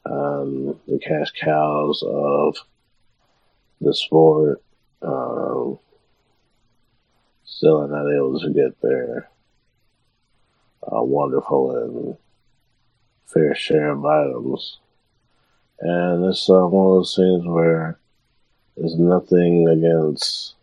Um, 0.05 0.79
the 0.87 0.99
cash 0.99 1.31
cows 1.39 2.01
of 2.05 2.55
the 3.81 3.93
sport, 3.93 4.61
um, 5.01 5.77
still 7.59 7.85
not 7.89 8.09
able 8.09 8.39
to 8.39 8.53
get 8.53 8.79
their 8.79 9.29
uh, 10.81 11.03
wonderful 11.03 11.75
and 11.75 12.17
fair 13.25 13.53
share 13.53 13.89
of 13.89 14.05
items. 14.05 14.77
And 15.81 16.23
it's 16.23 16.49
uh, 16.49 16.65
one 16.65 16.85
of 16.85 16.91
those 16.99 17.15
things 17.17 17.45
where 17.45 17.99
there's 18.77 18.97
nothing 18.97 19.67
against, 19.67 20.53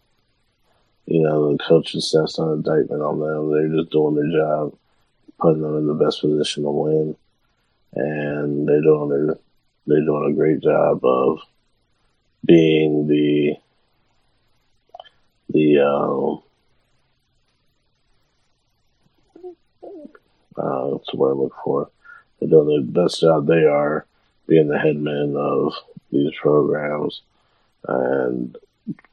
you 1.05 1.21
know, 1.21 1.53
the 1.53 1.63
coaches 1.63 2.15
that's 2.17 2.39
an 2.39 2.51
indictment 2.51 3.03
on 3.03 3.21
them. 3.21 3.53
They're 3.53 3.79
just 3.79 3.93
doing 3.93 4.15
their 4.15 4.41
job, 4.41 4.75
putting 5.39 5.61
them 5.61 5.77
in 5.77 5.87
the 5.87 6.03
best 6.03 6.23
position 6.23 6.63
to 6.63 6.71
win. 6.71 7.17
And 7.93 8.67
they're 8.67 8.81
doing 8.81 9.11
their, 9.11 9.37
they're 9.87 10.01
doing 10.01 10.33
a 10.33 10.35
great 10.35 10.63
job 10.63 11.05
of 11.05 11.41
being 12.47 13.07
the, 13.07 13.57
the, 15.51 15.81
um, 15.81 16.43
uh, 20.59 20.99
the 21.11 21.17
word 21.17 21.33
I 21.33 21.35
look 21.35 21.55
for? 21.65 21.91
They're 22.41 22.49
doing 22.49 22.93
the 22.93 23.03
best 23.03 23.21
job 23.21 23.47
they 23.47 23.65
are 23.65 24.07
being 24.47 24.69
the 24.69 24.79
headmen 24.79 25.35
of 25.37 25.75
these 26.11 26.33
programs. 26.41 27.23
And 27.89 28.57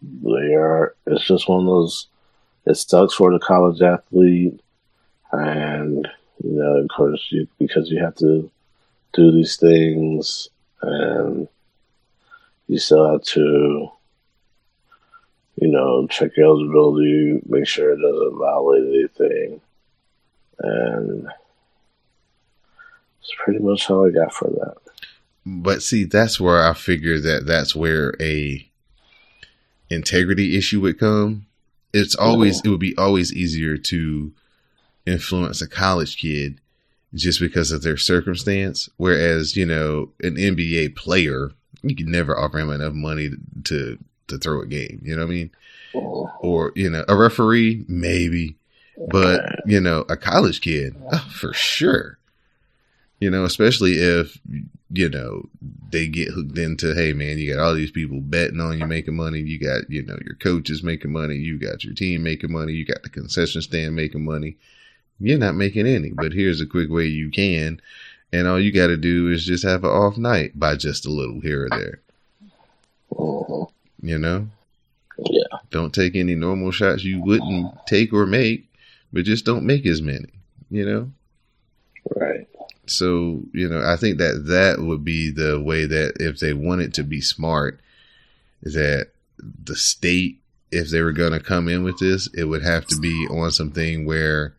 they 0.01 0.53
are, 0.55 0.95
it's 1.07 1.25
just 1.25 1.49
one 1.49 1.61
of 1.61 1.65
those, 1.65 2.07
it 2.65 2.75
sucks 2.75 3.15
for 3.15 3.31
the 3.31 3.39
college 3.39 3.81
athlete. 3.81 4.59
And, 5.31 6.07
you 6.43 6.51
know, 6.51 6.77
of 6.77 6.87
course, 6.89 7.27
you, 7.29 7.47
because 7.57 7.89
you 7.89 8.03
have 8.03 8.15
to 8.17 8.49
do 9.13 9.31
these 9.31 9.57
things 9.57 10.49
and 10.81 11.47
you 12.67 12.77
still 12.77 13.11
have 13.11 13.23
to, 13.23 13.89
you 15.55 15.67
know, 15.67 16.07
check 16.07 16.35
your 16.35 16.47
eligibility, 16.47 17.41
make 17.45 17.67
sure 17.67 17.91
it 17.91 18.01
doesn't 18.01 18.37
violate 18.37 18.83
anything. 18.83 19.61
And 20.63 21.25
that's 21.25 23.33
pretty 23.43 23.59
much 23.59 23.89
all 23.89 24.07
I 24.07 24.11
got 24.11 24.33
for 24.33 24.49
that. 24.49 24.75
But 25.45 25.83
see, 25.83 26.05
that's 26.05 26.39
where 26.39 26.65
I 26.65 26.73
figure 26.73 27.19
that 27.19 27.45
that's 27.45 27.75
where 27.75 28.15
a 28.19 28.67
integrity 29.89 30.57
issue 30.57 30.81
would 30.81 30.99
come. 30.99 31.47
It's 31.93 32.15
always 32.15 32.57
uh-huh. 32.57 32.61
it 32.65 32.69
would 32.69 32.79
be 32.79 32.97
always 32.97 33.33
easier 33.33 33.77
to 33.77 34.31
influence 35.05 35.61
a 35.61 35.67
college 35.67 36.17
kid 36.17 36.59
just 37.13 37.39
because 37.39 37.71
of 37.71 37.83
their 37.83 37.97
circumstance. 37.97 38.89
Whereas, 38.97 39.55
you 39.55 39.65
know, 39.65 40.09
an 40.21 40.35
NBA 40.35 40.95
player, 40.95 41.51
you 41.81 41.95
could 41.95 42.07
never 42.07 42.37
offer 42.37 42.59
him 42.59 42.71
enough 42.71 42.93
money 42.93 43.31
to 43.65 43.97
to 44.27 44.37
throw 44.37 44.61
a 44.61 44.65
game. 44.65 45.01
You 45.03 45.15
know 45.15 45.25
what 45.25 45.31
I 45.31 45.35
mean? 45.35 45.51
Oh. 45.95 46.31
Or, 46.39 46.71
you 46.75 46.89
know, 46.89 47.05
a 47.07 47.15
referee, 47.15 47.85
maybe. 47.87 48.55
But, 49.09 49.61
you 49.65 49.79
know, 49.79 50.05
a 50.09 50.15
college 50.15 50.61
kid, 50.61 50.95
oh, 51.11 51.29
for 51.31 51.53
sure 51.53 52.17
you 53.23 53.29
know, 53.29 53.45
especially 53.45 53.93
if, 53.93 54.37
you 54.91 55.07
know, 55.07 55.47
they 55.91 56.07
get 56.07 56.27
hooked 56.27 56.57
into, 56.57 56.93
hey 56.93 57.13
man, 57.13 57.37
you 57.37 57.53
got 57.53 57.63
all 57.63 57.73
these 57.73 57.89
people 57.89 58.19
betting 58.19 58.59
on 58.59 58.77
you 58.77 58.85
making 58.85 59.15
money. 59.15 59.39
You 59.39 59.57
got, 59.59 59.89
you 59.89 60.03
know, 60.03 60.17
your 60.25 60.35
coaches 60.35 60.83
making 60.83 61.13
money. 61.13 61.35
You 61.35 61.57
got 61.57 61.85
your 61.85 61.93
team 61.93 62.23
making 62.23 62.51
money. 62.51 62.73
You 62.73 62.83
got 62.83 63.01
the 63.01 63.07
concession 63.07 63.61
stand 63.61 63.95
making 63.95 64.25
money. 64.25 64.57
You're 65.21 65.39
not 65.39 65.55
making 65.55 65.87
any, 65.87 66.09
but 66.09 66.33
here's 66.33 66.59
a 66.59 66.65
quick 66.65 66.89
way 66.89 67.05
you 67.05 67.31
can. 67.31 67.79
And 68.33 68.45
all 68.45 68.59
you 68.59 68.73
got 68.73 68.87
to 68.87 68.97
do 68.97 69.31
is 69.31 69.45
just 69.45 69.63
have 69.63 69.85
an 69.85 69.91
off 69.91 70.17
night 70.17 70.59
by 70.59 70.75
just 70.75 71.05
a 71.05 71.09
little 71.09 71.39
here 71.39 71.67
or 71.67 71.69
there. 71.69 72.01
Uh-huh. 73.17 73.67
You 74.01 74.19
know? 74.19 74.49
Yeah. 75.17 75.59
Don't 75.69 75.93
take 75.93 76.17
any 76.17 76.35
normal 76.35 76.71
shots 76.71 77.05
you 77.05 77.21
wouldn't 77.21 77.71
take 77.87 78.11
or 78.11 78.25
make, 78.25 78.67
but 79.13 79.23
just 79.23 79.45
don't 79.45 79.65
make 79.65 79.85
as 79.85 80.01
many, 80.01 80.29
you 80.69 80.85
know? 80.85 81.11
Right. 82.15 82.47
So, 82.85 83.43
you 83.53 83.69
know, 83.69 83.81
I 83.81 83.95
think 83.95 84.17
that 84.17 84.45
that 84.47 84.83
would 84.83 85.05
be 85.05 85.31
the 85.31 85.61
way 85.61 85.85
that 85.85 86.15
if 86.19 86.39
they 86.39 86.53
wanted 86.53 86.95
to 86.95 87.03
be 87.03 87.21
smart, 87.21 87.79
is 88.63 88.73
that 88.73 89.11
the 89.37 89.75
state, 89.75 90.41
if 90.71 90.89
they 90.89 91.01
were 91.01 91.13
going 91.13 91.31
to 91.31 91.39
come 91.39 91.69
in 91.69 91.83
with 91.83 91.99
this, 91.99 92.27
it 92.33 92.45
would 92.45 92.63
have 92.63 92.85
to 92.87 92.99
be 92.99 93.27
on 93.29 93.51
something 93.51 94.05
where, 94.05 94.55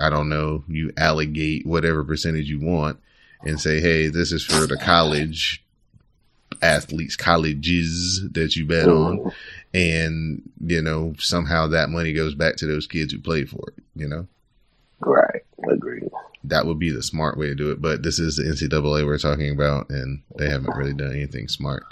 I 0.00 0.08
don't 0.08 0.28
know, 0.28 0.64
you 0.68 0.92
allegate 0.96 1.66
whatever 1.66 2.04
percentage 2.04 2.48
you 2.48 2.60
want 2.60 2.98
and 3.42 3.60
say, 3.60 3.80
hey, 3.80 4.08
this 4.08 4.32
is 4.32 4.44
for 4.44 4.66
the 4.66 4.76
college 4.76 5.64
athletes, 6.62 7.16
colleges 7.16 8.26
that 8.32 8.56
you 8.56 8.66
bet 8.66 8.88
on. 8.88 9.32
And, 9.74 10.42
you 10.64 10.80
know, 10.80 11.14
somehow 11.18 11.66
that 11.68 11.90
money 11.90 12.12
goes 12.12 12.34
back 12.34 12.56
to 12.56 12.66
those 12.66 12.86
kids 12.86 13.12
who 13.12 13.18
played 13.18 13.50
for 13.50 13.72
it, 13.76 13.84
you 13.94 14.08
know? 14.08 14.26
Right. 15.00 15.42
Agreed 15.70 16.08
that 16.44 16.66
would 16.66 16.78
be 16.78 16.90
the 16.90 17.02
smart 17.02 17.36
way 17.36 17.46
to 17.46 17.54
do 17.54 17.70
it. 17.70 17.80
But 17.80 18.02
this 18.02 18.18
is 18.18 18.36
the 18.36 18.44
NCAA 18.44 19.06
we're 19.06 19.18
talking 19.18 19.50
about, 19.50 19.90
and 19.90 20.22
they 20.36 20.48
haven't 20.48 20.76
really 20.76 20.94
done 20.94 21.12
anything 21.12 21.48
smart 21.48 21.84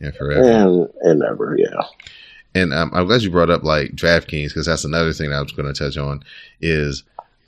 in 0.00 0.12
forever. 0.12 0.42
And, 0.42 0.88
and 1.00 1.22
ever, 1.22 1.56
yeah. 1.58 1.82
And 2.54 2.72
um, 2.72 2.90
I'm 2.94 3.06
glad 3.06 3.22
you 3.22 3.30
brought 3.30 3.50
up 3.50 3.64
like 3.64 3.92
DraftKings 3.92 4.48
because 4.48 4.66
that's 4.66 4.84
another 4.84 5.12
thing 5.12 5.32
I 5.32 5.40
was 5.40 5.52
going 5.52 5.72
to 5.72 5.78
touch 5.78 5.96
on 5.96 6.22
is, 6.60 7.02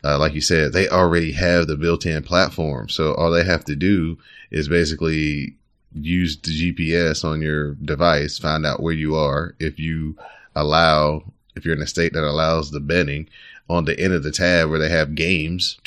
uh, 0.04 0.18
like 0.18 0.34
you 0.34 0.40
said, 0.40 0.72
they 0.72 0.88
already 0.88 1.32
have 1.32 1.66
the 1.66 1.76
built-in 1.76 2.22
platform, 2.22 2.88
so 2.88 3.14
all 3.14 3.30
they 3.30 3.44
have 3.44 3.64
to 3.66 3.76
do 3.76 4.18
is 4.50 4.68
basically 4.68 5.56
use 5.92 6.36
the 6.38 6.50
GPS 6.50 7.24
on 7.24 7.42
your 7.42 7.74
device, 7.74 8.38
find 8.38 8.66
out 8.66 8.82
where 8.82 8.94
you 8.94 9.16
are. 9.16 9.54
If 9.58 9.78
you 9.78 10.16
allow, 10.54 11.24
if 11.54 11.64
you're 11.64 11.74
in 11.74 11.82
a 11.82 11.86
state 11.86 12.12
that 12.12 12.24
allows 12.24 12.70
the 12.70 12.80
betting 12.80 13.28
on 13.68 13.84
the 13.84 13.98
end 13.98 14.12
of 14.12 14.22
the 14.22 14.32
tab 14.32 14.68
where 14.68 14.78
they 14.78 14.88
have 14.88 15.14
games, 15.14 15.78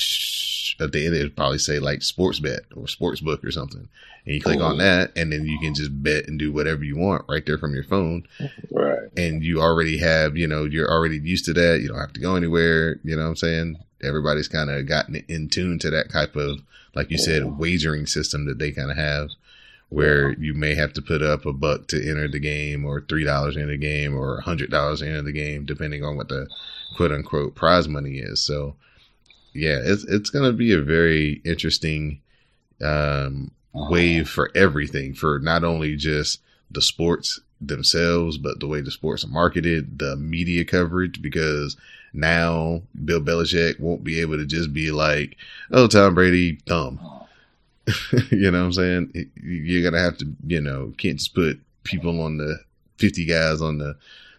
at 0.80 0.92
the 0.92 1.06
end 1.06 1.14
it'd 1.14 1.36
probably 1.36 1.58
say 1.58 1.78
like 1.78 2.02
sports 2.02 2.40
bet 2.40 2.60
or 2.74 2.88
sports 2.88 3.20
book 3.20 3.44
or 3.44 3.50
something. 3.50 3.88
And 4.26 4.34
you 4.34 4.40
click 4.40 4.60
on 4.60 4.78
that 4.78 5.12
and 5.16 5.32
then 5.32 5.46
you 5.46 5.58
can 5.58 5.74
just 5.74 6.02
bet 6.02 6.28
and 6.28 6.38
do 6.38 6.52
whatever 6.52 6.84
you 6.84 6.96
want 6.96 7.24
right 7.28 7.44
there 7.44 7.58
from 7.58 7.74
your 7.74 7.84
phone. 7.84 8.26
Right. 8.70 9.08
And 9.16 9.42
you 9.42 9.60
already 9.60 9.98
have, 9.98 10.36
you 10.36 10.46
know, 10.46 10.64
you're 10.64 10.90
already 10.90 11.18
used 11.18 11.46
to 11.46 11.54
that. 11.54 11.80
You 11.80 11.88
don't 11.88 11.98
have 11.98 12.12
to 12.12 12.20
go 12.20 12.36
anywhere. 12.36 13.00
You 13.02 13.16
know 13.16 13.22
what 13.22 13.28
I'm 13.28 13.36
saying? 13.36 13.76
Everybody's 14.02 14.48
kind 14.48 14.70
of 14.70 14.86
gotten 14.86 15.16
in 15.28 15.48
tune 15.48 15.78
to 15.80 15.90
that 15.90 16.10
type 16.10 16.36
of, 16.36 16.60
like 16.94 17.10
you 17.10 17.18
said, 17.18 17.58
wagering 17.58 18.06
system 18.06 18.46
that 18.46 18.58
they 18.58 18.72
kind 18.72 18.90
of 18.90 18.96
have 18.96 19.30
where 19.90 20.32
you 20.34 20.54
may 20.54 20.74
have 20.74 20.92
to 20.94 21.02
put 21.02 21.20
up 21.20 21.44
a 21.44 21.52
buck 21.52 21.88
to 21.88 22.08
enter 22.08 22.28
the 22.28 22.38
game 22.38 22.84
or 22.84 23.02
three 23.02 23.24
dollars 23.24 23.56
in 23.56 23.68
the 23.68 23.76
game 23.76 24.16
or 24.16 24.38
a 24.38 24.42
hundred 24.42 24.70
dollars 24.70 25.02
enter 25.02 25.22
the 25.22 25.32
game, 25.32 25.66
depending 25.66 26.04
on 26.04 26.16
what 26.16 26.28
the 26.28 26.48
quote 26.96 27.12
unquote 27.12 27.54
prize 27.54 27.88
money 27.88 28.18
is. 28.18 28.40
So 28.40 28.76
yeah, 29.52 29.78
it's 29.82 30.04
it's 30.04 30.30
gonna 30.30 30.52
be 30.52 30.72
a 30.72 30.80
very 30.80 31.42
interesting 31.44 32.20
um, 32.80 33.50
wave 33.72 34.28
for 34.28 34.50
everything 34.54 35.12
for 35.12 35.40
not 35.40 35.64
only 35.64 35.96
just 35.96 36.40
the 36.70 36.80
sports 36.80 37.40
themselves, 37.60 38.38
but 38.38 38.60
the 38.60 38.66
way 38.68 38.80
the 38.80 38.90
sports 38.90 39.24
are 39.24 39.28
marketed, 39.28 39.98
the 39.98 40.16
media 40.16 40.64
coverage, 40.64 41.20
because 41.20 41.76
now 42.12 42.82
Bill 43.04 43.20
Belichick 43.20 43.80
won't 43.80 44.04
be 44.04 44.20
able 44.20 44.36
to 44.36 44.46
just 44.46 44.72
be 44.72 44.92
like, 44.92 45.36
"Oh, 45.72 45.88
Tom 45.88 46.14
Brady, 46.14 46.60
thumb." 46.66 47.00
you 48.30 48.50
know 48.50 48.60
what 48.60 48.66
I'm 48.66 48.72
saying? 48.72 49.30
You're 49.42 49.88
gonna 49.88 50.02
have 50.02 50.18
to, 50.18 50.26
you 50.46 50.60
know, 50.60 50.92
can't 50.96 51.18
just 51.18 51.34
put 51.34 51.60
people 51.84 52.20
on 52.20 52.36
the 52.36 52.58
50 52.98 53.24
guys 53.24 53.60
on 53.60 53.78
the 53.78 53.96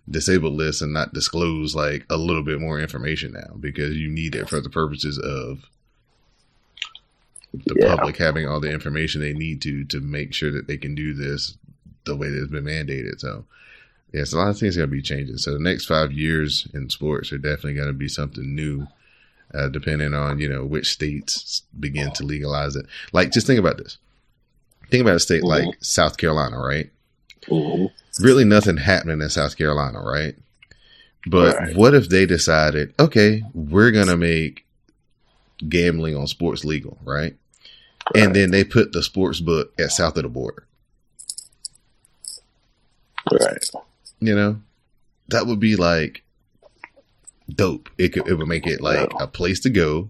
disabled 0.10 0.54
list 0.54 0.82
and 0.82 0.94
not 0.94 1.14
disclose 1.14 1.76
like 1.76 2.06
a 2.10 2.18
little 2.18 2.44
bit 2.44 2.60
more 2.60 2.80
information 2.80 3.34
now 3.34 3.56
because 3.60 3.96
you 3.96 4.10
need 4.10 4.36
it 4.36 4.50
for 4.50 4.60
the 4.60 4.70
purposes 4.70 5.18
of 5.18 5.70
the 7.54 7.76
yeah. 7.80 7.96
public 7.96 8.18
having 8.18 8.48
all 8.48 8.60
the 8.60 8.72
information 8.72 9.22
they 9.22 9.34
need 9.34 9.62
to 9.62 9.84
to 9.86 10.00
make 10.00 10.34
sure 10.34 10.52
that 10.52 10.68
they 10.68 10.78
can 10.78 10.96
do 10.96 11.14
this 11.14 11.58
the 12.06 12.16
way 12.16 12.30
that 12.30 12.42
it's 12.42 12.52
been 12.52 12.64
mandated. 12.64 13.20
So 13.20 13.46
yeah, 14.14 14.24
so 14.24 14.38
a 14.38 14.40
lot 14.40 14.50
of 14.50 14.60
things 14.60 14.78
are 14.78 14.82
gonna 14.82 14.92
be 14.92 15.02
changing. 15.02 15.38
So 15.38 15.54
the 15.54 15.60
next 15.60 15.86
five 15.86 16.12
years 16.12 16.68
in 16.74 16.90
sports 16.90 17.32
are 17.32 17.38
definitely 17.38 17.76
gonna 17.76 17.94
be 17.94 18.08
something 18.08 18.56
new 18.56 18.88
uh, 19.54 19.70
depending 19.70 20.14
on 20.14 20.40
you 20.40 20.50
know 20.50 20.66
which 20.66 20.92
states 20.92 21.64
begin 21.80 22.12
to 22.14 22.24
legalize 22.24 22.76
it. 22.76 22.86
Like, 23.12 23.32
just 23.32 23.48
think 23.48 23.60
about 23.60 23.78
this. 23.78 23.98
Think 24.90 25.02
about 25.02 25.16
a 25.16 25.20
state 25.20 25.44
mm-hmm. 25.44 25.68
like 25.68 25.84
South 25.84 26.18
Carolina, 26.18 26.60
right? 26.60 26.90
Mm-hmm. 27.48 28.24
Really, 28.24 28.44
nothing 28.44 28.78
happening 28.78 29.22
in 29.22 29.30
South 29.30 29.58
Carolina, 29.58 30.02
right? 30.02 30.36
But 31.26 31.56
right. 31.56 31.76
what 31.76 31.94
if 31.94 32.10
they 32.10 32.26
decided, 32.26 32.94
okay, 33.00 33.44
we're 33.54 33.92
gonna 33.92 34.18
make 34.18 34.66
gambling 35.68 36.16
on 36.16 36.28
sports 36.28 36.66
legal, 36.66 36.98
right? 37.04 37.36
right? 38.14 38.24
And 38.24 38.36
then 38.36 38.52
they 38.52 38.64
put 38.64 38.92
the 38.92 39.04
sports 39.04 39.40
book 39.40 39.74
at 39.80 39.92
south 39.92 40.18
of 40.18 40.24
the 40.24 40.30
border. 40.30 40.66
Right. 43.32 43.70
You 44.20 44.36
know, 44.36 44.62
that 45.30 45.48
would 45.48 45.60
be 45.60 45.76
like 45.76 46.24
dope. 47.56 47.90
It 47.98 48.10
could 48.10 48.28
it 48.28 48.36
would 48.36 48.48
make 48.48 48.68
it 48.68 48.82
like 48.82 49.12
a 49.20 49.28
place 49.28 49.60
to 49.62 49.70
go 49.70 50.10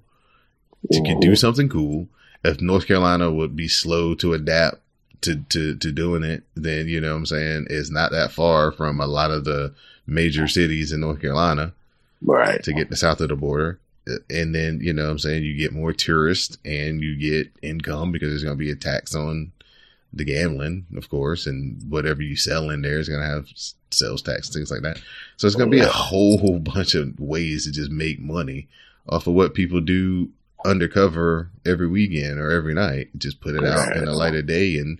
to 0.91 1.01
do 1.01 1.13
mm-hmm. 1.13 1.33
something 1.35 1.69
cool. 1.69 2.07
If 2.43 2.61
North 2.61 2.87
Carolina 2.87 3.31
would 3.31 3.55
be 3.55 3.67
slow 3.67 4.15
to 4.15 4.33
adapt 4.33 4.77
to, 5.21 5.35
to, 5.49 5.75
to 5.75 5.91
doing 5.91 6.23
it, 6.23 6.43
then 6.55 6.87
you 6.87 6.99
know 6.99 7.11
what 7.11 7.17
I'm 7.17 7.25
saying 7.27 7.67
it's 7.69 7.91
not 7.91 8.11
that 8.11 8.31
far 8.31 8.71
from 8.71 8.99
a 8.99 9.05
lot 9.05 9.31
of 9.31 9.45
the 9.45 9.73
major 10.07 10.47
cities 10.47 10.91
in 10.91 11.01
North 11.01 11.21
Carolina. 11.21 11.73
Right. 12.23 12.61
To 12.63 12.73
get 12.73 12.89
to 12.89 12.95
south 12.95 13.21
of 13.21 13.29
the 13.29 13.35
border. 13.35 13.79
And 14.29 14.53
then, 14.53 14.79
you 14.81 14.93
know 14.93 15.05
what 15.05 15.11
I'm 15.11 15.19
saying, 15.19 15.43
you 15.43 15.55
get 15.55 15.73
more 15.73 15.93
tourists 15.93 16.57
and 16.65 17.01
you 17.01 17.15
get 17.15 17.51
income 17.61 18.11
because 18.11 18.29
there's 18.29 18.43
gonna 18.43 18.55
be 18.55 18.71
a 18.71 18.75
tax 18.75 19.15
on 19.15 19.51
the 20.13 20.25
gambling, 20.25 20.85
of 20.97 21.09
course, 21.09 21.45
and 21.45 21.81
whatever 21.89 22.21
you 22.21 22.35
sell 22.35 22.69
in 22.69 22.81
there 22.81 22.99
is 22.99 23.09
going 23.09 23.21
to 23.21 23.27
have 23.27 23.47
sales 23.93 24.21
tax, 24.21 24.49
things 24.49 24.71
like 24.71 24.81
that. 24.81 24.97
So 25.37 25.47
it's 25.47 25.55
going 25.55 25.69
to 25.69 25.75
be 25.75 25.83
a 25.83 25.87
whole 25.87 26.59
bunch 26.59 26.95
of 26.95 27.19
ways 27.19 27.65
to 27.65 27.71
just 27.71 27.91
make 27.91 28.19
money 28.19 28.67
off 29.09 29.27
of 29.27 29.33
what 29.33 29.53
people 29.53 29.81
do 29.81 30.29
undercover 30.63 31.49
every 31.65 31.87
weekend 31.87 32.39
or 32.39 32.51
every 32.51 32.73
night. 32.73 33.09
Just 33.17 33.41
put 33.41 33.55
it 33.55 33.63
out 33.63 33.95
in 33.95 34.05
the 34.05 34.13
light 34.13 34.35
of 34.35 34.45
day 34.45 34.77
and 34.77 34.99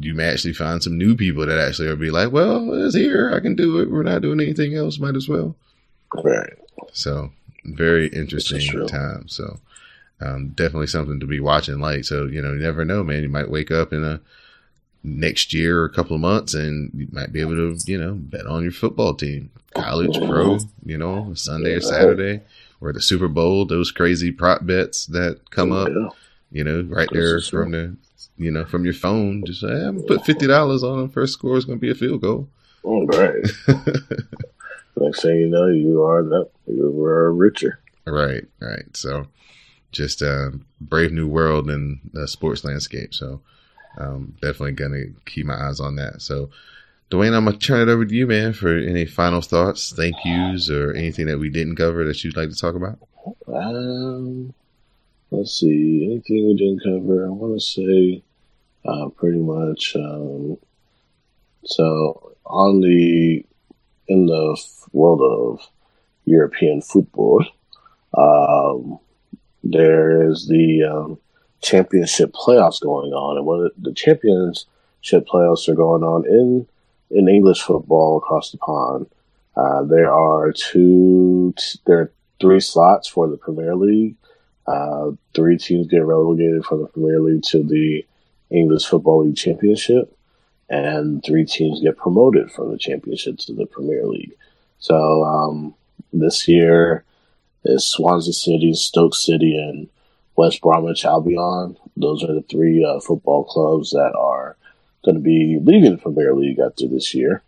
you 0.00 0.14
may 0.14 0.24
actually 0.24 0.54
find 0.54 0.82
some 0.82 0.98
new 0.98 1.14
people 1.14 1.46
that 1.46 1.58
actually 1.58 1.88
will 1.88 1.96
be 1.96 2.10
like, 2.10 2.32
well, 2.32 2.72
it's 2.84 2.94
here. 2.94 3.32
I 3.34 3.40
can 3.40 3.54
do 3.54 3.80
it. 3.80 3.90
We're 3.90 4.02
not 4.02 4.22
doing 4.22 4.40
anything 4.40 4.74
else. 4.74 4.98
Might 4.98 5.16
as 5.16 5.28
well. 5.28 5.54
Right. 6.22 6.52
So 6.92 7.30
very 7.64 8.08
interesting 8.08 8.86
time. 8.86 9.28
So 9.28 9.58
um, 10.20 10.48
definitely 10.50 10.86
something 10.86 11.20
to 11.20 11.26
be 11.26 11.40
watching. 11.40 11.78
Like, 11.80 12.04
so 12.04 12.26
you 12.26 12.42
know, 12.42 12.52
you 12.52 12.60
never 12.60 12.84
know, 12.84 13.02
man. 13.02 13.22
You 13.22 13.28
might 13.28 13.50
wake 13.50 13.70
up 13.70 13.92
in 13.92 14.04
a 14.04 14.20
next 15.04 15.52
year 15.52 15.82
or 15.82 15.84
a 15.84 15.92
couple 15.92 16.16
of 16.16 16.20
months, 16.20 16.54
and 16.54 16.90
you 16.94 17.06
might 17.12 17.32
be 17.32 17.40
able 17.40 17.54
to, 17.54 17.76
you 17.86 17.98
know, 17.98 18.14
bet 18.14 18.46
on 18.46 18.62
your 18.62 18.72
football 18.72 19.14
team, 19.14 19.50
college, 19.74 20.16
pro, 20.26 20.58
you 20.84 20.96
know, 20.96 21.32
Sunday 21.34 21.74
or 21.74 21.80
Saturday, 21.80 22.40
or 22.80 22.92
the 22.92 23.00
Super 23.00 23.28
Bowl. 23.28 23.66
Those 23.66 23.92
crazy 23.92 24.32
prop 24.32 24.66
bets 24.66 25.06
that 25.06 25.50
come 25.50 25.72
up, 25.72 25.90
you 26.50 26.64
know, 26.64 26.82
right 26.88 27.08
there 27.12 27.40
from 27.40 27.70
the, 27.70 27.96
you 28.36 28.50
know, 28.50 28.64
from 28.64 28.84
your 28.84 28.94
phone. 28.94 29.44
Just 29.46 29.60
say, 29.60 29.68
hey, 29.68 29.84
I'm 29.84 29.96
gonna 29.96 30.08
put 30.08 30.24
fifty 30.24 30.46
dollars 30.46 30.82
on 30.82 30.98
them. 30.98 31.08
First 31.10 31.34
score 31.34 31.56
is 31.56 31.66
gonna 31.66 31.78
be 31.78 31.90
a 31.90 31.94
field 31.94 32.22
goal. 32.22 32.48
All 32.82 33.06
right. 33.06 33.34
right. 33.68 33.78
Next 34.96 35.22
thing 35.22 35.36
you 35.36 35.48
know, 35.48 35.66
you 35.66 36.02
are 36.02 36.22
that 36.22 36.50
you 36.66 37.04
are 37.04 37.32
richer. 37.32 37.80
Right, 38.06 38.44
right. 38.60 38.84
So 38.96 39.26
just 39.92 40.22
a 40.22 40.52
brave 40.80 41.12
new 41.12 41.26
world 41.26 41.70
in 41.70 42.00
the 42.12 42.28
sports 42.28 42.64
landscape. 42.64 43.14
So 43.14 43.40
um, 43.98 44.34
definitely 44.40 44.72
gonna 44.72 45.04
keep 45.26 45.46
my 45.46 45.68
eyes 45.68 45.80
on 45.80 45.96
that. 45.96 46.22
So 46.22 46.50
Dwayne, 47.10 47.34
I'm 47.34 47.44
gonna 47.44 47.58
turn 47.58 47.88
it 47.88 47.92
over 47.92 48.04
to 48.04 48.14
you, 48.14 48.26
man, 48.26 48.52
for 48.52 48.76
any 48.76 49.06
final 49.06 49.40
thoughts, 49.40 49.92
thank 49.92 50.16
yous, 50.24 50.70
or 50.70 50.92
anything 50.92 51.26
that 51.26 51.38
we 51.38 51.48
didn't 51.48 51.76
cover 51.76 52.04
that 52.04 52.24
you'd 52.24 52.36
like 52.36 52.50
to 52.50 52.56
talk 52.56 52.74
about. 52.74 52.98
Um, 53.46 54.52
let's 55.30 55.60
see, 55.60 56.06
anything 56.06 56.46
we 56.48 56.56
didn't 56.56 56.82
cover. 56.82 57.26
I 57.26 57.30
want 57.30 57.54
to 57.54 57.60
say, 57.60 58.22
uh, 58.84 59.08
pretty 59.10 59.38
much. 59.38 59.94
Um, 59.96 60.58
so 61.64 62.36
on 62.46 62.80
the 62.80 63.44
in 64.08 64.26
the 64.26 64.60
world 64.92 65.22
of 65.22 65.66
European 66.24 66.82
football, 66.82 67.44
um, 68.16 68.98
there 69.62 70.30
is 70.30 70.46
the 70.48 70.84
um, 70.84 71.18
championship 71.64 72.32
playoffs 72.32 72.80
going 72.80 73.12
on, 73.12 73.36
and 73.36 73.46
what 73.46 73.72
the 73.82 73.92
championship 73.92 75.26
playoffs 75.26 75.68
are 75.68 75.74
going 75.74 76.02
on 76.02 76.26
in 76.26 76.66
in 77.10 77.28
English 77.28 77.62
football 77.62 78.18
across 78.18 78.50
the 78.50 78.58
pond. 78.58 79.06
Uh, 79.56 79.82
there 79.84 80.12
are 80.12 80.52
two, 80.52 81.54
there 81.86 81.98
are 82.00 82.12
three 82.40 82.60
slots 82.60 83.08
for 83.08 83.28
the 83.28 83.36
Premier 83.36 83.74
League. 83.76 84.16
Uh, 84.66 85.10
three 85.34 85.56
teams 85.56 85.86
get 85.86 86.04
relegated 86.04 86.64
from 86.64 86.82
the 86.82 86.88
Premier 86.88 87.20
League 87.20 87.42
to 87.42 87.62
the 87.62 88.04
English 88.50 88.86
Football 88.86 89.24
League 89.24 89.36
Championship, 89.36 90.16
and 90.68 91.22
three 91.24 91.44
teams 91.44 91.80
get 91.80 91.96
promoted 91.96 92.50
from 92.50 92.72
the 92.72 92.78
Championship 92.78 93.38
to 93.38 93.52
the 93.52 93.66
Premier 93.66 94.06
League. 94.06 94.34
So 94.78 95.24
um, 95.24 95.74
this 96.12 96.48
year, 96.48 97.04
is 97.64 97.84
Swansea 97.84 98.32
City, 98.32 98.74
Stoke 98.74 99.14
City, 99.14 99.56
and 99.56 99.88
West 100.36 100.60
Bromwich 100.60 101.04
Albion. 101.04 101.76
Those 101.96 102.24
are 102.24 102.34
the 102.34 102.42
three 102.42 102.84
uh, 102.84 103.00
football 103.00 103.44
clubs 103.44 103.90
that 103.90 104.14
are 104.16 104.56
going 105.04 105.14
to 105.14 105.20
be 105.20 105.58
leaving 105.62 105.92
the 105.92 105.98
Premier 105.98 106.34
League 106.34 106.58
after 106.58 106.88
this 106.88 107.14
year, 107.14 107.42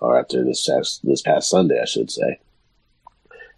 or 0.00 0.18
after 0.18 0.44
this 0.44 0.66
past, 0.68 1.04
this 1.04 1.22
past 1.22 1.48
Sunday, 1.48 1.80
I 1.80 1.86
should 1.86 2.10
say. 2.10 2.40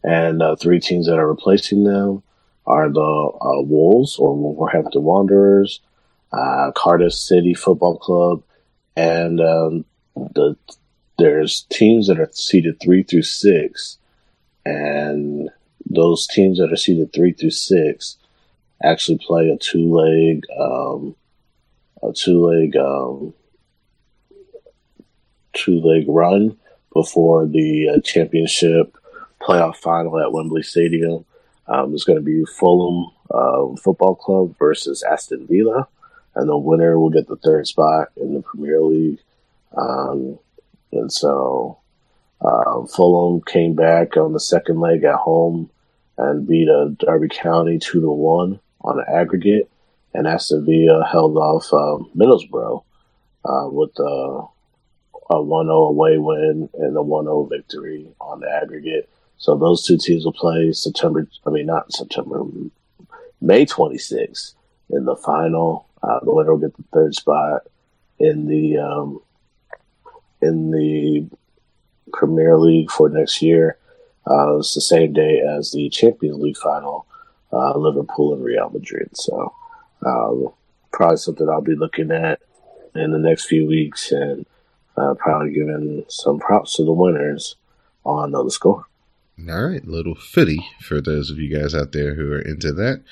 And 0.05 0.43
uh, 0.43 0.57
three 0.57 0.81
teams 0.81 1.07
that 1.07 1.19
are 1.19 1.29
replacing 1.29 1.85
them 1.85 2.23
are 2.67 2.89
the 2.89 3.01
uh, 3.01 3.63
Wolves 3.63 4.17
or 4.19 4.37
Wolverhampton 4.37 5.03
Wanderers, 5.03 5.81
uh, 6.33 6.71
Cardiff 6.77 7.15
City 7.15 7.55
Football 7.55 7.99
Club, 7.99 8.43
and 8.97 9.41
um, 9.41 9.85
the 10.15 10.57
there's 11.19 11.63
teams 11.71 12.07
that 12.07 12.21
are 12.21 12.31
seeded 12.33 12.79
three 12.81 13.03
through 13.03 13.23
six, 13.23 13.99
and 14.65 15.51
those 15.85 16.29
teams 16.29 16.59
that 16.59 16.73
are 16.73 16.77
seeded 16.77 17.13
three 17.13 17.33
through 17.33 17.51
six 17.51 18.19
actually 18.83 19.19
play 19.19 19.49
a 19.49 19.59
two 19.59 19.93
leg 19.95 20.45
um, 20.59 21.15
a 22.03 22.13
two 22.13 22.47
leg 22.47 22.77
um, 22.77 23.35
two 25.53 25.81
leg 25.81 26.05
run 26.09 26.57
before 26.93 27.47
the 27.47 27.89
uh, 27.89 28.01
championship 28.01 28.97
playoff 29.41 29.77
final 29.77 30.19
at 30.21 30.33
Wembley 30.33 30.63
Stadium. 30.63 31.25
Um, 31.67 31.93
it's 31.93 32.05
going 32.05 32.19
to 32.19 32.25
be 32.25 32.45
Fulham 32.45 33.11
uh, 33.31 33.77
Football 33.77 34.15
Club 34.15 34.57
versus 34.59 35.03
Aston 35.03 35.47
Villa. 35.47 35.87
and 36.35 36.49
the 36.49 36.57
winner 36.57 36.99
will 36.99 37.11
get 37.11 37.27
the 37.29 37.37
third 37.37 37.67
spot 37.67 38.09
in 38.17 38.35
the 38.35 38.43
Premier 38.43 38.81
League. 38.81 39.19
Um, 39.77 40.39
and 40.93 41.13
so 41.13 41.79
uh, 42.41 42.87
Fulham 42.87 43.43
came 43.43 43.75
back 43.75 44.17
on 44.17 44.33
the 44.33 44.41
second 44.41 44.81
leg 44.81 45.05
at 45.05 45.17
home 45.17 45.71
and 46.17 46.47
beat 46.47 46.69
a 46.69 46.97
Derby 46.99 47.29
County 47.29 47.79
two 47.79 48.01
to 48.01 48.11
one 48.11 48.61
on 48.89 48.99
an 48.99 49.07
aggregate, 49.09 49.71
and 50.15 50.27
Aston 50.27 50.65
Villa 50.65 51.07
held 51.11 51.37
off 51.37 51.67
uh, 51.73 52.03
Middlesbrough 52.17 52.83
uh, 53.45 53.69
with 53.71 53.91
a, 53.99 54.43
a 55.31 55.35
1-0 55.35 55.89
away 55.89 56.19
win 56.19 56.69
and 56.75 56.97
a 56.97 57.01
1-0 57.01 57.51
victory 57.51 58.09
on 58.21 58.41
the 58.41 58.51
aggregate. 58.51 59.09
So 59.37 59.57
those 59.57 59.85
two 59.85 59.99
teams 59.99 60.25
will 60.25 60.33
play 60.33 60.73
September. 60.73 61.27
I 61.47 61.51
mean, 61.51 61.67
not 61.67 61.93
September, 61.93 62.43
May 63.41 63.67
26th 63.67 64.55
in 64.91 65.05
the 65.05 65.17
final. 65.17 65.87
Uh, 66.03 66.21
the 66.25 66.35
winner 66.35 66.55
will 66.55 66.61
get 66.61 66.77
the 66.77 66.85
third 66.93 67.15
spot 67.15 67.63
in 68.19 68.47
the 68.47 68.79
um, 68.79 69.21
in 70.41 70.71
the 70.71 71.29
Premier 72.13 72.57
League 72.57 72.91
for 72.91 73.09
next 73.09 73.43
year. 73.43 73.77
Uh, 74.29 74.59
it's 74.59 74.75
the 74.75 74.81
same 74.81 75.13
day 75.13 75.41
as 75.41 75.73
the 75.73 75.89
Champions 75.89 76.39
League 76.39 76.57
final, 76.57 77.07
uh, 77.53 77.77
Liverpool 77.77 78.35
and 78.35 78.45
Real 78.45 78.71
Madrid. 78.71 79.11
So 79.17 79.53
um, 80.05 80.53
probably 80.93 81.17
something 81.17 81.49
I'll 81.49 81.61
be 81.61 81.75
looking 81.75 82.11
at 82.11 82.41
in 82.95 83.13
the 83.13 83.19
next 83.19 83.47
few 83.47 83.67
weeks 83.67 84.13
and 84.13 84.47
uh, 84.97 85.15
probably 85.15 85.53
giving 85.53 86.05
some 86.09 86.39
props 86.39 86.77
to 86.77 86.85
the 86.85 86.93
winners 86.93 87.57
on 88.05 88.33
the 88.33 88.51
score. 88.51 88.87
All 89.49 89.67
right, 89.67 89.85
little 89.87 90.17
fitty 90.17 90.67
for 90.81 91.01
those 91.01 91.31
of 91.31 91.39
you 91.39 91.57
guys 91.57 91.75
out 91.75 91.93
there 91.93 92.15
who 92.15 92.33
are 92.33 92.41
into 92.41 92.73
that. 92.73 93.03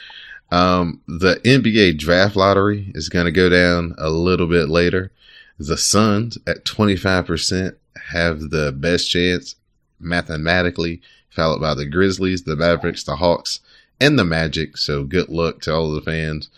Um, 0.50 1.00
the 1.06 1.36
NBA 1.44 1.98
draft 1.98 2.36
lottery 2.36 2.90
is 2.94 3.08
going 3.08 3.26
to 3.26 3.32
go 3.32 3.48
down 3.48 3.94
a 3.98 4.10
little 4.10 4.46
bit 4.46 4.68
later. 4.68 5.12
The 5.58 5.76
Suns 5.76 6.38
at 6.46 6.64
25% 6.64 7.76
have 8.10 8.50
the 8.50 8.72
best 8.72 9.10
chance 9.10 9.56
mathematically, 9.98 11.00
followed 11.30 11.60
by 11.60 11.74
the 11.74 11.86
Grizzlies, 11.86 12.42
the 12.42 12.56
Mavericks, 12.56 13.04
the 13.04 13.16
Hawks, 13.16 13.60
and 14.00 14.18
the 14.18 14.24
Magic. 14.24 14.76
So 14.76 15.04
good 15.04 15.28
luck 15.28 15.60
to 15.62 15.74
all 15.74 15.88
of 15.88 15.94
the 15.94 16.10
fans 16.10 16.50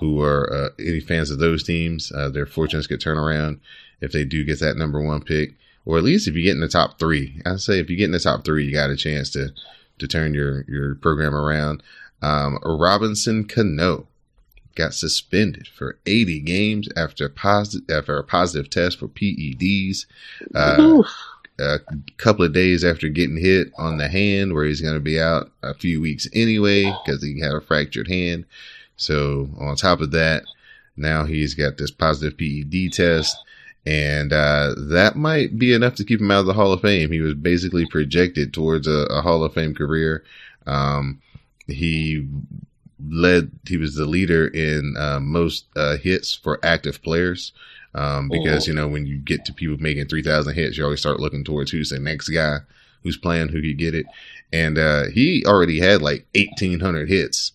who 0.00 0.20
are 0.20 0.52
uh, 0.52 0.68
any 0.78 1.00
fans 1.00 1.30
of 1.30 1.38
those 1.38 1.62
teams. 1.62 2.10
Uh, 2.12 2.30
their 2.30 2.46
fortunes 2.46 2.86
could 2.86 3.00
turn 3.00 3.18
around 3.18 3.60
if 4.00 4.12
they 4.12 4.24
do 4.24 4.44
get 4.44 4.60
that 4.60 4.76
number 4.76 5.00
one 5.00 5.22
pick, 5.22 5.54
or 5.84 5.98
at 5.98 6.04
least 6.04 6.26
if 6.26 6.34
you 6.34 6.42
get 6.42 6.54
in 6.54 6.60
the 6.60 6.68
top 6.68 6.98
three. 6.98 7.40
I 7.44 7.56
say 7.56 7.78
if 7.78 7.90
you 7.90 7.96
get 7.96 8.06
in 8.06 8.12
the 8.12 8.18
top 8.18 8.44
three, 8.44 8.64
you 8.64 8.72
got 8.72 8.90
a 8.90 8.96
chance 8.96 9.30
to 9.30 9.50
to 9.98 10.08
turn 10.08 10.34
your 10.34 10.64
your 10.66 10.94
program 10.96 11.34
around. 11.34 11.82
Um, 12.22 12.58
Robinson 12.64 13.44
Cano 13.44 14.06
got 14.74 14.94
suspended 14.94 15.68
for 15.68 15.98
80 16.06 16.40
games 16.40 16.88
after 16.96 17.28
positive 17.28 17.88
after 17.90 18.16
a 18.18 18.24
positive 18.24 18.70
test 18.70 18.98
for 18.98 19.08
PEDs. 19.08 20.06
Uh, 20.54 21.02
a 21.60 21.78
couple 22.16 22.44
of 22.44 22.52
days 22.52 22.84
after 22.84 23.08
getting 23.08 23.36
hit 23.36 23.72
on 23.78 23.98
the 23.98 24.08
hand, 24.08 24.54
where 24.54 24.64
he's 24.64 24.80
going 24.80 24.94
to 24.94 25.00
be 25.00 25.20
out 25.20 25.50
a 25.62 25.74
few 25.74 26.00
weeks 26.00 26.26
anyway 26.32 26.84
because 27.04 27.22
he 27.22 27.40
had 27.40 27.52
a 27.52 27.60
fractured 27.60 28.08
hand. 28.08 28.44
So 28.96 29.48
on 29.58 29.76
top 29.76 30.00
of 30.00 30.10
that, 30.12 30.44
now 30.96 31.24
he's 31.24 31.54
got 31.54 31.78
this 31.78 31.90
positive 31.90 32.38
PED 32.38 32.92
test. 32.92 33.36
And 33.86 34.32
uh, 34.32 34.74
that 34.76 35.16
might 35.16 35.58
be 35.58 35.72
enough 35.72 35.94
to 35.96 36.04
keep 36.04 36.20
him 36.20 36.30
out 36.30 36.40
of 36.40 36.46
the 36.46 36.52
Hall 36.52 36.72
of 36.72 36.82
Fame. 36.82 37.10
He 37.10 37.20
was 37.20 37.34
basically 37.34 37.86
projected 37.86 38.52
towards 38.52 38.86
a, 38.86 39.06
a 39.10 39.22
Hall 39.22 39.42
of 39.42 39.54
Fame 39.54 39.74
career. 39.74 40.22
Um, 40.66 41.22
he 41.66 42.28
led, 43.08 43.50
he 43.66 43.78
was 43.78 43.94
the 43.94 44.04
leader 44.04 44.46
in 44.48 44.96
uh, 44.98 45.20
most 45.20 45.64
uh, 45.76 45.96
hits 45.96 46.34
for 46.34 46.60
active 46.62 47.02
players. 47.02 47.52
Um, 47.94 48.28
because, 48.28 48.68
oh. 48.68 48.70
you 48.70 48.76
know, 48.76 48.86
when 48.86 49.06
you 49.06 49.18
get 49.18 49.44
to 49.46 49.52
people 49.52 49.76
making 49.78 50.06
3,000 50.06 50.54
hits, 50.54 50.78
you 50.78 50.84
always 50.84 51.00
start 51.00 51.20
looking 51.20 51.42
towards 51.42 51.70
who's 51.70 51.90
the 51.90 51.98
next 51.98 52.28
guy 52.28 52.58
who's 53.02 53.16
playing, 53.16 53.48
who 53.48 53.62
could 53.62 53.78
get 53.78 53.94
it. 53.94 54.06
And 54.52 54.78
uh, 54.78 55.04
he 55.12 55.44
already 55.46 55.80
had 55.80 56.02
like 56.02 56.26
1,800 56.34 57.08
hits. 57.08 57.52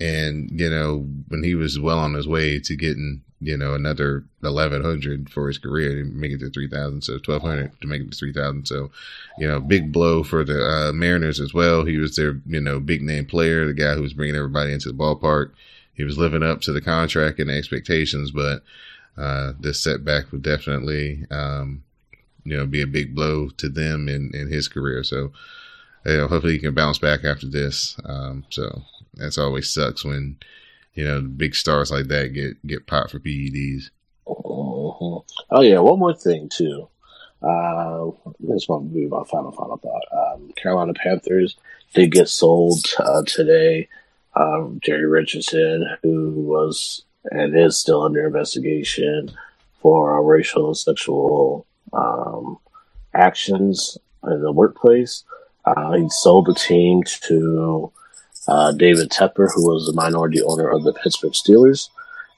And, 0.00 0.50
you 0.52 0.68
know, 0.68 1.06
when 1.28 1.42
he 1.42 1.54
was 1.54 1.78
well 1.78 1.98
on 1.98 2.14
his 2.14 2.26
way 2.26 2.58
to 2.60 2.76
getting, 2.76 3.22
you 3.40 3.56
know, 3.56 3.74
another 3.74 4.24
1,100 4.40 5.30
for 5.30 5.46
his 5.46 5.58
career 5.58 5.94
to 5.94 6.04
make 6.04 6.32
it 6.32 6.40
to 6.40 6.50
3,000. 6.50 7.02
So 7.02 7.14
1,200 7.14 7.80
to 7.80 7.86
make 7.86 8.02
it 8.02 8.10
to 8.10 8.16
3,000. 8.16 8.66
So, 8.66 8.90
you 9.38 9.46
know, 9.46 9.60
big 9.60 9.92
blow 9.92 10.22
for 10.22 10.44
the 10.44 10.64
uh, 10.64 10.92
Mariners 10.92 11.40
as 11.40 11.54
well. 11.54 11.84
He 11.84 11.96
was 11.96 12.16
their, 12.16 12.40
you 12.46 12.60
know, 12.60 12.80
big 12.80 13.02
name 13.02 13.26
player, 13.26 13.66
the 13.66 13.74
guy 13.74 13.94
who 13.94 14.02
was 14.02 14.14
bringing 14.14 14.36
everybody 14.36 14.72
into 14.72 14.88
the 14.88 14.98
ballpark. 14.98 15.52
He 15.94 16.02
was 16.02 16.18
living 16.18 16.42
up 16.42 16.60
to 16.62 16.72
the 16.72 16.80
contract 16.80 17.38
and 17.38 17.48
the 17.48 17.54
expectations, 17.54 18.32
but 18.32 18.64
uh, 19.16 19.52
this 19.58 19.82
setback 19.82 20.32
would 20.32 20.42
definitely, 20.42 21.24
um, 21.30 21.84
you 22.44 22.56
know, 22.56 22.66
be 22.66 22.82
a 22.82 22.86
big 22.86 23.14
blow 23.14 23.48
to 23.56 23.68
them 23.68 24.08
in, 24.08 24.30
in 24.34 24.48
his 24.48 24.68
career. 24.68 25.04
So, 25.04 25.32
you 26.04 26.16
know, 26.16 26.28
hopefully 26.28 26.54
he 26.54 26.58
can 26.58 26.74
bounce 26.74 26.98
back 26.98 27.24
after 27.24 27.46
this. 27.46 27.96
Um, 28.04 28.44
so 28.50 28.82
that's 29.14 29.38
always 29.38 29.72
sucks 29.72 30.04
when, 30.04 30.36
you 30.94 31.04
know, 31.04 31.20
big 31.20 31.54
stars 31.54 31.90
like 31.90 32.08
that 32.08 32.34
get, 32.34 32.66
get 32.66 32.86
popped 32.86 33.12
for 33.12 33.20
PEDs. 33.20 33.90
Oh 34.26 35.24
yeah. 35.60 35.78
One 35.78 35.98
more 35.98 36.14
thing 36.14 36.48
too. 36.48 36.88
Uh, 37.42 38.10
this 38.40 38.68
one 38.68 38.88
be 38.88 39.06
my 39.06 39.22
final, 39.24 39.52
final 39.52 39.76
thought. 39.76 40.02
Um, 40.12 40.50
Carolina 40.56 40.94
Panthers 40.94 41.56
did 41.92 42.10
get 42.10 42.28
sold, 42.28 42.84
uh, 42.98 43.22
today. 43.26 43.88
Um, 44.34 44.80
Jerry 44.82 45.06
Richardson, 45.06 45.86
who 46.02 46.30
was 46.32 47.04
and 47.30 47.56
is 47.56 47.78
still 47.78 48.02
under 48.02 48.26
investigation 48.26 49.30
for 49.80 50.22
racial 50.24 50.68
and 50.68 50.76
sexual 50.76 51.66
um, 51.92 52.58
actions 53.14 53.98
in 54.24 54.42
the 54.42 54.52
workplace. 54.52 55.24
Uh, 55.64 55.92
he 55.92 56.08
sold 56.10 56.46
the 56.46 56.54
team 56.54 57.02
to 57.04 57.90
uh, 58.48 58.72
David 58.72 59.10
Tepper, 59.10 59.48
who 59.54 59.66
was 59.66 59.86
the 59.86 59.94
minority 59.94 60.42
owner 60.42 60.68
of 60.68 60.84
the 60.84 60.92
Pittsburgh 60.92 61.32
Steelers, 61.32 61.88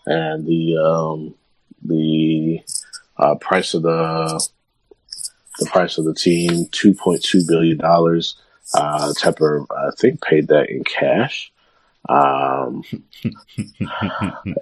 and 0.07 0.47
the 0.47 0.76
um, 0.76 1.34
the 1.82 2.61
uh, 3.16 3.34
price 3.37 3.74
of 3.74 3.82
the 3.82 4.49
the 5.59 5.66
price 5.66 5.99
of 5.99 6.05
the 6.05 6.14
team 6.14 6.66
two 6.70 6.95
point 6.95 7.22
two 7.22 7.43
billion 7.47 7.78
dollars. 7.78 8.37
Uh, 8.74 9.12
Tepper, 9.18 9.64
I 9.70 9.91
think, 9.99 10.22
paid 10.22 10.49
that 10.49 10.68
in 10.68 10.84
cash. 10.84 11.53
Um, 12.09 12.85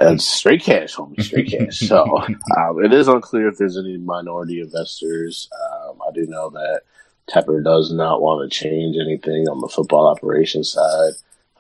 and 0.01 0.21
straight 0.21 0.63
cash, 0.63 0.95
homie, 0.95 1.23
straight 1.23 1.51
cash. 1.51 1.81
So 1.81 2.19
um, 2.57 2.85
it 2.85 2.93
is 2.93 3.09
unclear 3.09 3.49
if 3.49 3.59
there's 3.59 3.77
any 3.77 3.99
minority 3.99 4.61
investors. 4.61 5.49
Um, 5.53 6.01
I 6.07 6.13
do 6.13 6.27
know 6.27 6.51
that 6.51 6.83
Tepper 7.31 7.63
does 7.63 7.93
not 7.93 8.21
want 8.21 8.51
to 8.51 8.57
change 8.57 8.97
anything 8.97 9.49
on 9.49 9.61
the 9.61 9.69
football 9.69 10.07
operations 10.07 10.73
side. 10.73 11.13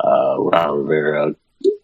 Uh, 0.02 0.36
Ron 0.38 0.78
Rivera, 0.78 1.34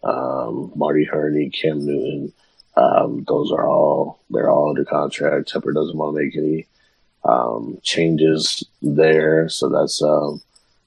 um, 0.03 0.71
Marty 0.75 1.05
Hurney, 1.05 1.49
Cam 1.49 1.85
Newton, 1.85 2.33
um, 2.75 3.25
those 3.27 3.51
are 3.51 3.67
all 3.67 4.19
they're 4.29 4.49
all 4.49 4.69
under 4.69 4.85
contract. 4.85 5.51
Tepper 5.51 5.73
doesn't 5.73 5.97
want 5.97 6.15
to 6.15 6.23
make 6.23 6.37
any 6.37 6.67
um, 7.23 7.77
changes 7.83 8.63
there, 8.81 9.49
so 9.49 9.69
that's 9.69 10.01
um, 10.01 10.41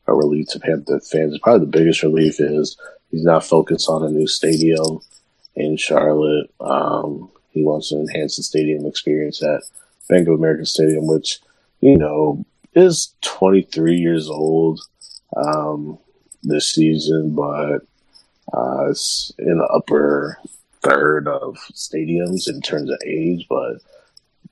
a 0.07 0.15
relief 0.15 0.49
to 0.49 0.61
Panther 0.61 1.01
fans. 1.01 1.39
Probably 1.39 1.67
the 1.67 1.79
biggest 1.79 2.03
relief 2.03 2.41
is 2.41 2.77
he's 3.15 3.25
not 3.25 3.45
focused 3.45 3.89
on 3.89 4.03
a 4.03 4.11
new 4.11 4.27
stadium 4.27 4.99
in 5.55 5.77
Charlotte. 5.77 6.51
Um, 6.61 7.31
he 7.51 7.63
wants 7.63 7.91
to 7.91 8.01
enhance 8.01 8.37
the 8.37 8.43
stadium 8.43 8.87
experience 8.87 9.41
at 9.41 9.63
Bank 10.09 10.27
of 10.27 10.35
America 10.35 10.67
Stadium, 10.67 11.07
which, 11.07 11.39
you 11.81 11.97
know, 11.97 12.45
is 12.75 13.15
23 13.21 13.95
years 13.97 14.29
old 14.29 14.81
um, 15.37 15.97
this 16.43 16.69
season, 16.71 17.37
but 17.37 17.87
uh, 18.53 18.91
it's 18.91 19.33
in 19.39 19.59
the 19.59 19.67
upper 19.67 20.37
third 20.83 21.29
of 21.29 21.57
stadiums 21.73 22.49
in 22.49 22.61
terms 22.61 22.91
of 22.91 22.99
age, 23.07 23.47
but 23.49 23.77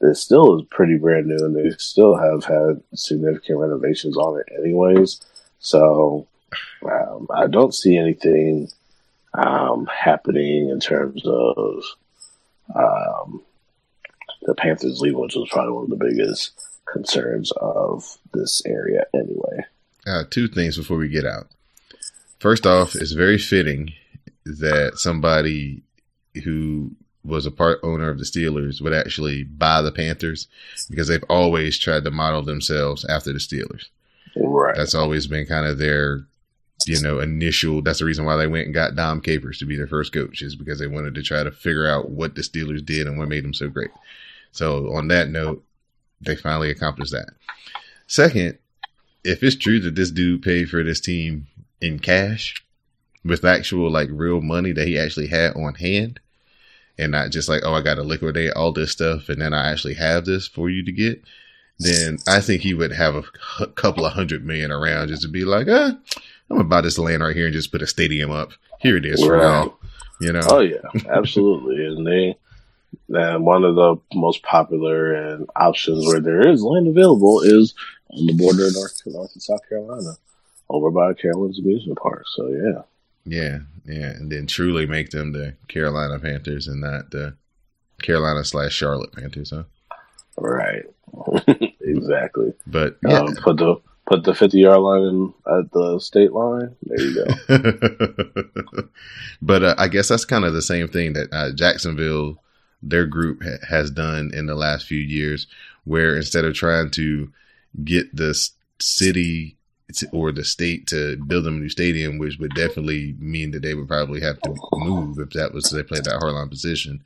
it 0.03 0.17
still 0.17 0.61
is 0.61 0.67
pretty 0.71 0.97
brand 0.99 1.27
new 1.27 1.45
and 1.45 1.57
they 1.57 1.71
still 1.79 2.17
have 2.17 2.45
had 2.45 2.81
significant 2.95 3.59
renovations 3.59 4.17
on 4.17 4.41
it 4.41 4.47
anyways. 4.57 5.21
So 5.59 6.29
um, 6.83 7.27
I 7.35 7.47
don't 7.47 7.75
see 7.75 7.97
anything 7.97 8.69
um, 9.35 9.87
happening 9.87 10.69
in 10.69 10.81
terms 10.81 11.23
of 11.25 11.83
um, 12.75 13.43
the 14.43 14.55
Panthers 14.55 15.01
leaving, 15.01 15.21
which 15.21 15.35
was 15.35 15.49
probably 15.51 15.73
one 15.73 15.85
of 15.85 15.91
the 15.91 16.05
biggest 16.05 16.53
concerns 16.85 17.53
of 17.53 18.19
this 18.35 18.63
area 18.67 19.05
anyway. 19.15 19.65
Uh, 20.07 20.25
two 20.29 20.49
things 20.49 20.77
before 20.77 20.97
we 20.97 21.09
get 21.09 21.25
out. 21.25 21.49
First 22.39 22.67
off, 22.67 22.95
it's 22.97 23.13
very 23.13 23.39
fitting 23.39 23.93
that 24.45 24.99
somebody 24.99 25.83
who 26.45 26.91
was 27.25 27.47
a 27.47 27.53
part 27.53 27.79
owner 27.85 28.11
of 28.11 28.19
the 28.19 28.25
Steelers 28.25 28.81
would 28.81 28.93
actually 28.93 29.45
buy 29.45 29.81
the 29.81 29.93
Panthers 29.93 30.49
because 30.91 31.07
they've 31.07 31.25
always 31.29 31.79
tried 31.79 32.05
to 32.05 32.11
model 32.11 32.43
themselves 32.43 33.05
after 33.05 33.33
the 33.33 33.39
Steelers. 33.39 33.87
Right. 34.35 34.75
That's 34.75 34.95
always 34.95 35.27
been 35.29 35.47
kind 35.47 35.67
of 35.67 35.79
their 35.79 36.27
you 36.87 37.01
know, 37.01 37.21
initial. 37.21 37.83
That's 37.83 38.01
the 38.01 38.05
reason 38.05 38.25
why 38.25 38.37
they 38.37 38.47
went 38.47 38.67
and 38.67 38.75
got 38.75 38.97
Dom 38.97 39.21
Capers 39.21 39.59
to 39.59 39.67
be 39.67 39.77
their 39.77 39.87
first 39.87 40.13
coach, 40.13 40.43
is 40.43 40.57
because 40.57 40.79
they 40.79 40.87
wanted 40.87 41.15
to 41.15 41.23
try 41.23 41.43
to 41.43 41.51
figure 41.51 41.87
out 41.87 42.11
what 42.11 42.35
the 42.35 42.43
Steelers 42.43 42.85
did 42.85 43.07
and 43.07 43.19
what 43.19 43.29
made 43.29 43.45
them 43.45 43.55
so 43.55 43.69
great. 43.69 43.91
So 44.53 44.95
on 44.95 45.09
that 45.09 45.29
note, 45.29 45.65
they 46.21 46.37
finally 46.37 46.71
accomplished 46.71 47.13
that. 47.13 47.31
Second, 48.07 48.59
if 49.25 49.43
it's 49.43 49.57
true 49.57 49.81
that 49.81 49.95
this 49.95 50.11
dude 50.11 50.43
paid 50.43 50.69
for 50.69 50.83
this 50.83 51.01
team 51.01 51.47
in 51.81 51.99
cash 51.99 52.63
with 53.25 53.45
actual 53.45 53.91
like 53.91 54.09
real 54.11 54.41
money 54.41 54.73
that 54.73 54.87
he 54.87 54.99
actually 54.99 55.29
had 55.29 55.55
on 55.57 55.75
hand 55.75 56.21
and 56.99 57.13
not 57.13 57.31
just 57.31 57.49
like, 57.49 57.63
oh, 57.65 57.75
I 57.75 57.83
got 57.83 57.95
to 57.95 58.03
liquidate 58.03 58.53
all 58.53 58.73
this 58.73 58.93
stuff 58.93 59.29
and 59.29 59.41
then 59.41 59.55
I 59.55 59.71
actually 59.71 59.95
have 59.95 60.25
this 60.25 60.47
for 60.47 60.69
you 60.69 60.85
to 60.85 60.93
get, 60.93 61.23
then 61.79 62.19
I 62.29 62.41
think 62.41 62.63
he 62.63 62.75
would 62.75 62.93
have 62.93 63.25
a 63.61 63.67
couple 63.69 64.05
of 64.05 64.13
hundred 64.13 64.45
million 64.45 64.71
around 64.71 65.09
just 65.09 65.23
to 65.23 65.29
be 65.29 65.45
like, 65.45 65.69
ah, 65.71 65.97
I'm 66.53 66.59
gonna 66.59 66.69
buy 66.69 66.83
this 66.83 66.99
land 66.99 67.23
right 67.23 67.35
here 67.35 67.47
and 67.47 67.55
just 67.55 67.73
put 67.73 67.81
a 67.81 67.87
stadium 67.87 68.31
up. 68.31 68.53
Here 68.79 68.99
it 68.99 69.07
is 69.07 69.25
for 69.25 69.39
now. 69.39 69.75
You 70.21 70.33
know? 70.33 70.43
Oh 70.51 70.61
yeah, 70.61 70.83
absolutely. 71.09 71.87
and 71.87 72.07
they, 72.07 72.37
and 73.09 73.47
one 73.47 73.65
of 73.65 73.75
the 73.75 73.97
most 74.15 74.43
popular 74.43 75.15
and 75.15 75.49
options 75.57 76.07
where 76.07 76.21
there 76.21 76.47
is 76.47 76.63
land 76.63 76.89
available 76.89 77.41
is 77.41 77.75
on 78.11 78.27
the 78.27 78.35
border 78.35 78.67
of 78.67 78.75
North, 78.75 79.01
North 79.07 79.33
and 79.33 79.43
South 79.43 79.67
Carolina, 79.67 80.19
over 80.69 80.91
by 80.91 81.15
Carowinds 81.15 81.59
amusement 81.59 81.99
park. 81.99 82.25
So 82.35 82.49
yeah, 82.49 82.83
yeah, 83.25 83.59
yeah, 83.87 84.11
and 84.11 84.31
then 84.31 84.47
truly 84.47 84.85
make 84.85 85.09
them 85.09 85.33
the 85.33 85.55
Carolina 85.69 86.19
Panthers 86.19 86.69
and 86.69 86.83
not 86.83 87.13
the 87.13 87.35
Carolina 88.03 88.45
slash 88.45 88.75
Charlotte 88.75 89.13
Panthers, 89.13 89.51
huh? 89.51 89.63
Right, 90.37 90.85
exactly. 91.81 92.53
But 92.67 92.99
yeah. 93.09 93.21
Um, 93.21 93.37
put 93.37 93.57
the 93.57 93.77
put 94.13 94.25
the 94.25 94.35
fifty 94.35 94.61
yard 94.61 94.81
line 94.81 95.03
in, 95.03 95.35
at 95.47 95.73
the 95.73 95.99
state 95.99 96.33
line. 96.33 96.77
There 96.83 97.01
you 97.01 97.25
go. 97.25 98.83
but 99.43 99.63
uh, 99.63 99.75
I 99.79 99.89
guess 99.89 100.09
that's 100.09 100.27
kind 100.27 100.45
of 100.45 100.53
the 100.53 100.63
same 100.63 100.89
thing 100.89 101.15
that 101.15 101.33
uh, 101.33 101.53
Jacksonville, 101.53 102.37
their 102.83 103.07
group 103.07 103.43
ha- 103.43 103.65
has 103.69 103.91
done 103.91 104.31
in 104.35 104.47
the 104.47 104.55
last 104.55 104.87
few 104.87 105.01
years, 105.01 105.47
where 105.85 106.17
instead 106.17 106.45
of 106.45 106.55
trying 106.55 106.91
to 106.93 107.33
get 107.85 108.15
the 108.15 108.39
city 108.79 109.57
or 110.13 110.31
the 110.31 110.45
state 110.45 110.87
to 110.89 111.17
build 111.17 111.45
them 111.45 111.57
a 111.57 111.61
new 111.61 111.69
stadium, 111.69 112.19
which 112.19 112.39
would 112.39 112.55
definitely 112.55 113.15
mean 113.19 113.51
that 113.53 113.63
they 113.63 113.75
would 113.75 113.89
probably 113.89 114.21
have 114.21 114.41
to 114.43 114.55
move 114.75 115.19
if 115.19 115.31
that 115.31 115.55
was 115.55 115.71
they 115.71 115.83
played 115.83 116.05
that 116.05 116.21
hardline 116.21 116.51
position. 116.51 117.03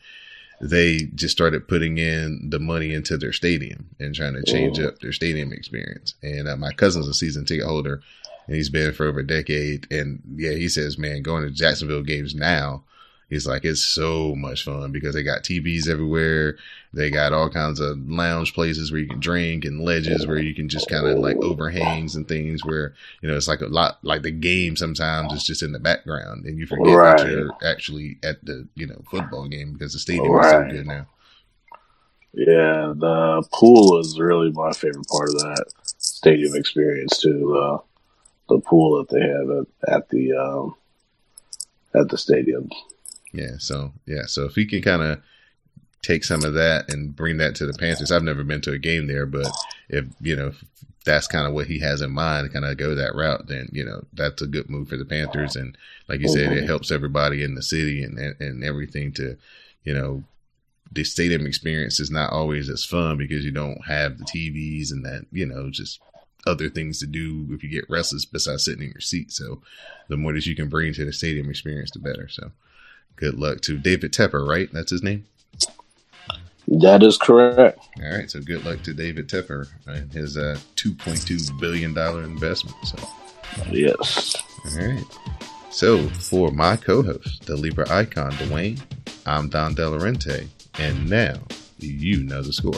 They 0.61 1.09
just 1.15 1.33
started 1.33 1.69
putting 1.69 1.99
in 1.99 2.49
the 2.51 2.59
money 2.59 2.95
into 2.95 3.17
their 3.17 3.33
stadium 3.33 3.91
and 4.01 4.15
trying 4.15 4.35
to 4.35 4.43
change 4.43 4.81
oh. 4.81 4.89
up 4.89 5.01
their 5.01 5.13
stadium 5.13 5.53
experience. 5.53 6.15
And 6.23 6.49
uh, 6.49 6.57
my 6.57 6.73
cousin's 6.73 7.09
a 7.09 7.15
season 7.15 7.45
ticket 7.45 7.67
holder, 7.67 8.01
and 8.47 8.57
he's 8.57 8.71
been 8.71 8.93
for 8.93 9.07
over 9.07 9.21
a 9.21 9.27
decade. 9.27 9.87
And 9.91 10.23
yeah, 10.35 10.53
he 10.53 10.69
says, 10.69 10.99
man, 10.99 11.23
going 11.23 11.45
to 11.45 11.51
Jacksonville 11.51 12.03
games 12.03 12.35
now 12.35 12.85
He's 13.29 13.47
like, 13.47 13.65
it's 13.65 13.83
so 13.83 14.37
much 14.37 14.65
fun 14.65 14.93
because 14.93 15.15
they 15.15 15.25
got 15.25 15.43
TVs 15.43 15.89
everywhere. 15.89 16.57
They 16.93 17.11
got 17.11 17.33
all 17.33 17.51
kinds 17.51 17.81
of 17.81 17.99
lounge 18.09 18.55
places 18.55 18.93
where 18.93 19.01
you 19.01 19.09
can 19.09 19.19
drink 19.19 19.65
and 19.65 19.81
ledges 19.81 20.27
where 20.27 20.39
you 20.39 20.55
can 20.55 20.69
just 20.69 20.89
kind 20.89 21.07
of 21.07 21.19
like 21.19 21.37
overhangs 21.39 22.15
and 22.15 22.29
things 22.29 22.65
where, 22.65 22.95
you 23.21 23.29
know, 23.29 23.37
it's 23.37 23.49
like 23.49 23.63
a 23.63 23.67
lot 23.67 23.99
like 24.03 24.23
the 24.23 24.31
game 24.31 24.77
sometimes 24.77 25.33
is 25.33 25.45
just 25.45 25.63
in 25.63 25.73
the 25.73 25.81
background 25.81 26.45
and 26.45 26.57
you 26.57 26.67
forget 26.67 26.95
right. 26.95 27.19
that 27.19 27.29
you're 27.29 27.51
actually 27.65 28.17
at 28.23 28.45
the, 28.45 28.69
you 28.77 28.87
know, 28.87 29.03
football 29.11 29.49
game 29.49 29.73
because 29.73 29.93
the 29.93 29.99
stadium 29.99 30.31
right. 30.31 30.47
is 30.47 30.71
so 30.71 30.77
good 30.77 30.87
now. 30.87 31.07
Yeah, 32.33 32.93
the 32.95 33.43
pool 33.53 33.99
is 33.99 34.21
really 34.21 34.53
my 34.53 34.71
favorite 34.73 35.09
part 35.09 35.31
of 35.31 35.39
that 35.39 35.65
stadium 35.97 36.55
experience 36.55 37.19
too. 37.19 37.57
Uh, 37.57 37.79
the 38.49 38.61
pool 38.61 38.99
that 38.99 39.09
they 39.09 39.21
have 39.21 39.51
at, 39.51 39.95
at 39.95 40.09
the 40.11 40.33
um, 40.33 40.75
at 41.95 42.09
the 42.09 42.19
stadium. 42.19 42.71
Yeah. 43.37 43.57
So 43.59 43.93
yeah. 44.07 44.27
So 44.27 44.45
if 44.45 44.55
he 44.55 44.67
can 44.67 44.83
kind 44.83 45.03
of 45.03 45.23
take 46.03 46.25
some 46.25 46.45
of 46.45 46.55
that 46.55 46.93
and 46.93 47.15
bring 47.15 47.39
that 47.39 47.55
to 47.57 47.67
the 47.67 47.73
Panthers, 47.73 48.11
I've 48.13 48.23
never 48.23 48.45
been 48.45 48.61
to 48.63 48.73
a 48.73 48.79
game 48.79 49.07
there, 49.07 49.27
but 49.27 49.51
if 49.89 50.07
you 50.21 50.37
know 50.37 50.49
if 50.49 50.65
that's 51.05 51.29
kind 51.29 51.47
of 51.47 51.53
what 51.53 51.67
he 51.69 51.79
has 51.81 52.01
in 52.01 52.11
mind, 52.11 52.53
kind 52.53 52.65
of 52.65 52.77
go 52.77 52.95
that 52.95 53.15
route, 53.15 53.47
then 53.47 53.69
you 53.73 53.85
know 53.85 54.05
that's 54.13 54.43
a 54.43 54.47
good 54.47 54.71
move 54.71 54.89
for 54.89 54.97
the 54.97 55.05
Panthers. 55.05 55.55
And 55.55 55.77
like 56.09 56.21
you 56.21 56.29
said, 56.29 56.53
it 56.53 56.67
helps 56.67 56.91
everybody 56.91 57.43
in 57.43 57.55
the 57.55 57.63
city 57.63 58.03
and 58.03 58.19
and, 58.19 58.41
and 58.41 58.65
everything 58.65 59.13
to, 59.13 59.37
you 59.85 59.95
know, 59.95 60.25
the 60.91 61.05
stadium 61.05 61.47
experience 61.47 62.01
is 62.01 62.11
not 62.11 62.33
always 62.33 62.69
as 62.69 62.85
fun 62.85 63.19
because 63.19 63.45
you 63.45 63.53
don't 63.53 63.87
have 63.87 64.19
the 64.19 64.25
TVs 64.25 64.91
and 64.91 65.05
that, 65.05 65.27
you 65.31 65.47
know, 65.47 65.71
just 65.71 66.01
other 66.47 66.69
things 66.69 67.01
to 67.01 67.07
do 67.07 67.47
if 67.51 67.63
you 67.63 67.69
get 67.69 67.91
restless 67.91 68.25
besides 68.25 68.65
sitting 68.65 68.85
in 68.85 68.91
your 68.91 69.01
seat. 69.01 69.33
So 69.33 69.63
the 70.09 70.17
more 70.17 70.33
that 70.33 70.47
you 70.47 70.55
can 70.55 70.69
bring 70.69 70.93
to 70.95 71.05
the 71.05 71.13
stadium 71.13 71.51
experience, 71.51 71.91
the 71.91 71.99
better. 71.99 72.29
So 72.29 72.53
good 73.17 73.39
luck 73.39 73.61
to 73.63 73.79
David 73.79 74.13
Tepper, 74.13 74.47
right? 74.47 74.69
That's 74.73 74.91
his 74.91 75.03
name? 75.03 75.27
That 76.69 77.03
is 77.03 77.17
correct. 77.17 77.79
All 78.03 78.11
right. 78.11 78.31
So 78.31 78.41
good 78.41 78.65
luck 78.65 78.83
to 78.83 78.95
David 78.95 79.29
Tepper 79.29 79.69
and 79.87 80.13
his 80.13 80.37
uh, 80.37 80.59
$2.2 80.77 81.61
billion 81.61 81.97
investment. 82.25 82.77
So, 82.85 82.99
yes. 83.71 84.37
All 84.65 84.87
right. 84.87 85.05
So 85.71 86.09
for 86.09 86.51
my 86.51 86.77
co 86.77 87.03
host, 87.03 87.47
the 87.47 87.57
Libra 87.57 87.89
icon, 87.91 88.33
Dwayne, 88.33 88.81
I'm 89.27 89.49
Don 89.49 89.75
Delarente. 89.75 90.49
And 90.79 91.09
now 91.09 91.39
you 91.79 92.23
know 92.25 92.43
the 92.43 92.53
score. 92.53 92.75